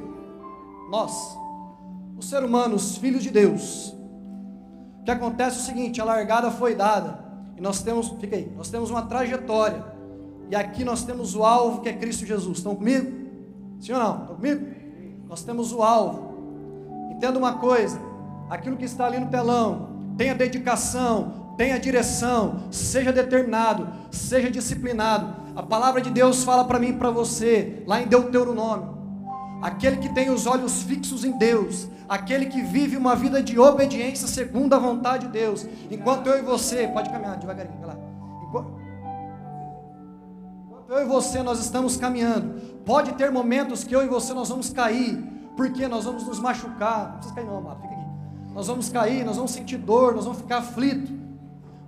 Nós 0.90 1.38
o 2.22 2.24
ser 2.24 2.44
humano, 2.44 2.76
os 2.76 2.96
filhos 2.96 3.22
de 3.22 3.30
Deus. 3.30 3.92
O 5.00 5.04
que 5.04 5.10
acontece 5.10 5.58
é 5.58 5.60
o 5.60 5.64
seguinte: 5.64 6.00
a 6.00 6.04
largada 6.04 6.52
foi 6.52 6.74
dada, 6.74 7.18
e 7.56 7.60
nós 7.60 7.82
temos, 7.82 8.10
fica 8.20 8.36
aí, 8.36 8.50
nós 8.56 8.70
temos 8.70 8.90
uma 8.90 9.02
trajetória, 9.02 9.84
e 10.48 10.54
aqui 10.54 10.84
nós 10.84 11.04
temos 11.04 11.34
o 11.34 11.42
alvo 11.42 11.80
que 11.80 11.88
é 11.88 11.92
Cristo 11.92 12.24
Jesus. 12.24 12.58
Estão 12.58 12.76
comigo? 12.76 13.10
Sim 13.80 13.94
ou 13.94 13.98
não? 13.98 14.20
Estão 14.20 14.36
comigo? 14.36 14.66
Nós 15.28 15.42
temos 15.42 15.72
o 15.72 15.82
alvo. 15.82 17.10
Entenda 17.10 17.36
uma 17.38 17.54
coisa: 17.54 18.00
aquilo 18.48 18.76
que 18.76 18.84
está 18.84 19.06
ali 19.06 19.18
no 19.18 19.26
telão, 19.26 19.88
tenha 20.16 20.34
dedicação, 20.34 21.54
tenha 21.56 21.76
direção, 21.80 22.60
seja 22.70 23.12
determinado, 23.12 23.88
seja 24.12 24.48
disciplinado. 24.48 25.42
A 25.56 25.62
palavra 25.62 26.00
de 26.00 26.10
Deus 26.10 26.44
fala 26.44 26.64
para 26.64 26.78
mim 26.78 26.90
e 26.90 26.92
para 26.92 27.10
você, 27.10 27.82
lá 27.84 28.00
em 28.00 28.06
Deuteronômio. 28.06 29.01
Aquele 29.62 29.98
que 29.98 30.12
tem 30.12 30.28
os 30.28 30.44
olhos 30.44 30.82
fixos 30.82 31.24
em 31.24 31.38
Deus, 31.38 31.86
aquele 32.08 32.46
que 32.46 32.60
vive 32.60 32.96
uma 32.96 33.14
vida 33.14 33.40
de 33.40 33.58
obediência 33.60 34.26
segundo 34.26 34.74
a 34.74 34.78
vontade 34.78 35.26
de 35.26 35.32
Deus. 35.32 35.64
Enquanto 35.88 36.26
eu 36.26 36.36
e 36.36 36.42
você, 36.42 36.88
pode 36.88 37.08
caminhar 37.08 37.38
devagarinho, 37.38 37.78
vai 37.78 37.90
lá. 37.90 37.96
Enquanto, 38.48 38.82
eu 40.88 41.00
e 41.00 41.04
você 41.04 41.42
nós 41.42 41.60
estamos 41.60 41.96
caminhando, 41.96 42.60
pode 42.84 43.12
ter 43.12 43.30
momentos 43.30 43.84
que 43.84 43.94
eu 43.94 44.04
e 44.04 44.08
você 44.08 44.34
nós 44.34 44.48
vamos 44.48 44.68
cair, 44.70 45.16
porque 45.56 45.86
nós 45.86 46.04
vamos 46.04 46.26
nos 46.26 46.40
machucar. 46.40 47.04
Não 47.04 47.12
precisa 47.12 47.34
cair 47.34 47.46
não, 47.46 47.58
amado, 47.58 47.80
fica 47.82 47.94
aqui. 47.94 48.06
Nós 48.52 48.66
vamos 48.66 48.88
cair, 48.88 49.24
nós 49.24 49.36
vamos 49.36 49.52
sentir 49.52 49.78
dor, 49.78 50.14
nós 50.14 50.24
vamos 50.24 50.40
ficar 50.40 50.58
aflitos. 50.58 51.10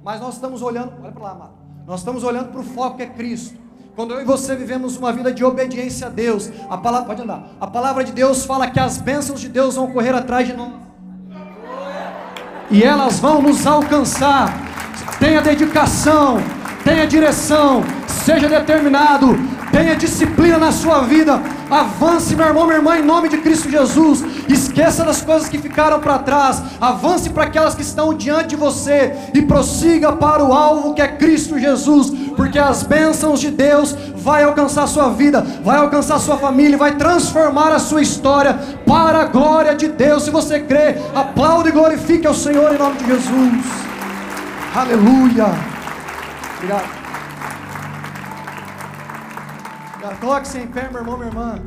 Mas 0.05 0.21
nós 0.21 0.35
estamos 0.35 0.63
olhando, 0.63 0.93
olha 1.03 1.11
para 1.13 1.23
lá, 1.23 1.31
amado. 1.33 1.53
Nós 1.87 2.01
estamos 2.01 2.23
olhando 2.23 2.53
para 2.53 2.61
o 2.61 2.65
foco 2.65 2.99
que 2.99 3.03
é 3.03 3.07
Cristo. 3.07 3.64
Quando 3.95 4.13
eu 4.13 4.21
e 4.21 4.25
você 4.25 4.57
vivemos 4.57 4.97
uma 4.97 5.13
vida 5.13 5.33
de 5.33 5.45
obediência 5.45 6.09
a 6.09 6.11
Deus, 6.11 6.51
a 6.69 6.77
palavra 6.77 7.07
pode 7.07 7.23
andar. 7.23 7.47
A 7.61 7.67
palavra 7.67 8.03
de 8.03 8.11
Deus 8.11 8.45
fala 8.45 8.69
que 8.69 8.81
as 8.81 8.99
bênçãos 8.99 9.41
de 9.41 9.49
Deus 9.49 9.77
vão 9.77 9.93
correr 9.93 10.13
atrás 10.13 10.49
de 10.49 10.53
nós. 10.53 10.73
E 12.71 12.83
elas 12.83 13.21
vão 13.21 13.41
nos 13.41 13.65
alcançar. 13.65 14.53
Tenha 15.21 15.41
dedicação, 15.41 16.39
tenha 16.83 17.07
direção, 17.07 17.85
seja 18.09 18.49
determinado, 18.49 19.39
tenha 19.71 19.97
disciplina 19.97 20.59
na 20.59 20.73
sua 20.73 21.01
vida. 21.01 21.41
Avance, 21.71 22.37
meu 22.37 22.47
irmão, 22.47 22.65
minha 22.65 22.79
irmã, 22.79 22.97
em 22.97 23.03
nome 23.03 23.29
de 23.29 23.39
Cristo 23.39 23.69
Jesus. 23.69 24.25
Esqueça 24.49 25.05
das 25.05 25.21
coisas 25.21 25.49
que 25.49 25.59
ficaram 25.59 25.99
para 25.99 26.19
trás. 26.21 26.63
Avance 26.81 27.31
para 27.31 27.45
aquelas 27.45 27.75
que 27.75 27.83
estão 27.83 28.15
diante 28.15 28.51
de 28.51 28.57
você 28.57 29.13
e 29.35 29.43
prossiga 29.43 30.13
para 30.13 30.45
o 30.45 30.53
alvo 30.53 30.95
que 30.95 31.03
é 31.03 31.09
Cristo 31.09 31.59
Jesus, 31.59 32.13
porque 32.37 32.59
as 32.59 32.83
bênçãos 32.83 33.41
de 33.41 33.51
Deus 33.51 33.97
vai 34.17 34.45
alcançar 34.45 34.87
sua 34.87 35.11
vida, 35.11 35.41
vai 35.63 35.79
alcançar 35.79 36.19
sua 36.19 36.37
família, 36.37 36.77
vai 36.77 36.97
transformar 36.97 37.73
a 37.73 37.79
sua 37.79 38.03
história 38.03 38.55
para 38.87 39.21
a 39.21 39.25
glória 39.25 39.75
de 39.75 39.89
Deus. 39.89 40.25
Se 40.25 40.31
você 40.31 40.61
crê, 40.61 40.97
aplaude 41.15 41.69
e 41.69 41.73
glorifique 41.73 42.27
ao 42.27 42.35
Senhor 42.35 42.75
em 42.75 42.79
nome 42.79 42.97
de 42.99 43.07
Jesus. 43.07 43.65
Aleluia. 44.75 45.47
Obrigado. 46.57 47.05
Coloque-se 50.25 50.59
em 50.59 50.67
pé, 50.67 50.89
meu 50.91 51.01
irmão, 51.01 51.19
minha 51.19 51.29
irmã. 51.29 51.59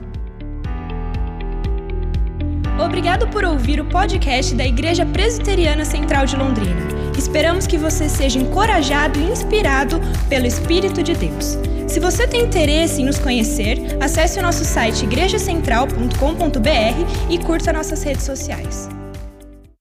Obrigado 2.83 3.27
por 3.27 3.43
ouvir 3.45 3.79
o 3.79 3.85
podcast 3.85 4.55
da 4.55 4.65
Igreja 4.65 5.05
Presbiteriana 5.05 5.85
Central 5.85 6.25
de 6.25 6.35
Londrina. 6.35 6.96
Esperamos 7.17 7.65
que 7.65 7.77
você 7.77 8.07
seja 8.07 8.39
encorajado 8.39 9.19
e 9.19 9.23
inspirado 9.23 9.99
pelo 10.29 10.45
Espírito 10.45 11.01
de 11.01 11.15
Deus. 11.15 11.57
Se 11.87 11.99
você 11.99 12.27
tem 12.27 12.43
interesse 12.43 13.01
em 13.01 13.05
nos 13.05 13.17
conhecer, 13.17 13.97
acesse 13.99 14.39
o 14.39 14.41
nosso 14.41 14.63
site 14.63 15.03
igrejacentral.com.br 15.03 17.29
e 17.29 17.37
curta 17.39 17.73
nossas 17.73 18.03
redes 18.03 18.23
sociais. 18.23 18.96